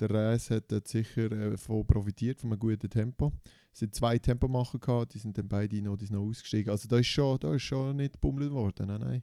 der 0.00 0.10
Reis 0.10 0.48
hat 0.50 0.70
sicher 0.88 1.30
äh, 1.32 1.50
davon 1.50 1.86
profitiert, 1.86 2.40
von 2.40 2.50
einem 2.50 2.60
guten 2.60 2.88
Tempo. 2.88 3.32
Es 3.72 3.80
sind 3.80 3.94
zwei 3.94 4.18
Tempomacher 4.18 4.78
gehabt, 4.78 5.12
die 5.14 5.18
sind 5.18 5.36
dann 5.36 5.48
beide 5.48 5.82
noch, 5.82 5.96
die 5.96 6.10
noch 6.10 6.22
ausgestiegen. 6.22 6.70
Also 6.70 6.88
da 6.88 6.98
ist 6.98 7.08
schon, 7.08 7.38
da 7.40 7.54
ist 7.54 7.62
schon 7.62 7.96
nicht 7.96 8.14
gebummelt 8.14 8.52
worden, 8.52 8.86
nein, 8.86 9.00
nein. 9.00 9.22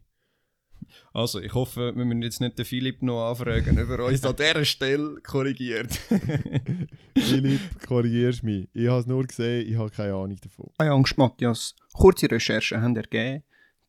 Also, 1.13 1.39
ich 1.39 1.53
hoffe, 1.53 1.93
wir 1.95 2.05
müssen 2.05 2.21
jetzt 2.21 2.41
nicht 2.41 2.57
den 2.57 2.65
Philipp 2.65 3.01
noch 3.01 3.29
anfragen, 3.29 3.79
ob 3.79 3.89
er 3.89 4.05
uns 4.05 4.23
an 4.23 4.35
dieser 4.35 4.65
Stelle 4.65 5.15
korrigiert. 5.21 5.93
Philipp, 7.17 7.61
korrigierst 7.87 8.43
mich. 8.43 8.67
Ich 8.73 8.87
habe 8.87 8.99
es 8.99 9.05
nur 9.05 9.25
gesehen, 9.25 9.67
ich 9.67 9.77
habe 9.77 9.89
keine 9.89 10.13
Ahnung 10.13 10.37
davon. 10.41 10.71
Keine 10.77 10.91
Angst, 10.91 11.17
Matthias. 11.17 11.75
Kurze 11.93 12.29
Recherchen 12.29 12.81
haben 12.81 12.95
ergeben, 12.95 13.43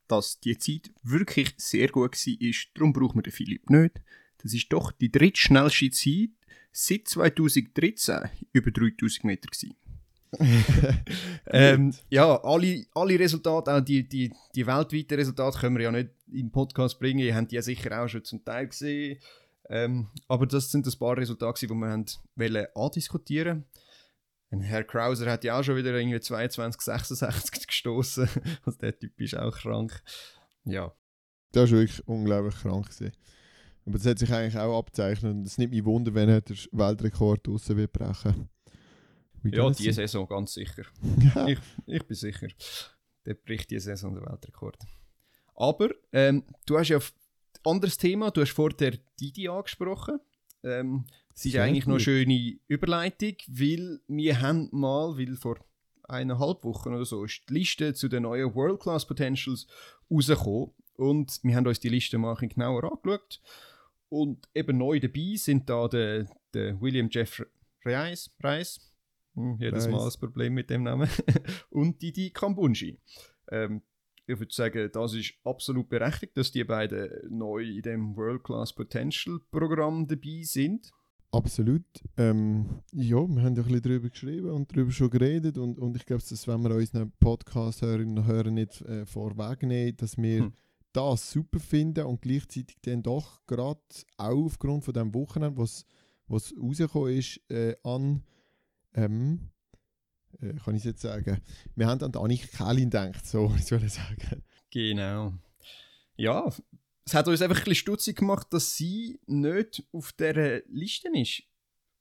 dass 0.08 0.40
die 0.40 0.56
Zeit 0.58 0.90
wirklich 1.02 1.54
sehr 1.56 1.88
gut 1.88 2.12
war. 2.14 2.52
Darum 2.74 2.92
brauchen 2.92 3.16
wir 3.16 3.22
den 3.22 3.32
Philipp 3.32 3.70
nicht. 3.70 4.00
Das 4.42 4.54
ist 4.54 4.72
doch 4.72 4.92
die 4.92 5.10
drittschnellste 5.10 5.90
Zeit 5.90 6.30
seit 6.72 7.08
2013 7.08 8.30
über 8.52 8.70
3000 8.70 9.24
Meter. 9.24 9.48
Gewesen. 9.48 9.74
ähm, 11.46 11.94
ja, 12.10 12.42
alle, 12.42 12.86
alle 12.94 13.18
Resultate, 13.18 13.74
auch 13.74 13.80
die, 13.80 14.08
die, 14.08 14.32
die 14.54 14.66
weltweiten 14.66 15.14
Resultate, 15.14 15.58
können 15.58 15.76
wir 15.76 15.84
ja 15.84 15.92
nicht 15.92 16.10
im 16.32 16.50
Podcast 16.50 16.98
bringen. 16.98 17.20
Ihr 17.20 17.34
habt 17.34 17.50
die 17.50 17.56
ja 17.56 17.62
sicher 17.62 18.02
auch 18.02 18.08
schon 18.08 18.24
zum 18.24 18.44
Teil 18.44 18.68
gesehen. 18.68 19.18
Ähm, 19.68 20.08
aber 20.28 20.46
das 20.46 20.70
sind 20.70 20.86
ein 20.86 20.98
paar 20.98 21.16
Resultate, 21.16 21.66
die 21.66 21.72
wir 21.72 21.88
haben 21.88 22.06
wollen 22.36 22.66
andiskutieren 22.74 23.64
wollten. 24.50 24.60
Herr 24.60 24.84
Krauser 24.84 25.30
hat 25.30 25.44
ja 25.44 25.58
auch 25.58 25.62
schon 25.62 25.76
wieder 25.76 25.94
irgendwie 25.94 26.20
22, 26.20 26.80
66 26.80 27.66
gestoßen. 27.66 28.28
Also 28.64 28.78
der 28.78 28.98
Typ 28.98 29.20
ist 29.20 29.36
auch 29.36 29.56
krank. 29.56 30.02
Ja, 30.64 30.92
Das 31.52 31.70
war 31.70 31.78
wirklich 31.78 32.06
unglaublich 32.06 32.56
krank. 32.56 32.86
Gewesen. 32.86 33.12
Aber 33.84 33.98
das 33.98 34.06
hat 34.06 34.18
sich 34.18 34.32
eigentlich 34.32 34.58
auch 34.58 34.78
abzeichnet. 34.78 35.46
Es 35.46 35.58
nimmt 35.58 35.72
mich 35.72 35.84
Wunder, 35.84 36.14
wenn 36.14 36.28
er 36.28 36.40
den 36.40 36.56
Weltrekord 36.72 37.46
draussen 37.46 37.76
wird 37.76 37.92
brechen. 37.92 38.48
Ja 39.52 39.70
diese. 39.70 39.92
Saison 39.92 40.26
ganz 40.26 40.54
sicher. 40.54 40.84
ich, 41.46 41.58
ich 41.86 42.02
bin 42.04 42.16
sicher. 42.16 42.48
Der 43.24 43.34
bricht 43.34 43.70
diese 43.70 43.90
Saison 43.90 44.14
den 44.14 44.24
Weltrekord. 44.24 44.78
Aber 45.54 45.90
ähm, 46.12 46.44
du 46.66 46.78
hast 46.78 46.88
ja 46.88 46.98
ein 46.98 47.02
anderes 47.64 47.96
Thema. 47.98 48.30
Du 48.30 48.40
hast 48.40 48.52
vorher 48.52 48.98
Didi 49.20 49.48
angesprochen. 49.48 50.20
Ähm, 50.62 51.04
es 51.34 51.44
ist 51.44 51.52
Sehr 51.52 51.64
eigentlich 51.64 51.86
noch 51.86 51.94
eine 51.94 51.98
gut. 51.98 52.04
schöne 52.04 52.58
Überleitung, 52.68 53.36
weil 53.48 54.00
wir 54.08 54.40
haben 54.40 54.68
mal, 54.72 55.18
weil 55.18 55.36
vor 55.36 55.58
eineinhalb 56.04 56.64
Wochen 56.64 56.94
oder 56.94 57.04
so, 57.04 57.24
ist 57.24 57.42
die 57.48 57.54
Liste 57.54 57.94
zu 57.94 58.08
den 58.08 58.22
neuen 58.22 58.54
World 58.54 58.80
Class 58.80 59.06
Potentials 59.06 59.66
rausgekommen. 60.10 60.70
Und 60.94 61.40
wir 61.42 61.56
haben 61.56 61.66
uns 61.66 61.80
die 61.80 61.88
Liste 61.88 62.16
mal 62.16 62.36
ein 62.40 62.48
genauer 62.48 62.84
angeschaut. 62.84 63.40
Und 64.08 64.48
eben 64.54 64.78
neu 64.78 65.00
dabei 65.00 65.34
sind 65.36 65.68
da 65.68 65.88
der, 65.88 66.26
der 66.54 66.80
William 66.80 67.08
Jeff 67.10 67.44
Reis, 67.84 68.30
Reis 68.40 68.80
jedes 69.58 69.84
Reis. 69.84 69.92
Mal 69.92 70.04
das 70.04 70.16
Problem 70.16 70.54
mit 70.54 70.70
dem 70.70 70.84
Namen, 70.84 71.08
und 71.70 72.00
Didi 72.00 72.30
Kambunji. 72.30 72.98
Ähm, 73.50 73.82
ich 74.26 74.38
würde 74.38 74.52
sagen, 74.52 74.90
das 74.92 75.14
ist 75.14 75.34
absolut 75.44 75.88
berechtigt, 75.88 76.36
dass 76.36 76.50
die 76.50 76.64
beiden 76.64 77.08
neu 77.28 77.62
in 77.62 77.82
dem 77.82 78.16
World 78.16 78.42
Class 78.42 78.72
Potential 78.72 79.38
Programm 79.50 80.06
dabei 80.08 80.42
sind. 80.42 80.90
Absolut. 81.30 81.84
Ähm, 82.16 82.82
ja, 82.92 83.16
wir 83.16 83.20
haben 83.20 83.36
ja 83.36 83.44
ein 83.44 83.54
bisschen 83.54 83.82
darüber 83.82 84.08
geschrieben 84.08 84.50
und 84.50 84.72
darüber 84.72 84.90
schon 84.90 85.10
geredet. 85.10 85.58
Und, 85.58 85.78
und 85.78 85.96
ich 85.96 86.06
glaube, 86.06 86.22
das 86.28 86.48
wenn 86.48 86.62
wir 86.62 86.74
unseren 86.74 87.12
Podcast-Hörerinnen 87.20 88.18
und 88.18 88.26
Hörern 88.26 88.54
nicht 88.54 88.80
äh, 88.82 89.06
vorwegnehmen, 89.06 89.96
dass 89.96 90.16
wir 90.16 90.40
Hm. 90.40 90.52
das 90.92 91.30
super 91.30 91.60
finden 91.60 92.06
und 92.06 92.22
gleichzeitig 92.22 92.76
dann 92.82 93.02
doch 93.02 93.44
gerade 93.46 93.80
auch 94.16 94.46
aufgrund 94.46 94.84
von 94.84 94.94
dem 94.94 95.14
Wochenende, 95.14 95.58
was 95.58 95.84
was 96.28 96.54
rausgekommen 96.60 97.16
ist, 97.16 97.40
äh, 97.50 97.76
an 97.82 98.22
ähm, 98.96 99.50
äh, 100.40 100.54
kann 100.54 100.74
ich 100.74 100.84
jetzt 100.84 101.02
sagen, 101.02 101.40
wir 101.74 101.86
haben 101.86 102.02
an 102.02 102.12
die 102.12 102.18
Annik 102.18 102.50
Kählin 102.52 102.90
gedacht, 102.90 103.26
so 103.26 103.52
ich 103.56 103.66
soll 103.66 103.88
sagen. 103.88 104.42
Genau. 104.70 105.32
Ja, 106.16 106.50
es 107.04 107.14
hat 107.14 107.28
uns 107.28 107.40
einfach 107.40 107.58
ein 107.58 107.64
bisschen 107.64 107.76
stutzig 107.76 108.18
gemacht, 108.18 108.48
dass 108.50 108.76
sie 108.76 109.20
nicht 109.26 109.86
auf 109.92 110.12
dieser 110.12 110.62
Liste 110.66 111.08
ist. 111.14 111.42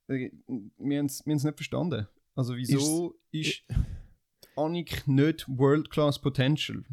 Äh, 0.08 0.30
Wir 0.78 0.98
haben 0.98 1.06
es 1.06 1.24
nicht 1.24 1.42
verstanden. 1.42 2.08
Also 2.34 2.56
wieso 2.56 3.14
ist, 3.30 3.62
Annik 4.56 5.06
nicht 5.06 5.46
World 5.48 5.90
Class 5.90 6.20
Potential? 6.20 6.84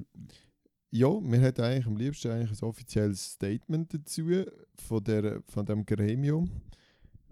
Ja, 0.92 1.10
wir 1.10 1.39
hätten 1.39 1.62
eigentlich 1.62 1.88
am 1.88 1.98
liebsten 1.98 2.32
eigentlich 2.32 2.62
ein 2.62 2.68
offizielles 2.68 3.34
Statement 3.34 3.94
dazu 3.94 4.46
von, 4.76 5.04
der, 5.04 5.42
von 5.48 5.66
dem 5.66 5.86
Gremium. 5.86 6.62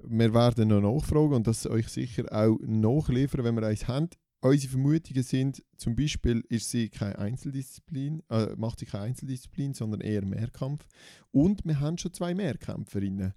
Wir 0.07 0.33
werden 0.33 0.69
noch 0.69 0.81
nachfragen 0.81 1.33
und 1.33 1.47
das 1.47 1.65
euch 1.67 1.87
sicher 1.87 2.25
auch 2.31 2.57
nachliefern, 2.65 3.43
wenn 3.43 3.55
wir 3.55 3.67
eins 3.67 3.87
haben. 3.87 4.09
Unsere 4.43 4.71
Vermutungen 4.71 5.21
sind, 5.23 5.63
zum 5.77 5.95
Beispiel 5.95 6.43
ist 6.49 6.71
sie 6.71 6.89
keine 6.89 7.19
Einzeldisziplin, 7.19 8.23
äh, 8.29 8.55
macht 8.57 8.79
sie 8.79 8.87
keine 8.87 9.03
Einzeldisziplin, 9.05 9.75
sondern 9.75 10.01
eher 10.01 10.25
Mehrkampf. 10.25 10.87
Und 11.31 11.63
wir 11.63 11.79
haben 11.79 11.99
schon 11.99 12.13
zwei 12.13 12.33
Mehrkämpferinnen 12.33 13.33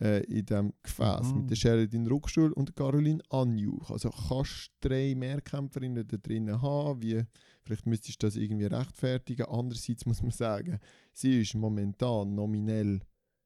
äh, 0.00 0.22
in 0.24 0.44
diesem 0.44 0.72
Gefäß, 0.82 1.32
Mhm. 1.32 1.40
mit 1.40 1.50
der 1.50 1.56
Sheridin 1.56 2.06
Ruckstuhl 2.06 2.52
und 2.52 2.76
Caroline 2.76 3.22
Anjuch. 3.30 3.90
Also 3.90 4.10
kannst 4.10 4.72
du 4.80 4.88
drei 4.88 5.14
Mehrkämpferinnen 5.14 6.06
da 6.06 6.16
drinnen 6.18 6.60
haben, 6.60 7.02
wie 7.02 7.22
Vielleicht 7.64 7.86
müsstest 7.86 8.22
du 8.22 8.26
das 8.26 8.36
irgendwie 8.36 8.66
rechtfertigen. 8.66 9.46
Andererseits 9.46 10.04
muss 10.04 10.20
man 10.20 10.32
sagen, 10.32 10.80
sie 11.12 11.42
ist 11.42 11.54
momentan 11.54 12.34
nominell, 12.34 13.00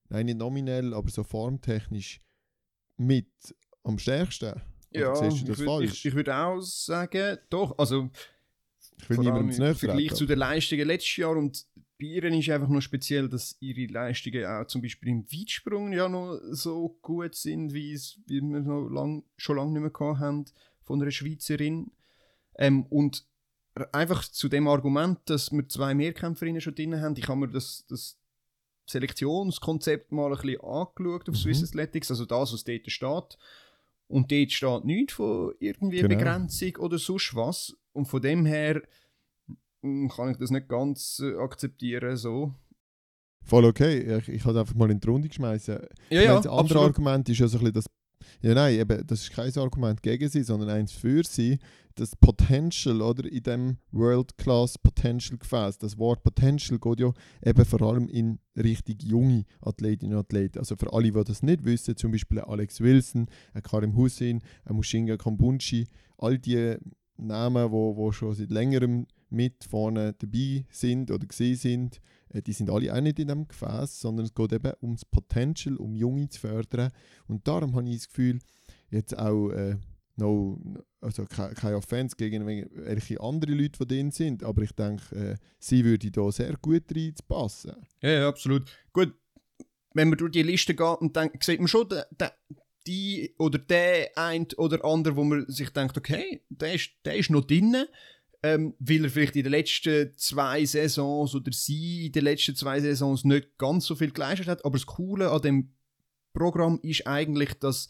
nein 0.09 0.26
nicht 0.26 0.38
nominell, 0.38 0.94
aber 0.94 1.11
so 1.11 1.22
formtechnisch 1.22 2.20
mit 2.96 3.28
am 3.82 3.98
stärksten. 3.98 4.61
Das 4.92 5.35
ich, 5.35 5.44
würd-? 5.44 5.85
Ich, 5.85 6.04
ich 6.04 6.14
würde 6.14 6.35
auch 6.37 6.61
sagen, 6.61 7.38
doch. 7.50 7.78
Also 7.78 8.11
Ich 8.98 9.11
will 9.11 9.18
niemandem 9.18 9.52
zu 9.52 9.64
im 9.64 9.74
Vergleich 9.74 10.14
zu 10.14 10.26
den 10.26 10.38
Leistungen 10.38 10.87
letztes 10.87 11.16
Jahr 11.16 11.37
und 11.37 11.66
bei 11.98 12.06
ihr 12.06 12.24
ist 12.24 12.50
einfach 12.50 12.68
noch 12.68 12.80
speziell, 12.80 13.28
dass 13.28 13.56
ihre 13.61 13.90
Leistungen 13.90 14.44
auch 14.44 14.66
zum 14.66 14.82
Beispiel 14.82 15.09
im 15.09 15.24
Weitsprung 15.32 15.92
ja 15.92 16.09
noch 16.09 16.38
so 16.50 16.98
gut 17.00 17.35
sind, 17.35 17.72
wie, 17.72 17.92
es, 17.92 18.18
wie 18.26 18.40
wir 18.40 18.61
noch 18.61 18.88
lang, 18.88 19.24
schon 19.37 19.56
lange 19.56 19.72
nicht 19.72 19.80
mehr 19.80 19.90
gehabt 19.90 20.20
haben 20.20 20.44
von 20.82 21.00
einer 21.00 21.11
Schweizerin. 21.11 21.90
Ähm, 22.59 22.85
und 22.87 23.26
einfach 23.92 24.24
zu 24.28 24.48
dem 24.48 24.68
Argument, 24.68 25.18
dass 25.26 25.52
wir 25.52 25.68
zwei 25.68 25.94
Mehrkämpferinnen 25.94 26.61
schon 26.61 26.74
drin 26.74 27.00
haben, 27.00 27.16
ich 27.16 27.28
habe 27.28 27.40
mir 27.40 27.48
das, 27.48 27.85
das 27.88 28.18
Selektionskonzept 28.87 30.12
mal 30.12 30.33
ein 30.33 30.38
bisschen 30.40 30.61
angeschaut 30.61 31.29
auf 31.29 31.35
Mhm. 31.35 31.38
Swiss 31.38 31.62
Athletics, 31.64 32.11
also 32.11 32.25
das, 32.25 32.53
was 32.53 32.64
dort 32.64 32.90
steht. 32.90 33.38
Und 34.09 34.31
dort 34.31 34.53
steht 34.53 34.85
nichts 34.85 35.14
von 35.14 35.53
irgendwie 35.59 36.01
Genau. 36.03 36.09
Begrenzung 36.16 36.77
oder 36.77 36.99
sonst 36.99 37.35
was. 37.35 37.77
Und 37.92 38.07
von 38.07 38.22
dem 38.22 38.46
her 38.46 38.83
mm, 39.83 40.09
kann 40.09 40.31
ich 40.31 40.37
das 40.37 40.51
nicht 40.51 40.68
ganz 40.68 41.20
äh, 41.25 41.35
akzeptieren. 41.37 42.16
So. 42.16 42.55
Voll 43.44 43.64
okay. 43.64 44.18
Ich, 44.18 44.29
ich 44.29 44.44
habe 44.44 44.61
einfach 44.61 44.75
mal 44.75 44.90
in 44.90 45.01
die 45.01 45.09
Runde 45.09 45.29
geschmeißen. 45.29 45.79
Ja, 46.11 46.20
meine, 46.22 46.35
das 46.37 46.46
andere 46.46 46.81
Argument 46.81 47.29
ist 47.29 47.38
ja 47.38 47.49
so 47.49 47.59
ein 47.59 47.64
bisschen 47.64 47.75
das. 47.75 47.87
Ja, 48.42 48.55
nein, 48.55 48.79
eben, 48.79 49.07
das 49.07 49.22
ist 49.22 49.33
kein 49.33 49.55
Argument 49.57 50.02
gegen 50.02 50.29
sie, 50.29 50.42
sondern 50.42 50.70
eins 50.70 50.92
für 50.92 51.23
sie. 51.25 51.58
Das 51.94 52.14
Potential, 52.14 53.00
oder? 53.00 53.25
In 53.31 53.42
dem 53.42 53.77
World-Class 53.92 54.79
Potential 54.79 55.38
Gefäß. 55.38 55.79
Das 55.79 55.96
Wort 55.96 56.23
Potential 56.23 56.79
geht 56.79 57.00
ja 57.00 57.12
eben 57.42 57.64
vor 57.64 57.81
allem 57.83 58.08
in 58.08 58.38
Richtung 58.56 58.96
junge 59.00 59.44
Athletinnen 59.62 60.14
und 60.14 60.21
Athleten. 60.21 60.58
Also 60.58 60.77
für 60.77 60.92
alle, 60.92 61.10
die 61.10 61.25
das 61.25 61.42
nicht 61.42 61.64
wissen, 61.64 61.96
zum 61.96 62.12
Beispiel 62.12 62.40
Alex 62.40 62.81
Wilson, 62.81 63.29
ein 63.54 63.62
Karim 63.62 63.96
Hussein, 63.96 64.42
ein 64.64 64.77
Mushinga 64.77 65.17
Kambunchi, 65.17 65.87
all 66.19 66.38
die 66.38 66.77
Namen, 67.17 67.71
wo, 67.71 67.96
wo 67.96 68.12
schon 68.12 68.35
seit 68.35 68.50
längerem 68.50 69.06
mit 69.31 69.64
vorne 69.64 70.14
dabei 70.19 70.64
sind 70.71 71.10
oder 71.10 71.27
gesehen 71.27 71.56
sind, 71.56 72.00
äh, 72.25 72.25
die 72.42 72.52
sind 72.52 72.70
alle 72.70 72.92
auch 72.94 73.00
nicht 73.00 73.18
in 73.18 73.28
diesem 73.28 73.48
Gefäß, 73.48 74.00
sondern 74.00 74.26
es 74.26 74.34
geht 74.34 74.52
eben 74.52 74.72
ums 74.82 75.04
Potential, 75.04 75.76
um 75.76 75.94
Junge 75.94 76.28
zu 76.28 76.40
fördern. 76.40 76.90
Und 77.26 77.46
darum 77.46 77.74
habe 77.74 77.88
ich 77.88 77.96
das 77.96 78.08
Gefühl, 78.08 78.38
jetzt 78.90 79.16
auch 79.18 79.50
äh, 79.50 79.76
no, 80.16 80.58
also 81.00 81.24
keine, 81.26 81.54
keine 81.54 81.76
Offense 81.76 82.16
gegen 82.16 82.46
welche 82.46 83.20
andere 83.20 83.52
Leute, 83.52 83.84
die 83.84 83.87
drin 83.87 84.10
sind, 84.10 84.42
aber 84.42 84.62
ich 84.62 84.72
denke, 84.72 85.14
äh, 85.14 85.37
sie 85.58 85.84
würde 85.84 86.10
da 86.10 86.30
sehr 86.32 86.56
gut 86.60 86.84
reinpassen. 86.94 87.76
Ja, 88.00 88.10
ja, 88.10 88.28
absolut. 88.28 88.64
Gut, 88.92 89.14
wenn 89.94 90.08
man 90.08 90.18
durch 90.18 90.32
die 90.32 90.42
Liste 90.42 90.74
geht 90.74 91.00
und 91.00 91.16
denkt, 91.16 91.42
sieht 91.44 91.60
man 91.60 91.68
schon, 91.68 91.88
der, 91.88 92.06
der, 92.10 92.32
die 92.87 93.34
oder 93.38 93.58
der 93.58 94.10
ein 94.16 94.46
oder 94.56 94.84
andere, 94.84 95.16
wo 95.16 95.24
man 95.24 95.46
sich 95.48 95.70
denkt, 95.70 95.96
okay, 95.96 96.42
der 96.48 96.74
ist, 96.74 96.90
der 97.04 97.16
ist 97.16 97.30
noch 97.30 97.44
drin, 97.44 97.76
ähm, 98.47 98.75
weil 98.79 99.05
er 99.05 99.11
vielleicht 99.11 99.35
in 99.35 99.42
den 99.42 99.51
letzten 99.51 100.17
zwei 100.17 100.65
Saisons 100.65 101.35
oder 101.35 101.51
sie 101.51 102.07
in 102.07 102.13
den 102.13 102.23
letzten 102.23 102.55
zwei 102.55 102.81
Saisons 102.81 103.25
nicht 103.25 103.59
ganz 103.59 103.87
so 103.87 103.97
viel 103.97 104.13
geleistet 104.13 104.47
hat. 104.47 104.65
Aber 104.65 104.79
das 104.79 104.87
Coole 104.87 105.33
an 105.33 105.42
dem 105.42 105.73
Programm 106.33 106.79
ist 106.83 107.09
eigentlich, 107.09 107.55
dass 107.55 107.88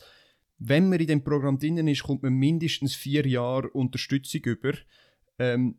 wenn 0.58 0.88
man 0.88 0.98
in 0.98 1.08
dem 1.08 1.24
Programm 1.24 1.58
drin 1.58 1.86
ist, 1.86 2.04
kommt 2.04 2.22
man 2.22 2.32
mindestens 2.32 2.94
vier 2.94 3.26
Jahre 3.26 3.68
Unterstützung 3.68 4.40
über, 4.44 4.72
ähm, 5.38 5.78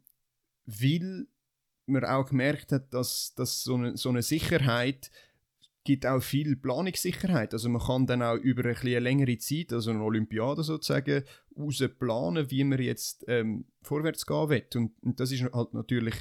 weil 0.67 1.25
man 1.87 2.05
auch 2.05 2.29
gemerkt 2.29 2.71
hat, 2.71 2.93
dass, 2.93 3.33
dass 3.35 3.63
so, 3.63 3.75
eine, 3.75 3.97
so 3.97 4.09
eine 4.09 4.21
Sicherheit 4.21 5.09
gibt 5.87 6.05
auch 6.05 6.21
viel 6.21 6.57
Planungssicherheit. 6.57 7.53
Also 7.53 7.69
man 7.69 7.81
kann 7.81 8.05
dann 8.05 8.21
auch 8.21 8.35
über 8.35 8.65
eine, 8.65 8.77
eine 8.77 8.99
längere 8.99 9.37
Zeit, 9.37 9.71
also 9.71 9.91
eine 9.91 10.03
Olympiade 10.03 10.61
sozusagen, 10.61 11.23
raus 11.57 11.81
planen, 11.97 12.51
wie 12.51 12.65
man 12.65 12.81
jetzt 12.81 13.23
ähm, 13.29 13.65
vorwärts 13.81 14.25
gehen 14.25 14.49
will. 14.49 14.65
Und, 14.75 14.91
und, 15.01 15.19
das 15.19 15.31
ist 15.31 15.43
halt 15.43 15.73
natürlich 15.73 16.15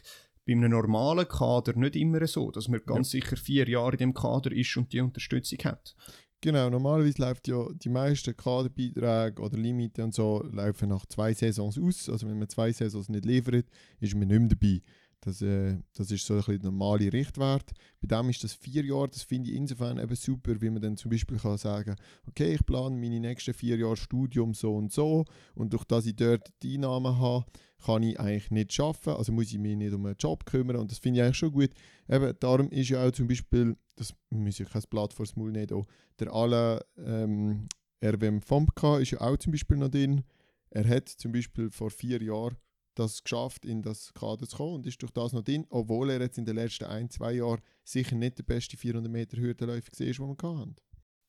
bei 0.47 0.53
einem 0.53 0.71
normalen 0.71 1.27
Kader 1.27 1.77
nicht 1.77 1.97
immer 1.97 2.25
so, 2.29 2.53
dass 2.53 2.69
man 2.69 2.81
ganz 2.87 3.12
ja. 3.12 3.21
sicher 3.21 3.37
vier 3.37 3.69
Jahre 3.69 3.93
in 3.95 3.99
dem 3.99 4.14
Kader 4.14 4.53
ist 4.53 4.77
und 4.77 4.93
die 4.93 5.01
Unterstützung 5.01 5.59
hat. 5.64 5.97
Genau, 6.41 6.71
normalerweise 6.71 7.21
läuft 7.21 7.49
ja 7.49 7.67
die 7.73 7.89
meisten 7.89 8.37
Kaderbeiträge 8.37 9.43
oder 9.43 9.59
Limite 9.59 10.05
und 10.05 10.14
so 10.14 10.45
laufen 10.53 10.91
nach 10.91 11.07
zwei 11.07 11.35
Saisons 11.35 11.77
aus. 11.77 12.09
Also 12.09 12.29
wenn 12.29 12.39
man 12.39 12.49
zwei 12.49 12.71
Saisons 12.71 13.09
nicht 13.09 13.25
liefert, 13.25 13.67
ist 13.99 14.14
man 14.14 14.29
nicht 14.29 14.39
mehr 14.39 14.49
dabei. 14.49 14.81
Das, 15.27 15.43
äh, 15.43 15.77
das 15.93 16.12
ist 16.12 16.24
so 16.24 16.35
ein 16.35 16.39
bisschen 16.39 16.61
der 16.61 16.70
normale 16.70 17.12
Richtwert. 17.12 17.72
Bei 18.01 18.16
dem 18.16 18.31
ist 18.31 18.45
das 18.45 18.53
vier 18.53 18.85
Jahre, 18.85 19.09
das 19.09 19.22
finde 19.22 19.51
ich 19.51 19.57
insofern 19.57 19.99
eben 19.99 20.14
super, 20.14 20.61
wie 20.61 20.70
man 20.70 20.81
dann 20.81 20.97
zum 20.97 21.11
Beispiel 21.11 21.37
kann 21.37 21.59
sagen 21.59 21.97
okay, 22.29 22.55
ich 22.55 22.64
plane 22.64 22.97
meine 22.97 23.18
nächsten 23.18 23.53
vier 23.53 23.77
Jahre 23.77 23.97
Studium 23.97 24.55
so 24.55 24.77
und 24.77 24.93
so 24.93 25.24
und 25.57 25.72
durch 25.72 25.83
das 25.83 26.07
ich 26.07 26.14
dort 26.14 26.53
die 26.62 26.74
Einnahmen 26.74 27.18
habe, 27.18 27.45
kann 27.85 28.05
ich 28.05 28.20
eigentlich 28.20 28.53
nicht 28.53 28.79
arbeiten, 28.79 29.18
also 29.18 29.33
muss 29.33 29.53
ich 29.53 29.59
mich 29.59 29.77
nicht 29.77 29.93
um 29.93 30.07
einen 30.07 30.14
Job 30.16 30.47
kümmern 30.47 30.77
und 30.77 30.93
das 30.93 30.99
finde 30.99 31.18
ich 31.18 31.24
eigentlich 31.24 31.39
schon 31.39 31.51
gut. 31.51 31.70
Eben, 32.09 32.33
darum 32.39 32.70
ist 32.70 32.91
ja 32.91 33.05
auch 33.05 33.11
zum 33.11 33.27
Beispiel, 33.27 33.77
das 33.97 34.14
muss 34.31 34.61
ich 34.61 34.70
kein 34.70 34.83
Blatt 34.89 35.12
vor 35.12 35.27
Maul 35.35 35.51
nehmen, 35.51 35.87
der 36.20 36.33
alle 36.33 36.87
ähm, 37.05 37.66
RWM 38.01 38.43
FOMK 38.43 39.01
ist 39.01 39.11
ja 39.11 39.22
auch 39.22 39.37
zum 39.39 39.51
Beispiel 39.51 39.77
noch 39.77 39.89
drin. 39.89 40.22
Er 40.70 40.87
hat 40.89 41.09
zum 41.09 41.33
Beispiel 41.33 41.68
vor 41.72 41.91
vier 41.91 42.22
Jahren 42.22 42.57
das 42.99 43.22
geschafft, 43.22 43.64
in 43.64 43.82
das 43.82 44.12
Kader 44.14 44.47
zu 44.49 44.57
kommen 44.57 44.74
und 44.76 44.86
ist 44.86 45.01
durch 45.03 45.12
das 45.12 45.32
noch 45.32 45.42
drin, 45.42 45.66
obwohl 45.70 46.11
er 46.11 46.20
jetzt 46.20 46.38
in 46.38 46.44
den 46.44 46.57
letzten 46.57 46.84
ein, 46.84 47.11
zwei 47.11 47.34
Jahren 47.34 47.61
sicher 47.84 48.16
nicht 48.16 48.38
der 48.38 48.42
beste 48.42 48.76
400 48.76 49.12
Meter 49.12 49.36
Hürdenläufer 49.36 49.92
war, 49.92 50.07
den 50.07 50.18
wir 50.18 50.61
hatten. 50.61 50.76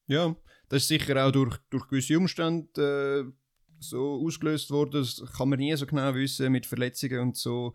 Ja, 0.08 0.36
das 0.70 0.84
ist 0.84 0.88
sicher 0.88 1.26
auch 1.26 1.32
durch, 1.32 1.58
durch 1.70 1.88
gewisse 1.88 2.18
Umstände 2.18 3.26
äh, 3.28 3.32
so 3.80 4.26
ausgelöst 4.26 4.72
worden, 4.72 5.02
das 5.02 5.22
kann 5.36 5.50
man 5.50 5.60
nie 5.60 5.76
so 5.76 5.86
genau 5.86 6.16
wissen 6.16 6.52
mit 6.52 6.66
Verletzungen 6.66 7.20
und 7.20 7.38
so. 7.38 7.74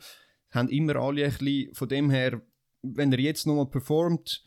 Haben 0.51 0.69
immer 0.69 0.97
alle 0.97 1.25
ein 1.25 1.31
bisschen, 1.31 1.75
von 1.75 1.89
dem 1.89 2.11
her, 2.11 2.43
wenn 2.83 3.13
er 3.13 3.21
jetzt 3.21 3.47
nochmal 3.47 3.67
performt, 3.67 4.43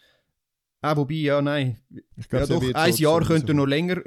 Ah, 0.81 0.95
wobei, 0.95 1.15
ja, 1.15 1.41
nein. 1.41 1.79
Ich 2.15 2.29
glaub, 2.29 2.41
ja, 2.41 2.59
doch, 2.59 2.73
ein 2.75 2.93
Jahr 2.93 3.25
könnte 3.25 3.55
noch 3.55 3.65
länger, 3.65 4.03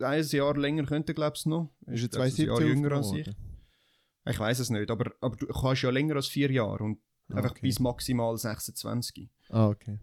ein 0.00 0.24
Jahr 0.26 0.58
länger 0.58 0.84
könnte 0.84 1.14
glaube 1.14 1.36
ich, 1.38 1.46
noch. 1.46 1.70
Ist 1.86 2.02
er 2.02 2.10
2017 2.10 2.66
jünger 2.68 2.92
als 2.92 3.12
ich? 3.12 3.30
Ich 4.28 4.38
weiß 4.38 4.58
es 4.58 4.70
nicht, 4.70 4.90
aber, 4.90 5.12
aber 5.20 5.36
du 5.36 5.46
kannst 5.46 5.82
ja 5.82 5.90
länger 5.90 6.16
als 6.16 6.28
vier 6.28 6.50
Jahre 6.50 6.84
und 6.84 6.98
ah, 7.30 7.36
einfach 7.36 7.54
bis 7.54 7.78
maximal 7.78 8.36
26. 8.36 9.28
Ah, 9.50 9.68
okay. 9.68 9.98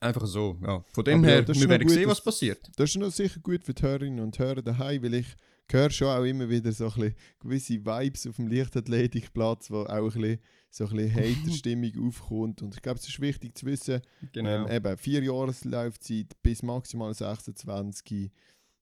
Einfach 0.00 0.26
so, 0.26 0.58
ja. 0.62 0.84
Von 0.92 1.04
dem 1.04 1.18
aber 1.20 1.28
her, 1.28 1.44
ja, 1.46 1.54
wir 1.54 1.68
werden 1.68 1.88
sehen, 1.88 2.08
was 2.08 2.22
passiert. 2.22 2.70
Das 2.76 2.90
ist 2.90 2.96
noch 2.96 3.10
sicher 3.10 3.40
gut 3.40 3.64
für 3.64 3.74
die 3.74 3.82
Hörerinnen 3.82 4.20
und 4.20 4.38
Hörer 4.38 4.62
daheim, 4.62 5.02
weil 5.02 5.14
ich 5.14 5.26
höre 5.70 5.90
schon 5.90 6.08
auch 6.08 6.24
immer 6.24 6.48
wieder 6.48 6.72
so 6.72 6.86
ein 6.86 6.92
bisschen 6.92 7.14
gewisse 7.40 7.84
Vibes 7.84 8.26
auf 8.26 8.36
dem 8.36 8.46
Leichtathletikplatz, 8.46 9.70
wo 9.70 9.82
auch 9.82 10.14
ein 10.14 10.20
bisschen 10.20 10.38
so 10.70 10.86
ein 10.86 10.96
bisschen 10.96 11.14
Hater-Stimmung 11.14 11.92
aufkommt. 12.06 12.62
Und 12.62 12.74
ich 12.74 12.82
glaube, 12.82 12.98
es 13.00 13.08
ist 13.08 13.20
wichtig 13.20 13.56
zu 13.56 13.66
wissen, 13.66 14.00
genau. 14.32 14.66
ähm, 14.66 14.70
eben 14.70 14.96
vier 14.96 15.22
Jahreslaufzeit 15.22 16.40
bis 16.42 16.62
maximal 16.62 17.12
26, 17.12 18.30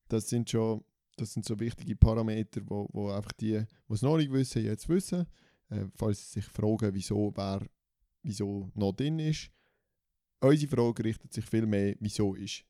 das 0.09 0.28
sind 0.28 0.51
schon 0.51 0.84
das 1.17 1.33
sind 1.33 1.45
so 1.45 1.59
wichtige 1.59 1.97
Parameter, 1.97 2.61
wo, 2.67 2.89
wo 2.93 3.11
einfach 3.11 3.33
die, 3.33 3.59
die 3.89 3.93
es 3.93 4.03
noch 4.03 4.17
nicht 4.17 4.33
wissen, 4.33 4.64
jetzt 4.64 4.89
wissen. 4.89 5.27
Äh, 5.69 5.87
falls 5.95 6.33
sie 6.33 6.41
sich 6.41 6.51
fragen, 6.51 6.95
wieso 6.95 7.33
wer 7.35 7.67
wieso 8.27 8.71
noch 8.75 8.93
drin 8.93 9.19
ist. 9.19 9.51
Unsere 10.41 10.71
Frage 10.71 11.05
richtet 11.05 11.33
sich 11.33 11.45
viel 11.45 11.67
mehr, 11.67 11.95
wieso 12.01 12.35
ist 12.35 12.64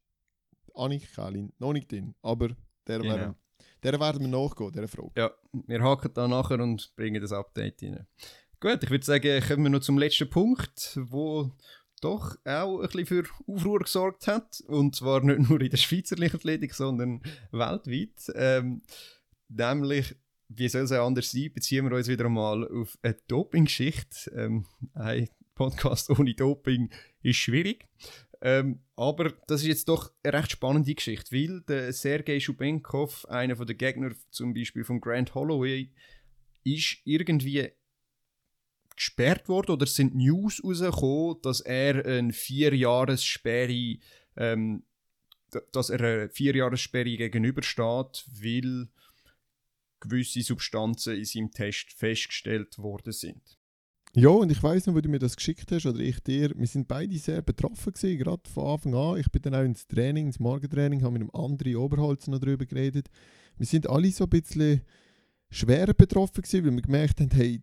Annik 0.74 1.12
Kählin 1.12 1.52
noch 1.58 1.72
nicht 1.72 1.90
drin. 1.90 2.14
Aber 2.22 2.48
der, 2.86 2.98
genau. 3.00 3.14
werden, 3.14 3.34
der 3.82 4.00
werden 4.00 4.20
wir 4.20 4.28
nachgehen, 4.28 4.72
dieser 4.72 4.88
Frage. 4.88 5.12
Ja, 5.16 5.30
wir 5.52 5.82
haken 5.82 6.10
da 6.14 6.28
nachher 6.28 6.60
und 6.60 6.94
bringen 6.94 7.20
das 7.20 7.32
Update 7.32 7.82
rein. 7.82 8.06
Gut, 8.60 8.82
ich 8.82 8.90
würde 8.90 9.04
sagen, 9.04 9.42
kommen 9.42 9.64
wir 9.64 9.70
noch 9.70 9.80
zum 9.80 9.98
letzten 9.98 10.30
Punkt, 10.30 10.98
wo 11.02 11.50
doch 12.00 12.36
auch 12.44 12.80
ein 12.80 12.88
bisschen 12.88 13.06
für 13.06 13.24
Aufruhr 13.46 13.80
gesorgt 13.80 14.26
hat. 14.26 14.60
Und 14.66 14.94
zwar 14.96 15.22
nicht 15.22 15.48
nur 15.48 15.60
in 15.60 15.70
der 15.70 15.76
Schweizer 15.76 16.16
Leichtathletik, 16.16 16.74
sondern 16.74 17.22
weltweit. 17.50 18.32
Ähm, 18.34 18.82
nämlich, 19.48 20.14
wie 20.48 20.68
soll 20.68 20.82
es 20.82 20.92
auch 20.92 21.06
anders 21.06 21.30
sein, 21.30 21.52
beziehen 21.52 21.88
wir 21.88 21.96
uns 21.96 22.08
wieder 22.08 22.26
einmal 22.26 22.66
auf 22.68 22.98
eine 23.02 23.16
Doping-Geschichte. 23.28 24.30
Ähm, 24.34 24.66
ein 24.94 25.28
Podcast 25.54 26.10
ohne 26.10 26.34
Doping 26.34 26.90
ist 27.22 27.36
schwierig. 27.36 27.88
Ähm, 28.42 28.80
aber 28.96 29.32
das 29.46 29.62
ist 29.62 29.68
jetzt 29.68 29.88
doch 29.88 30.12
eine 30.22 30.34
recht 30.34 30.52
spannende 30.52 30.94
Geschichte, 30.94 31.34
weil 31.34 31.62
der 31.62 31.92
Sergei 31.92 32.38
Schubenkov, 32.38 33.24
einer 33.26 33.56
der 33.56 33.74
Gegner 33.74 34.12
zum 34.30 34.52
Beispiel 34.52 34.84
von 34.84 35.00
Grant 35.00 35.34
Holloway, 35.34 35.90
ist 36.62 36.98
irgendwie 37.04 37.70
gesperrt 38.96 39.48
worden 39.48 39.72
oder 39.72 39.86
sind 39.86 40.14
News 40.14 40.62
rausgekommen, 40.64 41.36
dass 41.42 41.60
er 41.60 42.04
eine 42.04 42.32
Vierjahressperre, 42.32 43.98
ähm, 44.36 44.82
dass 45.72 45.90
er 45.90 46.00
eine 46.00 46.28
Vierjahressperre 46.30 47.16
gegenübersteht, 47.16 48.24
weil 48.40 48.88
gewisse 50.00 50.42
Substanzen 50.42 51.16
in 51.16 51.24
seinem 51.24 51.50
Test 51.50 51.92
festgestellt 51.92 52.78
worden 52.78 53.12
sind. 53.12 53.58
Ja, 54.14 54.30
und 54.30 54.50
ich 54.50 54.62
weiß 54.62 54.86
noch, 54.86 54.94
wo 54.94 55.00
du 55.02 55.10
mir 55.10 55.18
das 55.18 55.36
geschickt 55.36 55.70
hast, 55.70 55.84
oder 55.84 56.00
ich 56.00 56.20
dir, 56.20 56.50
wir 56.56 56.66
sind 56.66 56.88
beide 56.88 57.18
sehr 57.18 57.42
betroffen 57.42 57.92
gewesen, 57.92 58.18
gerade 58.18 58.48
von 58.48 58.66
Anfang 58.66 58.94
an. 58.94 59.20
Ich 59.20 59.30
bin 59.30 59.42
dann 59.42 59.54
auch 59.54 59.62
ins 59.62 59.86
Training, 59.86 60.26
ins 60.26 60.40
Morgentraining, 60.40 61.02
habe 61.02 61.18
mit 61.18 61.22
einem 61.22 61.30
anderen 61.34 61.76
Oberholz 61.76 62.26
noch 62.26 62.38
darüber 62.38 62.64
geredet. 62.64 63.10
Wir 63.58 63.66
sind 63.66 63.86
alle 63.90 64.10
so 64.10 64.24
ein 64.24 64.30
bisschen 64.30 64.80
schwer 65.50 65.92
betroffen 65.92 66.42
gewesen, 66.42 66.64
weil 66.64 66.74
wir 66.74 66.82
gemerkt 66.82 67.20
haben, 67.20 67.30
hey, 67.30 67.60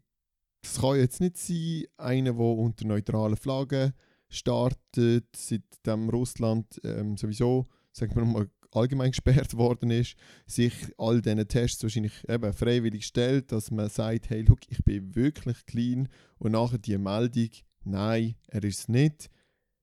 das 0.64 0.80
kann 0.80 0.98
jetzt 0.98 1.20
nicht 1.20 1.38
sein, 1.38 1.84
einer, 1.98 2.34
der 2.34 2.40
unter 2.40 2.88
neutraler 2.88 3.36
Flagge 3.36 3.94
startet, 4.30 5.28
seitdem 5.36 6.10
Russland 6.10 6.82
ähm, 6.84 7.18
sowieso, 7.18 7.68
sagen 7.92 8.16
wir 8.16 8.26
mal, 8.26 8.50
allgemein 8.72 9.12
gesperrt 9.12 9.56
worden 9.56 9.92
ist, 9.92 10.16
sich 10.48 10.74
all 10.98 11.22
diesen 11.22 11.48
Tests 11.48 11.84
wahrscheinlich 11.84 12.14
eben 12.28 12.54
freiwillig 12.54 13.06
stellt, 13.06 13.52
dass 13.52 13.72
man 13.72 13.90
sagt, 13.90 14.30
hey, 14.30 14.42
look, 14.42 14.60
ich 14.70 14.84
bin 14.84 15.14
wirklich 15.16 15.66
clean 15.66 16.08
und 16.40 16.54
nachher 16.54 16.80
die 16.80 16.98
Meldung, 16.98 17.50
nein, 17.84 18.36
er 18.48 18.64
ist 18.64 18.80
es 18.80 18.88
nicht, 18.88 19.30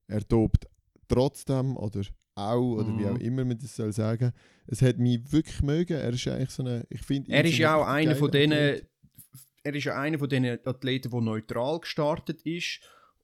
er 0.09 0.26
tobt 0.26 0.66
trotzdem 1.09 1.76
oder 1.76 2.03
auch 2.35 2.76
oder 2.76 2.89
mhm. 2.89 2.99
wie 2.99 3.07
auch 3.07 3.18
immer 3.18 3.45
man 3.45 3.59
das 3.59 3.76
soll 3.76 3.93
sagen. 3.93 4.33
Es 4.66 4.81
hat 4.83 4.99
mich 4.99 5.20
wirklich 5.31 5.62
mögen. 5.62 5.93
Er 5.93 6.11
ist 6.11 6.26
eigentlich 6.26 6.51
so 6.51 6.62
eine, 6.62 6.87
ich 6.89 7.03
finde, 7.03 7.33
er 7.33 7.45
ist 7.45 7.59
ja 7.59 7.74
auch 7.74 7.87
einer 7.87 8.16
von 8.16 8.31
denen 8.31 8.81
er 9.63 9.75
ist 9.75 9.85
ja 9.85 9.99
einer 9.99 10.19
von 10.19 10.29
den 10.29 10.45
Athleten, 10.67 11.11
der 11.11 11.21
neutral 11.21 11.81
gestartet 11.81 12.43
ist. 12.43 12.81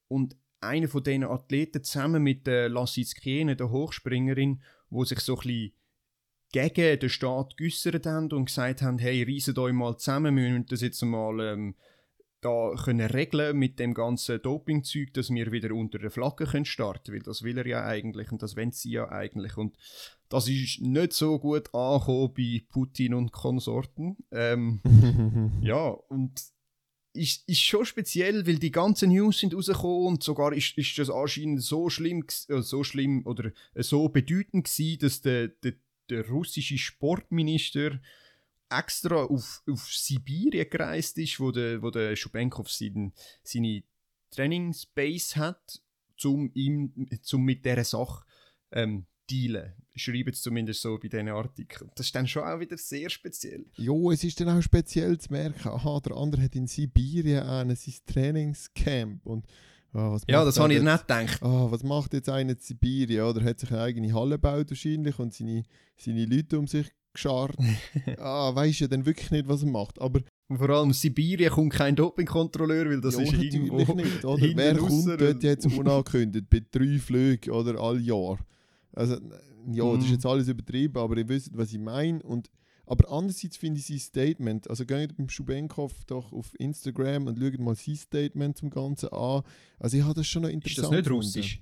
Und 0.08 0.36
einer 0.60 0.88
von 0.88 1.02
diesen 1.02 1.24
Athleten 1.24 1.82
zusammen 1.82 2.22
mit 2.22 2.46
der 2.46 2.68
Lassis 2.68 3.14
Kiene, 3.14 3.56
der 3.56 3.70
Hochspringerin, 3.70 4.62
wo 4.90 5.04
sich 5.04 5.20
so 5.20 5.38
ein 5.38 5.72
gegen 6.52 6.98
den 7.00 7.08
Staat 7.08 7.56
geäussert 7.56 8.06
haben 8.06 8.30
und 8.32 8.46
gesagt 8.46 8.80
haben, 8.80 8.98
hey, 8.98 9.24
reiset 9.24 9.58
euch 9.58 9.72
mal 9.72 9.96
zusammen, 9.98 10.36
wir 10.36 10.48
müssen 10.48 10.66
das 10.66 10.80
jetzt 10.80 11.02
mal 11.02 11.40
ähm, 11.40 11.74
da 12.46 12.74
können 12.76 13.10
regeln 13.10 13.56
mit 13.56 13.80
dem 13.80 13.92
ganzen 13.92 14.40
Dopingzeug, 14.40 15.12
dass 15.14 15.30
wir 15.30 15.50
wieder 15.50 15.74
unter 15.74 15.98
der 15.98 16.12
Flagge 16.12 16.46
können 16.46 16.64
starten, 16.64 17.12
weil 17.12 17.22
das 17.22 17.42
will 17.42 17.58
er 17.58 17.66
ja 17.66 17.84
eigentlich 17.84 18.30
und 18.30 18.40
das 18.40 18.56
wollen 18.56 18.70
sie 18.70 18.92
ja 18.92 19.08
eigentlich 19.08 19.56
und 19.56 19.76
das 20.28 20.48
ist 20.48 20.80
nicht 20.80 21.12
so 21.12 21.40
gut 21.40 21.74
angekommen 21.74 22.34
bei 22.36 22.62
Putin 22.68 23.14
und 23.14 23.32
Konsorten. 23.32 24.16
Ähm, 24.30 24.80
ja, 25.60 25.88
und 25.88 26.40
ist, 27.14 27.48
ist 27.48 27.62
schon 27.62 27.84
speziell, 27.84 28.46
weil 28.46 28.60
die 28.60 28.70
ganzen 28.70 29.10
News 29.10 29.40
sind 29.40 29.52
rausgekommen 29.52 30.06
und 30.06 30.22
sogar 30.22 30.52
ist, 30.52 30.78
ist 30.78 30.98
das 30.98 31.10
anscheinend 31.10 31.62
so 31.62 31.90
schlimm, 31.90 32.24
äh, 32.48 32.60
so 32.60 32.84
schlimm 32.84 33.26
oder 33.26 33.50
äh, 33.74 33.82
so 33.82 34.08
bedeutend 34.08 34.66
gewesen, 34.66 35.00
dass 35.00 35.20
der, 35.20 35.48
der, 35.48 35.72
der 36.10 36.28
russische 36.28 36.78
Sportminister 36.78 38.00
extra 38.70 39.24
auf, 39.24 39.62
auf 39.68 39.88
Sibirien 39.88 40.68
gereist 40.68 41.18
ist, 41.18 41.38
wo 41.40 41.50
der, 41.50 41.82
wo 41.82 41.90
der 41.90 42.16
Schubenkov 42.16 42.70
seinen, 42.70 43.12
seine 43.42 43.82
Trainingsbase 44.30 45.36
hat, 45.36 45.80
um, 46.24 46.50
ihm, 46.54 47.08
zum 47.22 47.44
mit 47.44 47.64
dieser 47.64 47.84
Sache 47.84 48.24
ähm, 48.72 49.06
dealen. 49.30 49.74
Schreiben 49.94 50.32
es 50.32 50.42
zumindest 50.42 50.82
so 50.82 50.98
bei 50.98 51.08
diesen 51.08 51.28
Artikeln. 51.28 51.90
Das 51.94 52.06
ist 52.06 52.14
dann 52.14 52.26
schon 52.26 52.44
auch 52.44 52.60
wieder 52.60 52.76
sehr 52.76 53.08
speziell. 53.08 53.64
Jo, 53.76 54.10
es 54.10 54.24
ist 54.24 54.38
dann 54.40 54.48
auch 54.48 54.62
speziell 54.62 55.18
zu 55.18 55.32
merken, 55.32 55.68
aha, 55.68 56.00
der 56.00 56.16
andere 56.16 56.42
hat 56.42 56.54
in 56.54 56.66
Sibirien 56.66 57.42
einen, 57.42 57.76
sein 57.76 57.94
Trainingscamp 58.06 59.24
und 59.26 59.46
was 59.92 60.22
Ja, 60.28 60.44
das 60.44 60.58
habe 60.58 60.74
ich 60.74 60.82
nicht 60.82 61.00
gedacht. 61.00 61.42
Ah, 61.42 61.70
was 61.70 61.82
macht 61.82 62.12
jetzt 62.12 62.28
einer 62.28 62.52
in 62.52 62.58
Sibirien? 62.58 63.22
Oder 63.22 63.42
hat 63.44 63.60
sich 63.60 63.70
eine 63.70 63.80
eigene 63.80 64.12
Halle 64.12 64.34
gebaut 64.34 64.68
wahrscheinlich 64.68 65.18
und 65.18 65.32
seine, 65.32 65.62
seine 65.96 66.26
Leute 66.26 66.58
um 66.58 66.66
sich 66.66 66.90
geschart. 67.16 67.56
ah, 68.18 68.54
weiß 68.54 68.80
ja 68.80 68.88
dann 68.88 69.04
wirklich 69.04 69.30
nicht, 69.30 69.48
was 69.48 69.62
er 69.62 69.68
macht. 69.68 70.00
Aber 70.00 70.20
vor 70.48 70.70
allem 70.70 70.88
in 70.88 70.94
Sibirien 70.94 71.50
kommt 71.50 71.72
kein 71.72 71.96
Dopingkontrolleur, 71.96 72.88
weil 72.88 73.00
das 73.00 73.14
ja, 73.16 73.22
ist 73.22 73.32
irgendwo 73.32 73.94
nicht, 73.94 74.24
oder? 74.24 74.42
Wer 74.54 74.76
kommt 74.76 75.20
dort 75.20 75.42
jetzt 75.42 75.66
unangekündigt 75.66 76.48
bei 76.48 76.62
drei 76.70 76.98
Flügen 76.98 77.50
oder 77.50 77.80
all 77.80 78.00
Jahr? 78.00 78.38
Also, 78.92 79.16
ja, 79.72 79.92
das 79.94 80.04
ist 80.04 80.08
Mhm. 80.08 80.12
jetzt 80.14 80.26
alles 80.26 80.48
übertrieben, 80.48 80.96
aber 80.96 81.16
ihr 81.16 81.28
wisst, 81.28 81.50
was 81.56 81.72
ich 81.72 81.78
meine. 81.80 82.22
Und, 82.22 82.48
aber 82.86 83.10
andererseits 83.10 83.56
finde 83.56 83.80
ich 83.80 83.86
sein 83.86 83.98
Statement, 83.98 84.70
also 84.70 84.86
geht 84.86 85.16
beim 85.16 85.28
Schubenkov 85.28 85.92
doch 86.06 86.32
auf 86.32 86.52
Instagram 86.58 87.26
und 87.26 87.38
schaut 87.38 87.58
mal 87.58 87.74
sein 87.74 87.96
Statement 87.96 88.56
zum 88.56 88.70
Ganzen 88.70 89.08
an. 89.08 89.42
Also 89.80 89.96
ich 89.96 90.04
habe 90.04 90.14
das 90.14 90.26
schon 90.28 90.42
noch 90.42 90.48
Ist 90.48 90.54
interessant 90.54 90.92
das 90.92 90.98
nicht 90.98 91.10
russisch? 91.10 91.60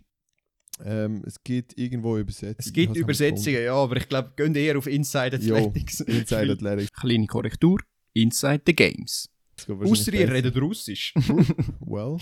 Ähm, 0.84 1.22
es 1.24 1.42
gibt 1.42 1.78
irgendwo 1.78 2.16
Übersetzungen. 2.18 2.56
Es 2.58 2.72
gibt 2.72 2.96
Übersetzungen, 2.96 3.62
ja, 3.62 3.74
aber 3.74 3.96
ich 3.96 4.08
glaube, 4.08 4.32
gehen 4.36 4.54
eher 4.54 4.76
auf 4.76 4.86
Inside 4.86 5.36
Jo, 5.36 5.56
Athletics. 5.56 5.98
gefunden. 5.98 6.20
Inside 6.20 6.52
Athletics. 6.52 6.92
Kleine 6.92 7.26
Korrektur. 7.26 7.80
Inside 8.12 8.62
the 8.66 8.74
Games. 8.74 9.28
Das 9.56 9.68
Ausser 9.70 10.12
ihr 10.14 10.30
redet 10.32 10.56
Russisch. 10.56 11.14
Well. 11.80 12.16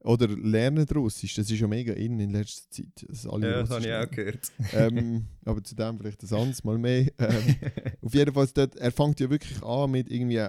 Oder 0.00 0.28
lernen 0.28 0.86
Russisch, 0.88 1.34
das 1.34 1.48
ist 1.50 1.60
ja 1.60 1.68
mega 1.68 1.92
in 1.92 2.18
in 2.18 2.30
letzter 2.30 2.68
Zeit. 2.68 3.26
Alle 3.30 3.48
ja, 3.50 3.60
das 3.60 3.70
habe 3.70 3.86
ich 3.86 3.92
auch 3.92 4.10
gehört. 4.10 4.52
ähm, 4.72 5.26
aber 5.44 5.62
zu 5.62 5.76
dem 5.76 5.98
vielleicht 5.98 6.22
ein 6.22 6.34
anderes 6.36 6.64
Mal 6.64 6.78
mehr. 6.78 7.12
Ähm, 7.18 7.56
auf 8.00 8.14
jeden 8.14 8.34
Fall, 8.34 8.48
dort, 8.54 8.76
er 8.76 8.90
fängt 8.90 9.20
ja 9.20 9.30
wirklich 9.30 9.62
an 9.62 9.90
mit 9.92 10.10
irgendwie 10.10 10.48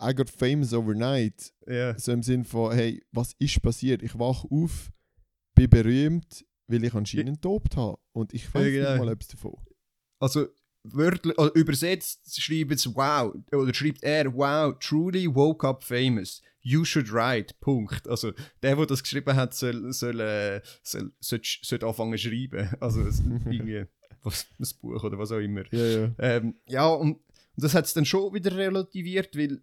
I 0.00 0.14
got 0.14 0.30
famous 0.30 0.72
overnight. 0.72 1.52
ja. 1.66 1.98
So 1.98 2.12
im 2.12 2.22
Sinn 2.22 2.44
von, 2.44 2.72
hey, 2.72 3.02
was 3.12 3.32
ist 3.38 3.60
passiert? 3.62 4.02
Ich 4.02 4.16
wach 4.18 4.44
auf, 4.44 4.90
bin 5.54 5.70
berühmt, 5.70 6.44
weil 6.66 6.84
ich 6.84 6.94
anscheinend 6.94 7.44
dopt 7.44 7.76
habe. 7.76 7.98
Und 8.12 8.32
ich 8.34 8.52
weiß 8.52 8.64
Ja, 8.64 8.70
genau. 8.70 8.90
nicht 8.90 9.04
mal 9.04 9.12
etwas 9.12 9.28
davon. 9.28 9.56
Also, 10.18 10.48
wörtlich, 10.84 11.38
also 11.38 11.52
übersetzt 11.54 12.40
schreibt 12.40 12.72
es 12.72 12.94
wow, 12.94 13.34
oder 13.52 13.74
schreibt 13.74 14.02
er, 14.02 14.32
wow, 14.34 14.76
truly 14.78 15.32
woke 15.32 15.66
up 15.66 15.84
famous. 15.84 16.42
You 16.60 16.84
should 16.84 17.12
write, 17.12 17.54
Punkt. 17.60 18.06
Also, 18.06 18.30
der, 18.62 18.76
der 18.76 18.86
das 18.86 19.02
geschrieben 19.02 19.34
hat, 19.34 19.52
soll, 19.54 19.92
soll, 19.92 20.20
äh, 20.20 20.60
soll, 20.82 21.12
soll, 21.18 21.40
soll 21.42 21.84
anfangen 21.84 22.16
zu 22.16 22.28
schreiben. 22.28 22.70
Also, 22.80 23.00
irgendwie, 23.46 23.84
was, 24.22 24.46
ein 24.58 24.66
Buch 24.80 25.02
oder 25.02 25.18
was 25.18 25.32
auch 25.32 25.38
immer. 25.38 25.64
Ja, 25.72 25.84
ja. 25.84 26.14
Ähm, 26.18 26.54
ja, 26.68 26.86
und, 26.86 27.16
und 27.16 27.64
das 27.64 27.74
hat 27.74 27.84
es 27.86 27.94
dann 27.94 28.04
schon 28.04 28.32
wieder 28.32 28.56
relativiert, 28.56 29.36
weil 29.36 29.60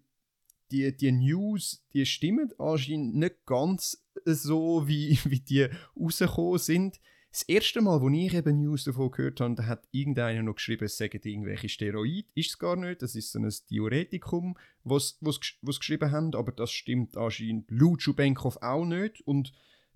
die, 0.70 0.94
die 0.96 1.12
News, 1.12 1.82
die 1.92 2.06
stimmen 2.06 2.52
anscheinend 2.58 3.16
nicht 3.16 3.46
ganz 3.46 4.04
so, 4.24 4.86
wie, 4.86 5.18
wie 5.24 5.40
die 5.40 5.68
rausgekommen 5.98 6.58
sind. 6.58 7.00
Das 7.32 7.42
erste 7.42 7.80
Mal, 7.80 8.00
wo 8.00 8.08
ich 8.08 8.34
eben 8.34 8.60
News 8.60 8.84
davon 8.84 9.12
gehört 9.12 9.40
habe, 9.40 9.54
da 9.54 9.66
hat 9.66 9.86
irgendeiner 9.92 10.42
noch 10.42 10.56
geschrieben, 10.56 10.86
es 10.86 10.96
sagen 10.96 11.20
irgendwelche 11.22 11.68
Steroide. 11.68 12.26
Ist 12.34 12.50
es 12.50 12.58
gar 12.58 12.74
nicht, 12.74 13.02
das 13.02 13.14
ist 13.14 13.30
so 13.30 13.38
ein 13.38 13.48
Diuretikum, 13.70 14.56
was 14.82 15.16
was 15.20 15.78
geschrieben 15.78 16.10
haben, 16.10 16.34
aber 16.34 16.50
das 16.50 16.72
stimmt 16.72 17.16
anscheinend 17.16 17.70
laut 17.70 18.02
Schubenkov 18.02 18.56
auch 18.62 18.84
nicht. 18.84 19.20
Und 19.20 19.52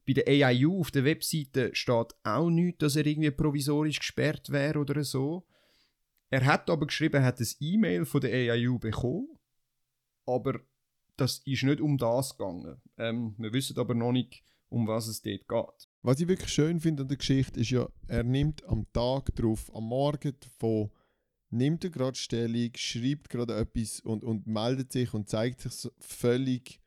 bei 0.06 0.12
der 0.12 0.28
AIU 0.28 0.78
auf 0.78 0.92
der 0.92 1.04
Webseite 1.04 1.74
steht 1.74 2.14
auch 2.22 2.50
nicht, 2.50 2.82
dass 2.82 2.94
er 2.94 3.06
irgendwie 3.06 3.32
provisorisch 3.32 3.98
gesperrt 3.98 4.50
wäre 4.50 4.78
oder 4.78 5.02
so. 5.02 5.44
Er 6.30 6.44
hat 6.44 6.70
aber 6.70 6.86
geschrieben, 6.86 7.16
er 7.16 7.24
hat 7.24 7.40
ein 7.40 7.48
E-Mail 7.58 8.04
von 8.04 8.20
der 8.20 8.32
AIU 8.32 8.78
bekommen, 8.78 9.28
aber 10.26 10.60
das 11.16 11.40
ist 11.44 11.62
nicht 11.62 11.80
um 11.80 11.96
das 11.98 12.36
gegangen. 12.36 12.80
Ähm, 12.98 13.34
wir 13.38 13.52
wissen 13.52 13.78
aber 13.78 13.94
noch 13.94 14.12
nicht, 14.12 14.42
um 14.68 14.86
was 14.86 15.06
es 15.06 15.22
dort 15.22 15.48
geht. 15.48 15.88
Was 16.02 16.20
ich 16.20 16.28
wirklich 16.28 16.52
schön 16.52 16.80
finde 16.80 17.02
an 17.02 17.08
der 17.08 17.16
Geschichte 17.18 17.60
ist 17.60 17.70
ja, 17.70 17.88
er 18.08 18.24
nimmt 18.24 18.64
am 18.64 18.86
Tag 18.92 19.34
drauf, 19.36 19.70
am 19.74 19.84
Morgen 19.84 20.32
davon, 20.40 20.90
nimmt 21.50 21.84
er 21.84 21.90
gerade 21.90 22.18
Stellung, 22.18 22.70
schreibt 22.74 23.30
gerade 23.30 23.54
etwas 23.56 24.00
und, 24.00 24.24
und 24.24 24.46
meldet 24.46 24.92
sich 24.92 25.14
und 25.14 25.28
zeigt 25.28 25.60
sich 25.60 25.72
so 25.72 25.90
völlig 26.00 26.80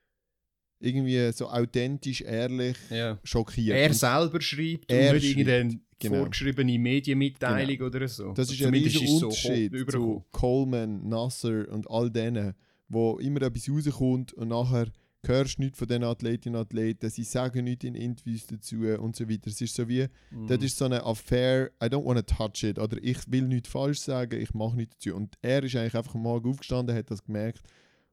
irgendwie 0.79 1.31
so 1.31 1.49
authentisch, 1.49 2.21
ehrlich, 2.21 2.77
Ja. 2.91 3.17
schockiert. 3.23 3.75
Er 3.77 3.87
Und 3.87 3.95
selber 3.95 4.41
schreibt 4.41 4.91
Er 4.91 5.09
und 5.09 5.15
nicht 5.15 5.25
schreibt, 5.33 5.47
irgendeine 5.47 5.79
genau. 5.97 6.15
vorgeschriebene 6.19 6.77
Medienmitteilung 6.77 7.81
oder 7.87 8.07
so. 8.07 8.33
das 8.33 8.51
ist 8.51 8.61
ein 8.61 8.73
riesiger 8.73 9.07
so 9.07 9.25
Unterschied 9.27 9.73
übergekommen. 9.73 10.19
zu 10.21 10.25
Coleman, 10.31 11.07
Nasser 11.09 11.67
und 11.69 11.89
all 11.89 12.11
denen, 12.11 12.53
wo 12.89 13.17
immer 13.19 13.41
etwas 13.41 13.69
rauskommt 13.69 14.33
und 14.33 14.49
nachher 14.49 14.87
hörst 15.25 15.57
du 15.57 15.63
nichts 15.63 15.79
von 15.79 15.87
diesen 15.87 16.03
Athletinnen 16.05 16.55
und 16.57 16.65
Athleten, 16.67 17.09
sie 17.09 17.23
sagen 17.23 17.65
nichts 17.65 17.83
in 17.83 17.95
Interviews 17.95 18.45
dazu 18.47 18.77
und 18.99 19.15
so 19.15 19.27
weiter. 19.27 19.49
Es 19.49 19.59
ist 19.59 19.75
so 19.75 19.87
wie, 19.89 20.07
Mhm. 20.31 20.47
Das 20.47 20.63
ist 20.63 20.77
so 20.77 20.85
eine 20.85 21.03
Affair, 21.03 21.71
I 21.83 21.87
don't 21.87 22.05
want 22.05 22.25
to 22.25 22.35
touch 22.35 22.63
it. 22.63 22.79
Oder 22.79 22.97
ich 23.03 23.29
will 23.29 23.47
nichts 23.47 23.67
falsch 23.69 23.99
sagen, 23.99 24.39
ich 24.39 24.53
mache 24.53 24.75
nichts 24.77 24.97
dazu. 24.99 25.15
Und 25.15 25.35
er 25.41 25.63
ist 25.63 25.75
eigentlich 25.75 25.95
einfach 25.95 26.15
am 26.15 26.21
Morgen 26.21 26.49
aufgestanden, 26.49 26.95
hat 26.95 27.11
das 27.11 27.23
gemerkt 27.23 27.61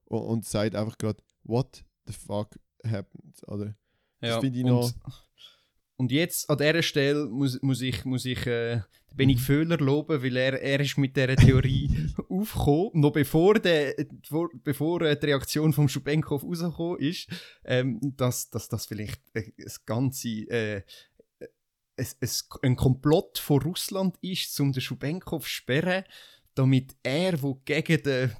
und, 0.05 0.21
und 0.21 0.45
sagt 0.45 0.75
einfach 0.75 0.97
gerade, 0.97 1.21
what 1.43 1.85
the 2.05 2.13
fuck 2.13 2.59
happened? 2.83 3.41
Oder? 3.47 3.75
Das 4.19 4.41
finde 4.41 4.59
ich 4.59 4.65
noch- 4.65 4.91
und 5.97 6.11
jetzt 6.11 6.49
an 6.49 6.57
dieser 6.57 6.83
Stelle 6.83 7.25
muss, 7.25 7.61
muss 7.61 7.81
ich, 7.81 8.03
muss 8.05 8.25
ich 8.25 8.45
äh, 8.45 8.81
Benny 9.15 9.37
Föhler 9.37 9.77
loben, 9.77 10.21
weil 10.21 10.35
er, 10.35 10.61
er 10.61 10.79
ist 10.81 10.97
mit 10.97 11.15
dieser 11.15 11.35
Theorie 11.35 11.89
aufgekommen, 12.29 12.91
noch 12.93 13.11
bevor, 13.11 13.59
der, 13.59 13.95
vor, 14.27 14.49
bevor 14.63 15.01
äh, 15.01 15.17
die 15.17 15.27
Reaktion 15.27 15.71
vom 15.71 15.87
Schubenkov 15.87 16.43
rausgekommen 16.43 16.99
ist, 16.99 17.29
ähm, 17.63 17.99
dass, 18.17 18.49
dass 18.49 18.67
das 18.67 18.85
vielleicht 18.85 19.21
äh, 19.33 19.51
das 19.57 19.85
ganze 19.85 20.29
äh, 20.49 20.81
es, 21.95 22.17
es, 22.19 22.49
ein 22.61 22.75
Komplott 22.75 23.37
von 23.37 23.61
Russland 23.61 24.17
ist, 24.21 24.59
um 24.59 24.73
den 24.73 24.81
Schubenkov 24.81 25.43
zu 25.43 25.49
sperren, 25.49 26.03
damit 26.53 26.93
er, 27.03 27.41
wo 27.41 27.61
gegen, 27.63 28.03
den, 28.03 28.31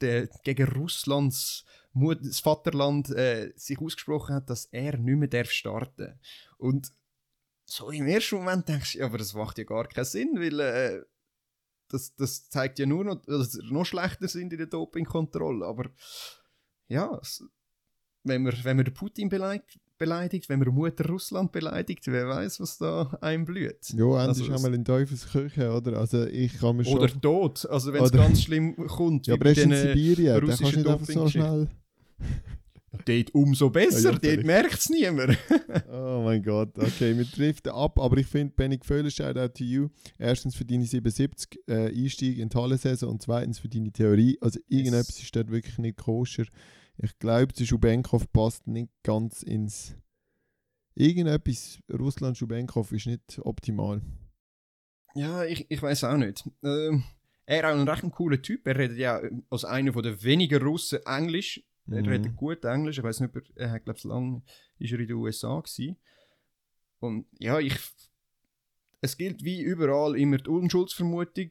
den, 0.00 0.28
gegen 0.42 0.68
Russlands 0.68 1.64
Mut, 1.92 2.18
das 2.22 2.40
Vaterland 2.40 3.10
äh, 3.10 3.52
sich 3.56 3.80
ausgesprochen 3.80 4.36
hat, 4.36 4.50
dass 4.50 4.66
er 4.66 4.96
nicht 4.96 5.16
mehr 5.16 5.28
darf 5.28 5.50
starten 5.50 6.18
Und 6.60 6.92
so 7.64 7.90
im 7.90 8.06
ersten 8.06 8.36
Moment 8.36 8.68
denkst 8.68 8.92
du, 8.92 8.98
ja, 8.98 9.06
aber 9.06 9.18
das 9.18 9.34
macht 9.34 9.58
ja 9.58 9.64
gar 9.64 9.86
keinen 9.86 10.04
Sinn, 10.04 10.34
weil 10.36 10.60
äh, 10.60 11.02
das, 11.88 12.14
das 12.14 12.48
zeigt 12.48 12.78
ja 12.78 12.86
nur 12.86 13.04
noch, 13.04 13.22
dass 13.22 13.56
wir 13.56 13.72
noch 13.72 13.84
schlechter 13.84 14.28
sind 14.28 14.52
in 14.52 14.58
der 14.58 14.66
Dopingkontrolle. 14.66 15.66
Aber 15.66 15.90
ja, 16.88 17.18
es, 17.22 17.42
wenn 18.24 18.42
man, 18.42 18.54
wenn 18.62 18.76
man 18.76 18.84
den 18.84 18.94
Putin 18.94 19.28
beleidigt, 19.28 19.80
beleidigt, 19.98 20.48
wenn 20.48 20.58
man 20.58 20.68
Mutter 20.68 21.06
Russland 21.08 21.52
beleidigt, 21.52 22.06
wer 22.06 22.28
weiß, 22.28 22.60
was 22.60 22.78
da 22.78 23.16
einem 23.20 23.44
blüht. 23.44 23.90
Ja, 23.90 24.24
endlich 24.24 24.50
Also 24.50 24.64
wir 24.66 24.74
in 24.74 24.84
Teufelskirche, 24.84 25.70
oder? 25.72 25.98
Also 25.98 26.26
ich 26.26 26.58
kann 26.58 26.76
mir 26.76 26.84
schon... 26.84 26.98
Oder 26.98 27.20
tot, 27.20 27.66
also 27.70 27.92
wenn 27.92 28.02
es 28.02 28.12
ganz 28.12 28.42
schlimm 28.42 28.74
kommt. 28.88 29.26
ja, 29.26 29.34
aber 29.34 29.46
er 29.46 29.58
in 29.58 29.74
Sibirien, 29.74 30.24
der 30.24 30.40
kannst 30.40 30.62
russischen 30.62 30.82
nicht 30.82 30.90
einfach 30.90 31.06
so 31.06 31.28
schnell... 31.28 31.68
Dort 33.10 33.34
umso 33.34 33.70
besser, 33.70 34.12
Ja, 34.12 34.18
ja, 34.22 34.34
dort 34.36 34.46
merkt 34.46 34.74
es 34.74 34.88
niemand. 34.88 35.36
Oh 35.90 36.22
mein 36.24 36.42
Gott, 36.42 36.78
okay, 36.78 37.16
wir 37.16 37.24
driften 37.24 37.72
ab, 37.72 37.98
aber 37.98 38.18
ich 38.18 38.26
finde, 38.26 38.54
Benny 38.54 38.78
Gföhler, 38.78 39.10
shout 39.10 39.36
out 39.36 39.54
to 39.54 39.64
you. 39.64 39.88
Erstens 40.18 40.54
für 40.54 40.64
deine 40.64 40.84
77 40.84 41.60
äh, 41.66 41.88
Einstieg 41.88 42.38
in 42.38 42.48
die 42.48 42.56
Halle-Saison 42.56 43.10
und 43.10 43.22
zweitens 43.22 43.58
für 43.58 43.68
deine 43.68 43.90
Theorie. 43.90 44.38
Also 44.40 44.60
irgendetwas 44.68 45.18
ist 45.18 45.34
dort 45.34 45.50
wirklich 45.50 45.78
nicht 45.78 45.96
koscher. 45.98 46.44
Ich 46.98 47.18
glaube, 47.18 47.52
der 47.52 47.64
Schubenkov 47.64 48.30
passt 48.32 48.66
nicht 48.66 48.90
ganz 49.02 49.42
ins... 49.42 49.96
Irgendetwas, 50.94 51.78
Russland-Schubenkov 51.92 52.92
ist 52.92 53.06
nicht 53.06 53.38
optimal. 53.40 54.02
Ja, 55.14 55.44
ich, 55.44 55.66
ich 55.68 55.82
weiß 55.82 56.04
auch 56.04 56.16
nicht. 56.16 56.48
Ähm, 56.62 57.04
er 57.46 57.58
ist 57.58 57.64
auch 57.64 57.80
ein 57.80 57.88
recht 57.88 58.12
cooler 58.12 58.40
Typ. 58.40 58.66
Er 58.66 58.76
redet 58.76 58.98
ja 58.98 59.20
als 59.48 59.64
einer 59.64 59.92
von 59.92 60.02
der 60.02 60.22
wenigen 60.22 60.62
Russen 60.62 61.00
Englisch. 61.06 61.62
Er 61.90 62.02
Mhm. 62.02 62.08
redet 62.08 62.36
gut 62.36 62.64
Englisch. 62.64 62.98
Ich 62.98 63.04
weiß 63.04 63.20
nicht, 63.20 63.36
ob 63.36 63.42
er, 63.56 63.62
er 63.66 63.70
hat, 63.72 63.84
glaube 63.84 63.98
ich, 63.98 64.04
lange 64.04 64.42
ist 64.78 64.92
er 64.92 65.00
in 65.00 65.08
den 65.08 65.16
USA 65.16 65.58
gewesen. 65.60 65.96
Und 67.00 67.26
ja, 67.38 67.58
ich. 67.58 67.76
Es 69.00 69.16
gilt 69.16 69.42
wie 69.42 69.62
überall 69.62 70.14
immer 70.16 70.36
die 70.36 70.50
Unschuldsvermutung. 70.50 71.50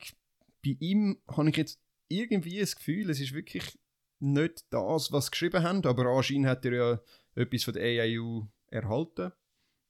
Bei 0.64 0.78
ihm 0.80 1.18
habe 1.28 1.50
ich 1.50 1.58
jetzt 1.58 1.80
irgendwie 2.08 2.60
das 2.60 2.76
Gefühl, 2.76 3.10
es 3.10 3.20
ist 3.20 3.34
wirklich 3.34 3.78
nicht 4.20 4.66
das, 4.70 5.12
was 5.12 5.26
sie 5.26 5.32
geschrieben 5.32 5.64
haben, 5.64 5.84
aber 5.86 6.06
anscheinend 6.06 6.48
hat 6.48 6.66
er 6.66 6.74
ja 6.74 7.02
etwas 7.36 7.64
von 7.64 7.74
der 7.74 7.84
AIU 7.84 8.46
erhalten. 8.68 9.32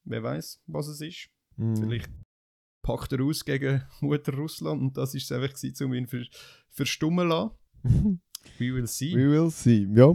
Wer 0.06 0.24
weiß, 0.24 0.62
was 0.68 0.88
es 0.88 1.02
ist. 1.02 1.30
Mhm. 1.58 1.76
Vielleicht 1.76 2.10
packt 2.82 3.12
er 3.12 3.22
aus 3.24 3.44
gegen 3.44 3.84
Mutter 4.00 4.34
Russland 4.34 4.82
und 4.82 4.98
das 4.98 5.14
ist 5.14 5.24
es 5.24 5.32
einfach 5.32 5.54
gewesen, 5.54 5.86
um 5.86 5.94
ihn 5.94 6.08
ver 6.08 6.24
verstummen 6.70 7.30
zu 7.30 7.36
lassen. 7.84 8.22
We 8.58 8.74
will 8.74 8.88
see. 8.88 9.16
We 9.16 9.30
will 9.30 9.52
see. 9.52 9.88
Ja, 9.94 10.14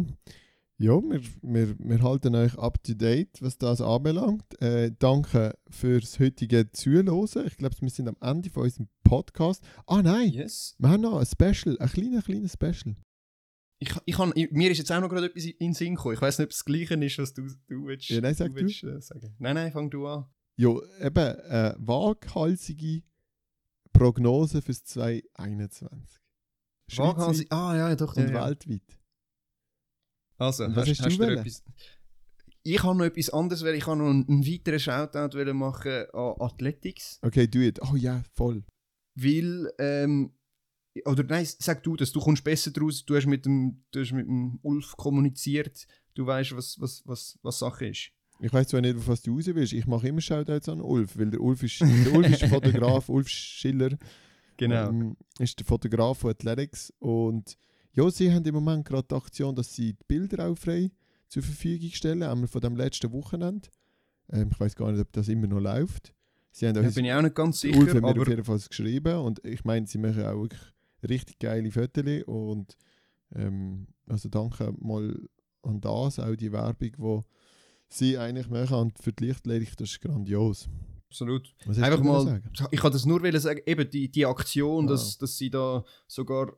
ja 0.79 1.01
wir, 1.03 1.21
wir, 1.43 1.79
wir 1.79 2.03
halten 2.03 2.35
euch 2.35 2.57
up 2.59 2.83
to 2.83 2.95
date, 2.95 3.41
was 3.41 3.59
das 3.59 3.81
anbelangt. 3.81 4.61
Äh, 4.61 4.93
danke 4.99 5.57
fürs 5.71 6.19
heutige 6.19 6.71
Zuhören. 6.73 7.47
Ich 7.47 7.57
glaube, 7.57 7.77
wir 7.81 7.91
sind 7.91 8.09
am 8.09 8.17
Ende 8.21 8.51
von 8.51 8.65
unserem 8.65 8.89
Podcast. 9.03 9.63
Ah 9.87 10.03
nein, 10.03 10.31
Yes. 10.31 10.75
wir 10.79 10.89
haben 10.89 11.03
noch 11.03 11.19
ein 11.19 11.27
Special, 11.27 11.79
ein 11.79 11.89
kleines, 11.89 12.25
kleines 12.25 12.53
Special. 12.53 12.97
Ich, 13.79 13.91
ich 14.07 14.19
ich, 14.35 14.51
mir 14.53 14.71
ist 14.71 14.79
jetzt 14.79 14.93
auch 14.93 15.01
noch 15.01 15.09
gerade 15.09 15.27
etwas 15.27 15.45
in 15.45 15.55
den 15.61 15.75
Sinn 15.75 15.95
gekommen. 15.97 16.15
Ich 16.15 16.23
weiß 16.23 16.39
nicht, 16.39 16.47
ob 16.47 16.51
es 16.53 16.59
das 16.59 16.65
Gleiche 16.65 16.95
ist, 16.95 17.19
was 17.19 17.35
du, 17.35 17.43
du 17.67 17.87
willst, 17.87 18.09
Ja, 18.09 18.21
nein, 18.21 18.35
sag 18.35 18.49
du 18.51 18.55
willst 18.57 18.83
äh, 18.85 19.01
sagen. 19.01 19.35
Nein, 19.39 19.55
nein, 19.57 19.73
fang 19.73 19.91
du 19.91 20.07
an. 20.07 20.27
Ja, 20.57 20.71
eben 21.01 21.19
äh, 21.19 21.75
waghalsige 21.79 23.03
Prognose 23.93 24.63
fürs 24.63 24.85
2021. 24.85 26.21
Waghals- 26.93 27.51
Ah, 27.51 27.77
ja, 27.77 27.97
doch. 27.97 28.17
und 28.17 28.29
ja, 28.31 28.47
weltweit. 28.47 28.83
Also, 30.39 30.65
Und 30.65 30.77
was 30.77 30.89
hast, 30.89 30.99
hast 31.01 31.07
hast 31.07 31.17
du 31.19 31.23
wollen? 31.25 31.39
etwas... 31.39 31.63
Ich 32.67 32.83
habe 32.83 32.97
noch 32.97 33.05
etwas 33.05 33.29
anderes, 33.31 33.63
weil 33.63 33.75
ich 33.75 33.87
habe 33.87 33.99
noch 33.99 34.09
einen, 34.09 34.27
einen 34.27 34.47
weiteren 34.47 34.81
Shoutout 34.81 35.55
machen 35.55 36.07
an 36.13 36.35
Athletics. 36.41 37.19
Okay, 37.23 37.47
do 37.47 37.59
it. 37.61 37.79
Oh 37.83 37.95
ja, 37.95 38.23
voll. 38.33 38.65
Weil, 39.17 39.71
ähm, 39.79 40.33
oder 41.05 41.25
nein, 41.25 41.47
sag 41.59 41.83
du 41.83 41.95
das, 41.97 42.11
du 42.13 42.21
kommst 42.21 42.43
besser 42.43 42.71
draus, 42.71 43.05
du 43.05 43.17
hast 43.17 43.27
mit 43.27 43.45
dem, 43.45 43.85
du 43.91 44.01
hast 44.01 44.13
mit 44.13 44.27
dem 44.27 44.59
Ulf 44.63 44.97
kommuniziert, 44.97 45.87
du 46.15 46.25
weißt, 46.27 46.57
was, 46.57 46.81
was, 46.81 47.03
was, 47.05 47.39
was 47.43 47.59
Sache 47.59 47.87
ist. 47.89 48.11
Ich 48.41 48.53
weiß 48.53 48.69
zwar 48.69 48.81
nicht, 48.81 48.97
auf 48.97 49.07
was 49.09 49.23
du 49.23 49.35
raus 49.37 49.47
willst. 49.47 49.73
Ich 49.75 49.87
mache 49.87 50.09
immer 50.09 50.21
Shoutouts 50.21 50.69
an 50.69 50.81
Ulf, 50.81 51.19
weil 51.19 51.31
der 51.31 51.41
Ulf 51.41 51.63
ist, 51.63 51.81
der 51.81 52.13
Ulf 52.15 52.29
ist 52.31 52.45
Fotograf, 52.51 53.09
Ulf 53.09 53.29
Schiller 53.29 53.91
Genau. 54.57 54.89
ähm, 54.89 55.17
ist 55.39 55.59
der 55.59 55.67
Fotograf 55.67 56.19
von 56.19 56.31
Athletics 56.31 56.93
und 56.99 57.57
ja, 57.93 58.11
sie 58.11 58.33
haben 58.33 58.45
im 58.45 58.55
Moment 58.55 58.85
gerade 58.85 59.07
die 59.09 59.15
Aktion, 59.15 59.55
dass 59.55 59.75
sie 59.75 59.93
die 59.93 60.05
Bilder 60.07 60.49
auch 60.49 60.59
frei 60.59 60.91
zur 61.29 61.43
Verfügung 61.43 61.91
stellen, 61.91 62.23
einmal 62.23 62.49
von 62.49 62.61
dem 62.61 62.77
letzten 62.77 63.13
Wochenende. 63.13 63.69
Ähm, 64.31 64.49
ich 64.53 64.59
weiß 64.59 64.75
gar 64.75 64.91
nicht, 64.91 65.01
ob 65.01 65.13
das 65.13 65.29
immer 65.29 65.47
noch 65.47 65.61
läuft. 65.61 66.15
Sie 66.51 66.67
haben 66.67 66.75
Da 66.75 66.83
bin 66.83 67.05
ich 67.05 67.13
auch 67.13 67.23
nicht 67.23 67.35
ganz 67.35 67.65
Ulf 67.65 67.75
sicher, 67.75 67.87
hat 67.87 67.95
mir 68.03 68.09
auf 68.09 68.17
aber 68.17 68.29
jeden 68.29 68.45
Fall 68.45 68.59
geschrieben 68.59 69.19
und 69.19 69.45
ich 69.45 69.65
meine, 69.65 69.87
sie 69.87 69.99
machen 69.99 70.25
auch 70.25 70.43
wirklich 70.43 70.61
richtig 71.09 71.39
geile 71.39 71.71
Fotos 71.71 72.23
und 72.27 72.77
ähm, 73.35 73.87
also 74.07 74.29
danke 74.29 74.73
mal 74.79 75.17
an 75.63 75.81
das, 75.81 76.19
auch 76.19 76.37
die 76.37 76.53
Werbung, 76.53 76.93
die 76.93 77.21
sie 77.89 78.19
eigentlich 78.19 78.49
machen 78.49 78.77
und 78.77 78.99
für 78.99 79.13
die 79.13 79.27
Lichtledig, 79.27 79.77
das 79.77 79.91
ist 79.91 80.01
grandios. 80.01 80.69
Absolut. 81.15 81.55
Einfach 81.81 82.03
mal, 82.03 82.25
sagen? 82.25 82.43
ich 82.71 82.81
kann 82.81 82.93
das 82.93 83.07
nur 83.07 83.23
wollen 83.23 83.39
sagen, 83.41 83.61
eben 83.67 83.89
die, 83.89 84.11
die 84.11 84.27
Aktion, 84.27 84.87
Ah. 84.87 84.91
dass, 84.91 85.17
dass 85.19 85.37
sie 85.39 85.51
da 85.51 85.85
sogar, 86.07 86.53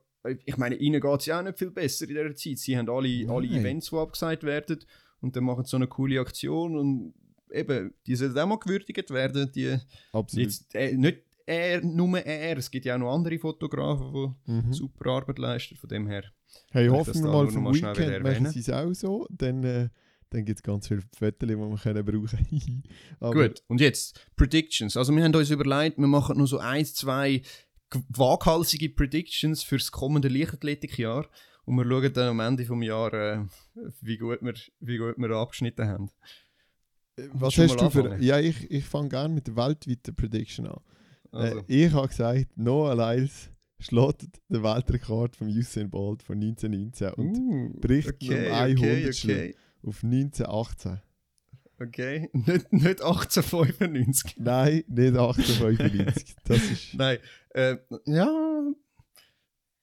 ich 0.44 0.56
meine, 0.56 0.74
ihnen 0.76 1.00
geht 1.00 1.20
es 1.20 1.26
ja 1.26 1.38
auch 1.38 1.44
nicht 1.44 1.58
viel 1.58 1.70
besser 1.70 2.04
in 2.08 2.14
dieser 2.14 2.34
Zeit. 2.34 2.58
Sie 2.58 2.76
haben 2.76 2.88
alle, 2.88 3.28
alle. 3.28 3.46
Events, 3.48 3.90
die 3.90 3.96
abgesagt 3.96 4.42
werden 4.44 4.78
und 5.20 5.36
dann 5.36 5.44
machen 5.44 5.64
sie 5.64 5.70
so 5.70 5.76
eine 5.76 5.86
coole 5.86 6.20
Aktion 6.20 6.76
und 6.78 7.14
eben, 7.52 7.92
die 8.06 8.16
sollen 8.16 8.36
auch 8.38 8.46
mal 8.46 8.58
gewürdigt 8.58 9.10
werden. 9.10 9.50
Die, 9.54 9.76
Absolut. 10.12 10.46
jetzt, 10.46 10.74
äh, 10.74 10.96
nicht 10.96 11.22
er, 11.48 11.80
nur 11.84 12.18
er, 12.18 12.56
es 12.58 12.70
gibt 12.70 12.86
ja 12.86 12.96
auch 12.96 12.98
noch 12.98 13.14
andere 13.14 13.38
Fotografen, 13.38 14.34
die 14.46 14.50
Mhm. 14.52 14.72
super 14.72 15.10
Arbeit 15.10 15.38
leisten, 15.38 15.76
von 15.76 15.88
dem 15.88 16.08
her. 16.08 16.24
Hey, 16.72 16.88
hoffen 16.88 17.22
wir 17.22 17.30
mal 17.30 17.48
vom 17.48 17.72
Weekend 17.72 18.22
machen 18.24 18.46
sie 18.50 18.60
es 18.60 18.70
auch 18.70 18.92
so, 18.94 19.26
dann, 19.30 19.62
äh, 19.62 19.88
dann 20.30 20.44
gibt 20.44 20.58
es 20.58 20.62
ganz 20.62 20.88
viele 20.88 21.02
Fotos, 21.16 21.48
die 21.48 21.56
wir 21.56 21.76
können 21.76 22.04
brauchen 22.04 22.82
Aber 23.20 23.48
Gut, 23.48 23.62
und 23.68 23.80
jetzt 23.80 24.20
Predictions. 24.36 24.96
Also 24.96 25.14
wir 25.14 25.22
haben 25.22 25.34
uns 25.34 25.50
überlegt, 25.50 25.98
wir 25.98 26.06
machen 26.06 26.38
nur 26.38 26.46
so 26.46 26.58
ein, 26.58 26.84
zwei 26.84 27.42
waghalsige 28.08 28.88
Predictions 28.90 29.62
für 29.62 29.76
das 29.78 29.90
kommende 29.92 30.28
Leichtathletikjahr 30.28 31.28
und 31.64 31.76
wir 31.76 31.84
schauen 31.84 32.12
dann 32.12 32.28
am 32.28 32.40
Ende 32.40 32.64
des 32.64 32.86
Jahres, 32.86 33.48
äh, 33.74 33.80
wie, 34.00 34.18
gut 34.18 34.42
wir, 34.42 34.54
wie 34.80 34.98
gut 34.98 35.16
wir 35.16 35.30
abgeschnitten 35.30 35.86
haben. 35.86 36.10
äh, 37.16 37.28
was 37.32 37.56
hast 37.58 37.80
du 37.80 37.90
für... 37.90 38.16
Ja, 38.20 38.40
ich, 38.40 38.70
ich 38.70 38.84
fange 38.84 39.08
gerne 39.08 39.34
mit 39.34 39.46
der 39.46 39.56
weltweiten 39.56 40.14
Prediction 40.14 40.66
an. 40.66 40.80
Also, 41.32 41.58
Äh, 41.58 41.84
ich 41.84 41.92
habe 41.92 42.08
gesagt, 42.08 42.56
Noah 42.56 42.94
Lyles 42.94 43.50
schlägt 43.78 44.22
den 44.48 44.62
Weltrekord 44.62 45.36
von 45.36 45.48
Usain 45.48 45.90
Bolt 45.90 46.22
von 46.22 46.36
1919 46.36 47.10
und 47.14 47.36
uh, 47.36 47.80
bricht 47.80 48.08
okay, 48.08 48.48
um 48.48 48.54
ein 48.54 48.76
okay, 48.76 48.96
Hundertstel. 48.96 49.30
okay, 49.30 49.56
auf 49.86 50.02
1918. 50.02 51.00
okay. 51.80 52.28
Nicht, 52.32 52.72
nicht 52.72 53.02
1895. 53.02 54.36
Nein, 54.38 54.84
nicht 54.88 55.16
1895. 55.16 56.36
das 56.44 56.62
ist... 56.62 56.94
Nein, 56.94 57.18
äh, 57.50 57.76
ja. 58.06 58.72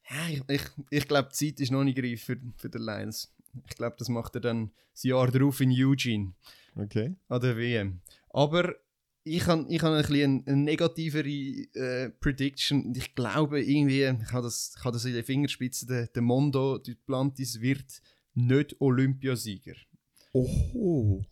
ja 0.10 0.30
ich 0.30 0.44
ich, 0.48 0.62
ich 0.90 1.08
glaube, 1.08 1.30
die 1.30 1.36
Zeit 1.36 1.60
ist 1.60 1.72
noch 1.72 1.84
nicht 1.84 2.00
reif 2.00 2.24
für, 2.24 2.38
für 2.58 2.70
den 2.70 2.82
Lions. 2.82 3.34
Ich 3.70 3.76
glaube, 3.76 3.96
das 3.98 4.10
macht 4.10 4.36
er 4.36 4.42
dann 4.42 4.72
das 4.94 5.04
Jahr 5.04 5.32
darauf 5.32 5.62
in 5.62 5.72
Eugene. 5.72 6.34
Okay. 6.76 7.16
an 7.28 7.42
der 7.42 7.56
WM. 7.56 8.02
Aber 8.30 8.76
ich 9.24 9.46
habe 9.48 9.66
ich 9.70 9.82
han 9.82 9.94
ein 9.94 10.02
bisschen 10.02 10.44
eine 10.46 10.58
negativere 10.58 11.30
äh, 11.30 12.10
Prediction. 12.10 12.94
Ich 12.96 13.16
glaube 13.16 13.62
irgendwie, 13.62 14.04
ich 14.04 14.32
habe 14.32 14.44
das, 14.44 14.74
ich 14.78 14.84
habe 14.84 14.94
das 14.94 15.06
in 15.06 15.14
den 15.14 15.24
Fingerspitzen, 15.24 15.88
der, 15.88 16.08
der 16.08 16.22
Mondo 16.22 16.78
Duplantis 16.78 17.62
wird 17.62 18.02
nicht 18.34 18.76
Olympiasieger. 18.82 19.76
Oho. 20.34 21.24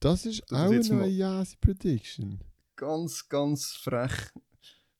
Das 0.00 0.26
ist 0.26 0.42
Das 0.48 0.60
auch 0.60 0.72
jetzt 0.72 0.90
eine 0.90 1.00
neue 1.00 1.10
Jasi-Prediction. 1.10 2.40
Ganz, 2.74 3.28
ganz 3.28 3.66
frech. 3.66 4.32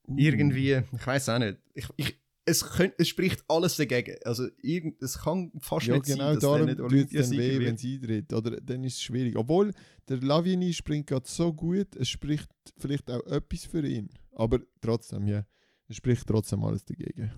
Uh. 0.07 0.17
Irgendwie, 0.17 0.83
ich 0.93 1.07
weiß 1.07 1.31
auch 1.31 1.39
nicht. 1.39 1.59
Ich, 1.75 1.89
ich, 1.97 2.23
es, 2.45 2.65
könnt, 2.65 2.95
es 2.99 3.09
spricht 3.09 3.45
alles 3.49 3.77
dagegen. 3.77 4.17
Also 4.25 4.47
irgend, 4.61 5.03
es 5.03 5.19
kann 5.19 5.51
fast 5.59 5.87
Ja, 5.87 5.95
nicht 5.95 6.07
genau 6.07 6.25
sein, 6.27 6.35
dass 6.35 6.43
darum 6.43 6.67
der 6.67 6.77
nicht 6.77 7.11
tut 7.11 7.15
es 7.21 7.31
dann 7.31 7.39
weh, 7.39 7.59
wenn 7.61 7.75
es 7.75 7.85
eintritt. 7.85 8.33
Oder 8.33 8.61
dann 8.61 8.85
ist 8.85 8.95
es 8.95 9.03
schwierig. 9.03 9.37
Obwohl, 9.37 9.73
der 10.09 10.19
Lavini 10.19 10.73
springt 10.73 11.07
gerade 11.07 11.27
so 11.27 11.53
gut, 11.53 11.97
es 11.97 12.09
spricht 12.09 12.51
vielleicht 12.77 13.11
auch 13.11 13.25
etwas 13.27 13.65
für 13.65 13.87
ihn. 13.87 14.11
Aber 14.33 14.61
trotzdem, 14.81 15.27
ja, 15.27 15.45
es 15.89 15.97
spricht 15.97 16.27
trotzdem 16.27 16.63
alles 16.65 16.85
dagegen. 16.85 17.33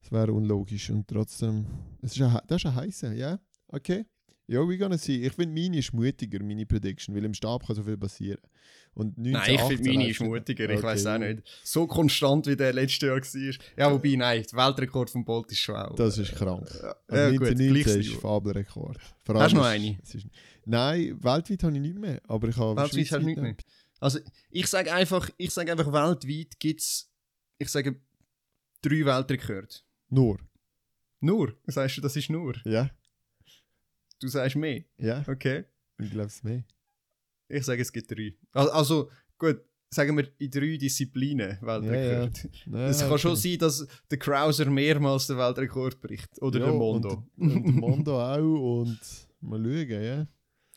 Es 0.00 0.12
wäre 0.12 0.32
unlogisch 0.32 0.90
und 0.90 1.08
trotzdem, 1.08 1.66
es 2.02 2.12
ist 2.12 2.22
ein, 2.22 2.38
das 2.46 2.62
ist 2.62 2.66
ein 2.66 2.74
heißer, 2.74 3.12
ja? 3.14 3.40
Okay? 3.68 4.04
Ja, 4.46 4.60
we're 4.60 4.76
gonna 4.78 4.98
see. 4.98 5.26
Ich 5.26 5.32
finde, 5.32 5.58
meine 5.60 5.78
ist 5.78 5.92
mutiger, 5.94 6.42
meine 6.42 6.66
Prediction, 6.66 7.14
weil 7.16 7.24
im 7.24 7.32
Stab 7.32 7.66
kann 7.66 7.76
so 7.76 7.82
viel 7.82 7.96
passieren. 7.96 8.40
Und 8.92 9.16
Nein, 9.16 9.32
ich 9.32 9.36
1918 9.60 9.76
finde 9.78 9.90
meine 9.98 10.10
ist 10.10 10.20
mutiger. 10.20 10.64
Ich 10.70 10.76
Okay. 10.78 10.82
weiß 10.86 11.06
auch 11.06 11.18
nicht. 11.18 11.42
So 11.64 11.86
konstant 11.86 12.46
wie 12.46 12.54
der 12.56 12.72
letzte 12.74 13.06
Jahr 13.06 13.16
war. 13.16 13.54
Ja, 13.78 13.90
wobei, 13.92 14.14
nein, 14.16 14.44
der 14.50 14.58
Weltrekord 14.58 15.10
von 15.10 15.24
Bolt 15.24 15.50
ist 15.50 15.58
schon 15.60 15.76
auch. 15.76 15.96
Das 15.96 16.18
ist 16.18 16.32
krank. 16.34 16.68
Ja, 16.80 16.94
ja, 17.10 17.30
gut, 17.30 17.48
1919 17.48 17.68
gleiches 17.74 17.96
ist. 18.06 18.20
Fabelrekord. 18.20 18.98
Hast 19.28 19.52
du 19.52 19.56
noch 19.56 19.62
ist- 19.64 19.68
eine? 19.70 19.98
Ist, 20.02 20.26
nein, 20.66 21.18
weltweit 21.24 21.62
habe 21.62 21.74
ich 21.74 21.80
nicht 21.80 21.98
mehr. 21.98 22.20
Aber 22.28 22.48
ich 22.48 22.56
habe 22.56 22.76
Weltweit 22.76 22.92
du 22.92 23.06
schweizweit 23.06 23.22
nicht 23.24 23.40
mehr. 23.40 23.56
Also, 24.00 24.18
ich 24.50 24.66
sage 24.66 24.92
einfach, 24.92 25.30
ich 25.38 25.50
sage 25.50 25.72
einfach, 25.72 25.90
weltweit 25.90 26.60
gibt 26.60 26.80
es, 26.82 27.10
ich 27.58 27.68
sage, 27.70 27.96
drei 28.82 29.04
Weltrekorde. 29.06 29.68
Nur. 30.10 30.38
Nur? 31.20 31.54
Sagst 31.66 31.96
du, 31.96 32.00
das 32.02 32.14
ist 32.16 32.28
nur? 32.28 32.54
Ja, 32.66 32.90
Du 34.24 34.28
sagst 34.30 34.56
mehr? 34.56 34.82
ja. 34.96 35.22
Okay. 35.28 35.64
Ich 35.98 36.10
glaube 36.10 36.28
es 36.28 36.42
mehr. 36.42 36.64
Ich 37.48 37.62
sage, 37.64 37.82
es 37.82 37.92
gibt 37.92 38.10
drei. 38.10 38.34
Al- 38.52 38.70
Also, 38.70 39.10
gut, 39.38 39.60
sagen 39.90 40.16
wir 40.16 40.26
in 40.38 40.50
drei 40.50 40.78
Disziplinen 40.78 41.58
Weltrekord. 41.60 42.48
Nein, 42.66 42.82
Es 42.90 43.00
kann 43.00 43.18
schon 43.18 43.36
sein, 43.36 43.58
dass 43.58 43.86
der 44.10 44.18
Krauser 44.18 44.64
mehrmals 44.70 45.26
den 45.26 45.36
Weltrekord 45.36 46.00
bricht. 46.00 46.40
Oder 46.40 46.60
Ja, 46.60 46.66
der 46.66 46.74
Mondo. 46.74 47.24
Und, 47.36 47.50
und 47.52 47.64
der 47.64 47.72
Mondo 47.74 48.18
auch. 48.20 48.80
Und 48.80 48.98
mal 49.40 49.62
schauen, 49.62 50.02
ja. 50.02 50.26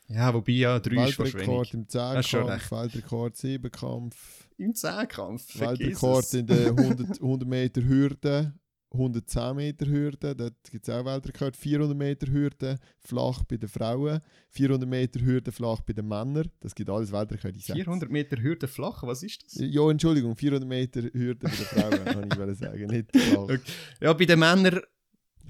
ja, 0.08 0.34
wobei 0.34 0.52
ja, 0.52 0.78
drei 0.78 1.08
ist 1.08 1.14
fast 1.14 1.32
Weltrekord 1.34 1.72
im 1.74 1.88
Zehnkampf. 1.88 2.70
Weltrekord 2.70 3.36
Siebenkampf, 3.36 4.48
Im 4.58 4.74
Zehnkampf. 4.74 5.58
Weltrekord 5.58 6.34
in 6.34 6.46
der 6.46 6.66
100, 6.68 7.20
100 7.20 7.48
Meter 7.48 7.82
Hürde, 7.82 8.52
110 8.90 9.54
Meter 9.54 9.86
Hürde, 9.86 10.34
dort 10.34 10.54
gibt 10.70 10.88
es 10.88 10.94
auch 10.94 11.04
Weltrekord, 11.04 11.56
400 11.56 11.96
Meter 11.96 12.26
Hürde, 12.32 12.78
flach 13.00 13.44
bei 13.44 13.58
den 13.58 13.68
Frauen, 13.68 14.20
400 14.50 14.88
Meter 14.88 15.20
Hürde, 15.20 15.52
flach 15.52 15.80
bei 15.82 15.92
den 15.92 16.08
Männern, 16.08 16.50
das 16.60 16.74
gibt 16.74 16.88
alles 16.88 17.12
Weltrekord. 17.12 17.54
in 17.54 17.60
Sätzen. 17.60 17.74
400 17.74 18.10
Meter 18.10 18.40
Hürde 18.42 18.66
flach, 18.66 19.02
was 19.02 19.22
ist 19.22 19.44
das? 19.44 19.54
Ja, 19.60 19.90
Entschuldigung, 19.90 20.34
400 20.34 20.66
Meter 20.68 21.02
Hürde 21.02 21.38
bei 21.40 21.50
den 21.50 21.66
Frauen, 21.66 22.28
kann 22.30 22.50
ich 22.52 22.58
sagen, 22.58 22.86
nicht 22.86 23.14
flach. 23.14 23.38
Okay. 23.42 23.60
Ja, 24.00 24.12
bei 24.14 24.24
den 24.24 24.38
Männern, 24.38 24.80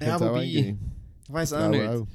ja, 0.01 0.19
wobei, 0.19 0.43
ich 0.45 0.75
weiß 1.29 1.53
auch 1.53 1.69
nicht. 1.69 1.87
auch. 1.87 2.07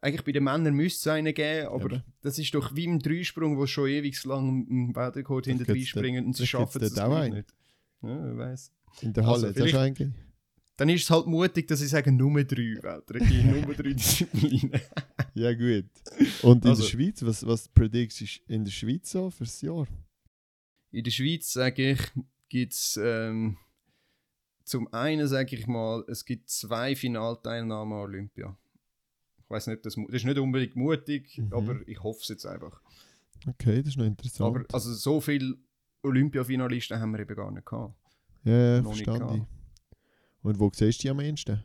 Eigentlich 0.00 0.24
bei 0.24 0.32
den 0.32 0.42
Männern 0.42 0.74
müsste 0.74 1.10
es 1.10 1.14
einen 1.14 1.32
geben, 1.32 1.68
aber 1.68 1.84
Eben. 1.92 2.02
das 2.22 2.36
ist 2.40 2.52
doch 2.54 2.74
wie 2.74 2.86
im 2.86 2.98
Dreisprung, 2.98 3.56
wo 3.56 3.66
schon 3.66 3.88
ewig 3.88 4.24
lang 4.24 4.66
im 4.66 4.96
Weltrekord 4.96 5.46
hinter 5.46 5.64
drei 5.64 5.80
springen 5.84 6.26
und 6.26 6.36
sie 6.36 6.44
schaffen 6.44 6.82
es 6.82 6.90
nicht. 6.96 7.00
Ja, 7.06 7.44
wer 8.02 8.36
weiß. 8.36 8.72
In 9.02 9.12
der 9.12 9.24
Also, 9.28 9.46
Halle, 9.46 9.52
das 9.54 9.64
ist 9.68 9.74
eigentlich... 9.76 10.10
dann 10.82 10.88
ist 10.96 11.04
es 11.04 11.10
halt 11.10 11.26
mutig, 11.26 11.68
dass 11.68 11.80
ich 11.80 11.90
sage, 11.90 12.10
nur 12.10 12.42
drei 12.44 12.76
Weltrekorde, 12.82 13.60
nur 13.66 13.74
drei 13.74 13.92
Disziplinen. 13.94 14.80
Ja, 15.34 15.52
gut. 15.54 15.88
Und 16.42 16.64
in 16.64 16.70
Also- 16.70 16.82
der 16.82 16.88
Schweiz, 16.88 17.22
was, 17.22 17.46
was 17.46 17.68
predicts 17.68 18.18
du 18.18 18.24
in 18.52 18.64
der 18.64 18.72
Schweiz 18.72 19.10
so 19.10 19.30
fürs 19.30 19.60
Jahr? 19.62 19.86
In 20.90 21.04
der 21.04 21.10
Schweiz, 21.12 21.52
sage 21.52 21.92
ich, 21.92 22.00
gibt 22.48 22.72
es 22.72 22.98
ähm, 23.02 23.56
zum 24.64 24.92
einen, 24.92 25.26
sage 25.28 25.54
ich 25.56 25.66
mal, 25.66 26.04
es 26.08 26.24
gibt 26.24 26.48
zwei 26.50 26.96
Finalteilnahmen 26.96 27.92
an 27.92 28.00
Olympia. 28.00 28.56
Ich 29.38 29.50
weiß 29.50 29.68
nicht, 29.68 29.86
das, 29.86 29.94
das 29.94 30.14
ist 30.14 30.24
nicht 30.24 30.38
unbedingt 30.38 30.74
mutig, 30.76 31.38
Mhm. 31.38 31.52
aber 31.52 31.88
ich 31.88 32.02
hoffe 32.02 32.20
es 32.22 32.28
jetzt 32.28 32.46
einfach. 32.46 32.80
Okay, 33.46 33.78
das 33.82 33.90
ist 33.90 33.96
noch 33.98 34.04
interessant. 34.06 34.56
Aber 34.56 34.64
also 34.74 34.92
so 34.94 35.20
viele 35.20 35.56
Olympia-Finalisten 36.02 36.98
haben 36.98 37.12
wir 37.12 37.20
eben 37.20 37.36
gar 37.36 37.50
nicht 37.52 37.66
gehabt. 37.66 37.94
ja, 38.44 38.76
ja, 38.76 38.82
verstanden. 38.82 39.46
Und 40.42 40.58
wo 40.58 40.70
siehst 40.74 40.98
du 41.00 41.02
die 41.02 41.10
am 41.10 41.20
ehesten? 41.20 41.62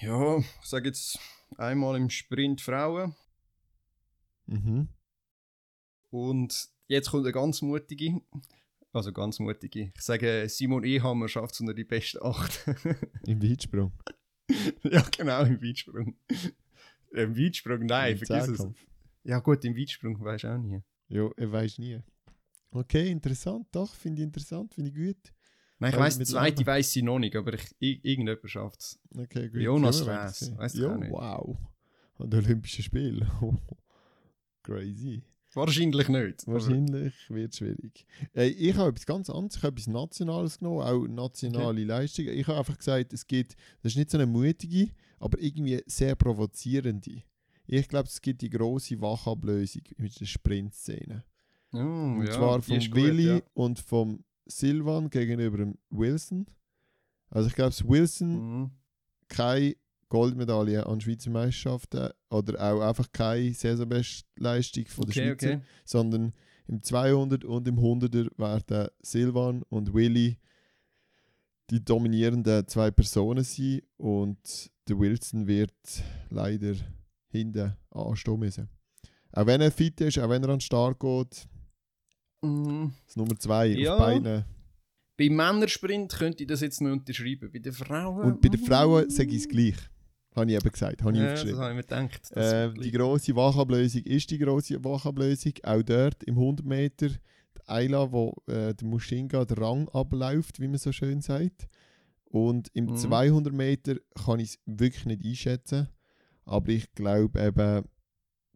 Ja, 0.00 0.38
ich 0.38 0.46
sage 0.66 0.88
jetzt 0.88 1.18
einmal 1.56 1.96
im 1.96 2.10
Sprint 2.10 2.60
Frauen 2.60 3.14
Mhm. 4.46 4.88
und 6.10 6.68
jetzt 6.86 7.10
kommt 7.10 7.24
eine 7.24 7.32
ganz 7.32 7.62
mutige. 7.62 8.20
Also 8.92 9.10
ganz 9.12 9.38
mutige. 9.38 9.90
Ich 9.96 10.02
sage, 10.02 10.46
Simon 10.48 10.84
Ehammer 10.84 11.28
schafft 11.28 11.54
es 11.54 11.60
unter 11.60 11.72
die 11.74 11.84
besten 11.84 12.18
acht. 12.22 12.64
Im 13.26 13.42
Weitsprung. 13.42 13.92
ja, 14.82 15.00
genau, 15.16 15.42
im 15.44 15.60
Weitsprung. 15.62 16.16
Im 17.12 17.36
Weitsprung, 17.36 17.86
nein, 17.86 18.12
Im 18.12 18.18
vergiss 18.26 18.48
es. 18.48 18.56
Zehnkampf. 18.58 18.86
Ja 19.24 19.38
gut, 19.38 19.64
im 19.64 19.74
Weitsprung 19.76 20.20
weiß 20.22 20.44
auch 20.44 20.58
nie. 20.58 20.82
Ja, 21.08 21.30
ich 21.36 21.50
weiß 21.50 21.78
nie. 21.78 22.00
Okay, 22.70 23.10
interessant, 23.10 23.66
doch, 23.72 23.94
finde 23.94 24.20
ich 24.20 24.26
interessant, 24.26 24.74
finde 24.74 24.90
ich 24.90 24.96
gut. 24.96 25.32
Nein, 25.84 25.90
ich 25.92 25.96
ich 25.96 26.00
weiss, 26.00 26.18
die 26.18 26.24
zweite 26.24 26.56
leben. 26.58 26.66
weiss 26.66 26.92
sie 26.92 27.02
noch 27.02 27.18
nicht, 27.18 27.36
aber 27.36 27.54
ich, 27.54 27.74
irgendjemand 27.78 28.40
schafft 28.50 28.80
es. 28.80 28.98
Okay, 29.14 29.50
gut. 29.50 29.60
Jonas 29.60 29.98
sehen. 29.98 30.06
weiss 30.56 30.74
ich 30.74 30.84
auch 30.84 30.96
nicht. 30.96 31.12
wow. 31.12 31.56
An 32.18 32.30
den 32.30 32.44
Olympischen 32.44 32.84
Spielen. 32.84 33.30
Crazy. 34.62 35.22
Wahrscheinlich 35.52 36.08
nicht. 36.08 36.46
Wahrscheinlich 36.46 37.14
wird 37.28 37.52
es 37.52 37.58
schwierig. 37.58 38.06
Ey, 38.32 38.48
ich 38.48 38.74
habe 38.76 38.90
etwas 38.90 39.06
ganz 39.06 39.28
anderes, 39.28 39.56
ich 39.56 39.62
habe 39.62 39.74
etwas 39.74 39.86
Nationales 39.86 40.58
genommen, 40.58 40.80
auch 40.80 41.06
nationale 41.06 41.84
Leistungen. 41.84 42.30
Ich 42.30 42.46
habe 42.48 42.58
einfach 42.58 42.78
gesagt, 42.78 43.12
es 43.12 43.26
gibt, 43.26 43.54
das 43.82 43.92
ist 43.92 43.98
nicht 43.98 44.10
so 44.10 44.16
eine 44.18 44.26
mutige, 44.26 44.88
aber 45.20 45.38
irgendwie 45.38 45.82
sehr 45.86 46.16
provozierende. 46.16 47.22
Ich 47.66 47.88
glaube, 47.88 48.08
es 48.08 48.20
gibt 48.20 48.42
die 48.42 48.50
grosse 48.50 49.00
Wachablösung 49.00 49.82
mit 49.98 50.18
der 50.18 50.26
Sprintszene. 50.26 51.24
Oh, 51.72 51.78
Und 51.78 52.26
ja, 52.26 52.32
zwar 52.32 52.62
vom 52.62 52.76
Willi 52.76 53.26
ja. 53.26 53.40
und 53.52 53.78
vom 53.78 54.24
Silvan 54.46 55.10
gegenüber 55.10 55.72
Wilson. 55.90 56.46
Also 57.30 57.48
ich 57.48 57.54
glaube, 57.54 57.74
Wilson 57.88 58.60
Mhm. 58.62 58.70
keine 59.28 59.76
Goldmedaille 60.08 60.86
an 60.86 61.00
Schweizer 61.00 61.30
Meisterschaften 61.30 62.10
oder 62.30 62.60
auch 62.62 62.80
einfach 62.80 63.10
keine 63.10 63.52
Saisonbestleistung 63.52 64.86
von 64.86 65.06
der 65.06 65.10
Okay, 65.10 65.28
Schweizer, 65.38 65.54
okay. 65.56 65.62
sondern 65.84 66.32
im 66.66 66.82
200 66.82 67.44
und 67.44 67.66
im 67.68 67.78
100er 67.78 68.30
werden 68.38 68.88
Silvan 69.02 69.62
und 69.64 69.92
Willi 69.92 70.38
die 71.70 71.84
dominierenden 71.84 72.66
zwei 72.68 72.90
Personen 72.90 73.42
sein 73.42 73.80
und 73.96 74.70
der 74.86 74.98
Wilson 74.98 75.46
wird 75.46 75.72
leider 76.30 76.74
hinten 77.28 77.74
anstehen 77.90 78.38
müssen. 78.38 78.68
Auch 79.32 79.46
wenn 79.46 79.60
er 79.62 79.72
fit 79.72 80.00
ist, 80.00 80.18
auch 80.18 80.28
wenn 80.28 80.42
er 80.42 80.50
an 80.50 80.56
den 80.56 80.60
Start 80.60 81.00
geht, 81.00 81.48
Mhm. 82.44 82.92
das 83.06 83.16
Nummer 83.16 83.38
zwei 83.38 83.66
Ja. 83.68 83.94
auf 83.94 83.98
beiden. 84.00 84.44
Beim 85.16 85.36
Männersprint 85.36 86.12
könnte 86.12 86.42
ich 86.42 86.48
das 86.48 86.60
jetzt 86.60 86.80
noch 86.80 86.90
unterschreiben. 86.92 87.50
Bei 87.52 87.58
den 87.60 87.72
Frauen. 87.72 88.24
Und 88.24 88.40
bei 88.40 88.48
den 88.48 88.60
Frauen 88.60 89.08
sage 89.10 89.30
ich 89.30 89.36
es 89.42 89.48
gleich. 89.48 89.76
Habe 90.34 90.50
ich 90.50 90.56
eben 90.56 90.70
gesagt, 90.72 91.02
habe 91.02 91.12
ich 91.12 91.18
Ja, 91.18 91.24
das 91.24 91.32
aufgeschrieben. 91.40 91.60
habe 91.60 91.70
ich 91.70 91.76
mir 91.76 91.82
gedacht. 91.82 92.20
Das 92.32 92.52
Äh, 92.52 92.74
wird 92.74 92.84
die 92.84 92.90
grosse 92.90 93.36
Wachablösung 93.36 94.02
ist 94.02 94.30
die 94.30 94.38
grosse 94.38 94.82
Wachablösung. 94.84 95.52
Auch 95.62 95.82
dort 95.82 96.24
im 96.24 96.34
100 96.36 96.66
Meter 96.66 97.08
die 97.10 97.68
Ayla, 97.68 98.10
wo 98.10 98.34
äh, 98.48 98.74
der 98.74 98.88
Mushinga 98.88 99.44
den 99.44 99.56
Rang 99.58 99.88
abläuft, 99.90 100.58
wie 100.60 100.66
man 100.66 100.78
so 100.78 100.90
schön 100.90 101.20
sagt. 101.20 101.68
Und 102.24 102.68
im 102.74 102.86
Mhm. 102.86 102.96
200 102.96 103.52
Meter 103.54 103.94
kann 104.24 104.40
ich 104.40 104.48
es 104.48 104.58
wirklich 104.66 105.06
nicht 105.06 105.24
einschätzen. 105.24 105.88
Aber 106.44 106.68
ich 106.70 106.92
glaube 106.94 107.40
eben, 107.40 107.84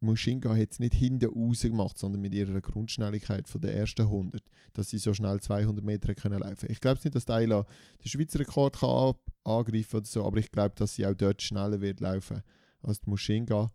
Mushinga 0.00 0.54
hat 0.54 0.72
es 0.72 0.78
nicht 0.78 0.94
hinten 0.94 1.26
raus 1.26 1.62
gemacht, 1.62 1.98
sondern 1.98 2.20
mit 2.20 2.34
ihrer 2.34 2.60
Grundschnelligkeit 2.60 3.48
von 3.48 3.60
der 3.60 3.74
ersten 3.74 4.02
100, 4.02 4.42
dass 4.72 4.90
sie 4.90 4.98
so 4.98 5.12
schnell 5.14 5.40
200 5.40 5.84
Meter 5.84 6.14
können 6.14 6.40
laufen. 6.40 6.70
Ich 6.70 6.80
glaube 6.80 7.00
nicht, 7.02 7.14
dass 7.14 7.28
Ayla 7.28 7.66
den 8.02 8.08
Schweizer 8.08 8.40
Rekord 8.40 8.78
kann 8.78 9.14
angreifen 9.44 9.96
oder 9.96 10.06
so, 10.06 10.24
aber 10.24 10.38
ich 10.38 10.50
glaube, 10.50 10.74
dass 10.76 10.94
sie 10.94 11.06
auch 11.06 11.14
dort 11.14 11.42
schneller 11.42 11.80
wird 11.80 12.00
laufen 12.00 12.42
als 12.82 13.00
die 13.00 13.10
Mushinga. 13.10 13.72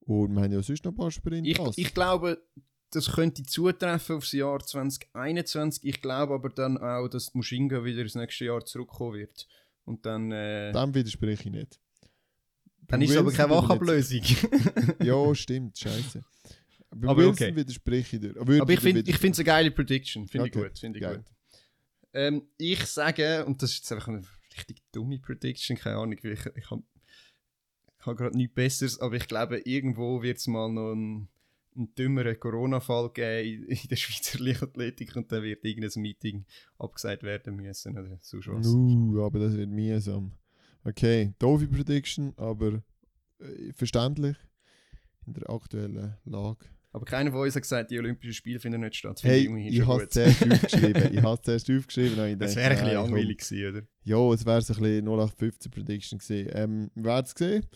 Und 0.00 0.34
wir 0.34 0.42
haben 0.42 0.52
ja 0.52 0.62
sonst 0.62 0.84
noch 0.84 0.92
ein 0.92 0.96
paar 0.96 1.10
Sprints. 1.10 1.48
Ich, 1.48 1.86
ich 1.86 1.94
glaube, 1.94 2.42
das 2.90 3.12
könnte 3.12 3.42
zutreffen 3.44 4.16
aufs 4.16 4.32
Jahr 4.32 4.60
2021. 4.60 5.84
Ich 5.84 6.02
glaube 6.02 6.34
aber 6.34 6.50
dann 6.50 6.76
auch, 6.76 7.08
dass 7.08 7.32
die 7.32 7.38
Mushinga 7.38 7.84
wieder 7.84 8.02
das 8.02 8.14
nächste 8.14 8.46
Jahr 8.46 8.64
zurückkommen 8.64 9.14
wird. 9.14 9.46
Und 9.84 10.06
dann, 10.06 10.30
äh, 10.30 10.72
Dem 10.72 10.94
widerspreche 10.94 11.48
ich 11.48 11.54
nicht. 11.54 11.80
Dann 12.88 13.02
ist 13.02 13.10
es 13.10 13.16
aber 13.16 13.32
keine 13.32 13.50
Wachablösung. 13.50 14.20
Ja, 15.02 15.34
stimmt, 15.34 15.78
scheiße. 15.78 16.22
Bei 16.94 17.08
Aber 17.08 17.22
Wilson 17.22 17.32
okay. 17.48 17.56
widerspreche 17.56 18.16
ich 18.16 18.22
dir. 18.22 18.40
Aber 18.40 18.70
ich 18.70 18.80
finde 18.80 19.00
es 19.10 19.38
eine 19.38 19.44
geile 19.44 19.70
Prediction. 19.70 20.26
Finde 20.28 20.48
Okay, 20.48 20.58
ich 20.58 20.64
gut. 20.68 20.78
Finde 20.78 20.98
ich 20.98 21.02
geil. 21.02 21.16
gut. 21.16 21.26
Ähm, 22.14 22.42
ich 22.58 22.84
sage, 22.84 23.44
und 23.46 23.62
das 23.62 23.70
ist 23.70 23.78
jetzt 23.78 23.92
einfach 23.92 24.08
eine 24.08 24.22
richtig 24.54 24.82
dumme 24.92 25.18
Prediction, 25.18 25.76
keine 25.76 25.96
Ahnung, 25.96 26.18
ich, 26.22 26.24
ich 26.24 26.70
habe 26.70 26.82
hab 28.00 28.16
gerade 28.18 28.36
nichts 28.36 28.54
Besseres, 28.54 29.00
aber 29.00 29.16
ich 29.16 29.26
glaube, 29.26 29.60
irgendwo 29.64 30.22
wird 30.22 30.36
es 30.36 30.46
mal 30.46 30.70
noch 30.70 30.92
einen, 30.92 31.28
einen 31.74 31.94
dümmeren 31.94 32.38
Corona-Fall 32.38 33.10
geben 33.14 33.64
in, 33.64 33.76
in 33.78 33.88
der 33.88 33.96
Schweizer 33.96 34.38
Leichtathletik 34.40 35.16
und 35.16 35.32
dann 35.32 35.42
wird 35.42 35.64
irgendein 35.64 36.02
Meeting 36.02 36.44
abgesagt 36.78 37.22
werden 37.22 37.56
müssen 37.56 37.96
oder 37.96 38.18
sonst 38.20 38.48
was. 38.48 38.66
Uh, 38.66 39.22
aber 39.24 39.38
das 39.38 39.56
wird 39.56 39.70
mühsam. 39.70 40.32
Okay, 40.84 41.32
doofe 41.38 41.68
Prediction, 41.68 42.32
aber 42.36 42.82
äh, 43.38 43.72
verständlich 43.72 44.36
in 45.26 45.34
der 45.34 45.48
aktuellen 45.48 46.16
Lage. 46.24 46.66
Aber 46.94 47.06
keiner 47.06 47.30
von 47.30 47.40
uns 47.40 47.54
hat 47.54 47.62
gesagt, 47.62 47.90
die 47.90 47.98
Olympischen 47.98 48.34
Spiele 48.34 48.60
finden 48.60 48.82
nicht 48.82 48.96
statt. 48.96 49.22
Hey, 49.22 49.48
ich 49.68 49.76
schon 49.76 49.86
habe 49.86 50.02
es 50.02 50.10
zuerst 50.10 50.42
aufgeschrieben. 50.42 51.14
Ich 51.14 51.22
habe 51.22 51.34
es 51.34 51.42
zuerst 51.42 51.70
aufgeschrieben. 51.70 52.28
ich 52.28 52.38
Das 52.38 52.54
dachte, 52.54 52.56
wäre 52.56 52.70
ein 52.70 52.76
bisschen 52.76 52.94
langweilig 52.94 53.38
gewesen, 53.38 53.68
oder? 53.68 53.86
Ja, 54.04 54.32
es 54.32 54.44
wäre 54.44 54.60
so 54.60 54.74
ein 54.74 54.80
bisschen 54.80 55.06
0815 55.06 55.70
Prediction 55.70 56.18
gewesen. 56.18 56.50
Ähm, 56.52 56.90
wir 56.94 57.04
werden 57.04 57.26
es 57.26 57.32
sehen. 57.38 57.66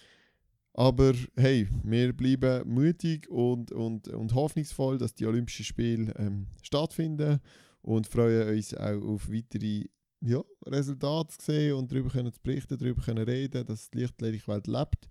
Aber 0.74 1.14
hey, 1.36 1.66
wir 1.84 2.12
bleiben 2.12 2.68
mutig 2.68 3.30
und, 3.30 3.72
und, 3.72 4.08
und 4.08 4.34
hoffnungsvoll, 4.34 4.98
dass 4.98 5.14
die 5.14 5.24
Olympischen 5.24 5.64
Spiele 5.64 6.12
ähm, 6.18 6.48
stattfinden 6.60 7.40
und 7.80 8.06
freuen 8.06 8.54
uns 8.54 8.74
auch 8.74 9.00
auf 9.02 9.32
weitere 9.32 9.86
ja, 10.20 10.42
Resultate 10.66 11.36
zu 11.36 11.44
sehen 11.52 11.74
und 11.74 11.90
darüber 11.92 12.10
können 12.10 12.32
zu 12.32 12.40
berichten, 12.42 12.76
darüber 12.78 13.02
können 13.02 13.24
reden, 13.24 13.64
dass 13.66 13.90
die 13.90 13.98
Lichtathletik-Welt 13.98 14.66
lebt. 14.66 15.08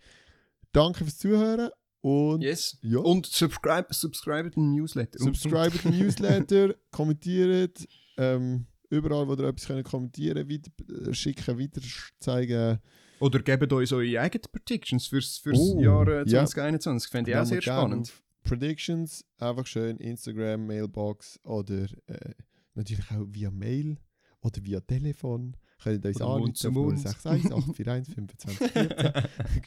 Danke 0.72 1.04
fürs 1.04 1.18
Zuhören 1.18 1.70
und 2.02 2.42
Yes. 2.42 2.78
ja, 2.82 3.00
Und 3.00 3.26
subscribe, 3.26 3.88
subscribe 3.92 4.50
den 4.52 4.72
Newsletter. 4.74 5.18
subscribe 5.20 5.78
den 5.78 5.92
Newsletter, 6.00 6.76
kommentiert, 6.92 7.88
ähm, 8.18 8.68
überall, 8.90 9.28
wo 9.28 9.34
ihr 9.34 9.48
etwas 9.48 9.66
könnt 9.68 9.84
kommentieren 9.86 10.50
weiter, 10.50 10.72
äh, 11.10 11.14
schicken, 11.14 11.58
weiter 11.60 11.82
zeigen. 12.20 12.80
Oder 13.20 13.40
gebt 13.40 13.72
uns 13.72 13.94
eure 13.94 14.20
eigenen 14.20 14.44
Predictions 14.52 15.08
fürs, 15.08 15.38
fürs 15.38 15.58
Oh, 15.58 15.80
Jahr 15.82 16.08
äh, 16.08 16.18
ja. 16.28 16.46
2021. 16.46 17.10
Fände 17.10 17.32
ich 17.32 17.38
auch 17.38 17.46
sehr 17.46 17.62
spannend. 17.62 18.12
Predictions, 18.44 19.26
einfach 19.38 19.66
schön 19.66 19.98
Instagram, 19.98 20.68
Mailbox 20.68 21.40
oder 21.44 21.88
äh, 22.06 22.32
natürlich 22.76 23.10
auch 23.10 23.26
via 23.30 23.50
Mail 23.50 23.98
oder 24.46 24.64
via 24.64 24.80
Telefon. 24.80 25.56
Könnt 25.84 26.06
ihr 26.06 26.10
uns 26.10 26.22
anrufen 26.22 26.68
auf 26.68 26.74
Mund. 26.74 27.06
061 27.06 27.52
841 27.52 28.16
25 28.16 28.72
14. 28.72 29.12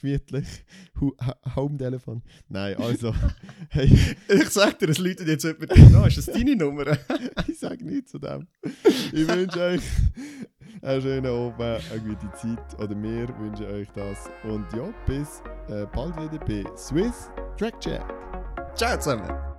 Gemütlich. 0.00 0.46
Home-Telefon. 1.54 2.22
Nein, 2.48 2.76
also, 2.76 3.14
hey, 3.68 3.90
Ich 4.28 4.48
sag 4.48 4.78
dir, 4.78 4.88
es 4.88 4.98
läutet 4.98 5.28
jetzt 5.28 5.44
jemand 5.44 5.72
an. 5.72 6.06
Ist 6.06 6.18
das 6.18 6.26
deine 6.26 6.56
Nummer? 6.56 6.98
ich 7.48 7.58
sage 7.58 7.84
nichts 7.84 8.12
zu 8.12 8.18
dem. 8.18 8.46
Ich 9.12 9.28
wünsche 9.28 9.60
euch 9.60 9.82
einen 10.82 11.02
schönen 11.02 11.26
Abend, 11.26 11.60
eine 11.60 12.00
gute 12.00 12.32
Zeit. 12.32 12.80
Oder 12.80 13.00
wir 13.00 13.28
wünschen 13.38 13.66
euch 13.66 13.88
das. 13.94 14.30
Und 14.44 14.66
ja, 14.74 14.92
bis 15.06 15.42
äh, 15.68 15.86
bald 15.92 16.16
wieder 16.16 16.38
bei 16.44 16.64
Swiss 16.76 17.30
Track 17.58 17.80
Check. 17.80 18.02
Ciao 18.74 18.98
zusammen. 18.98 19.57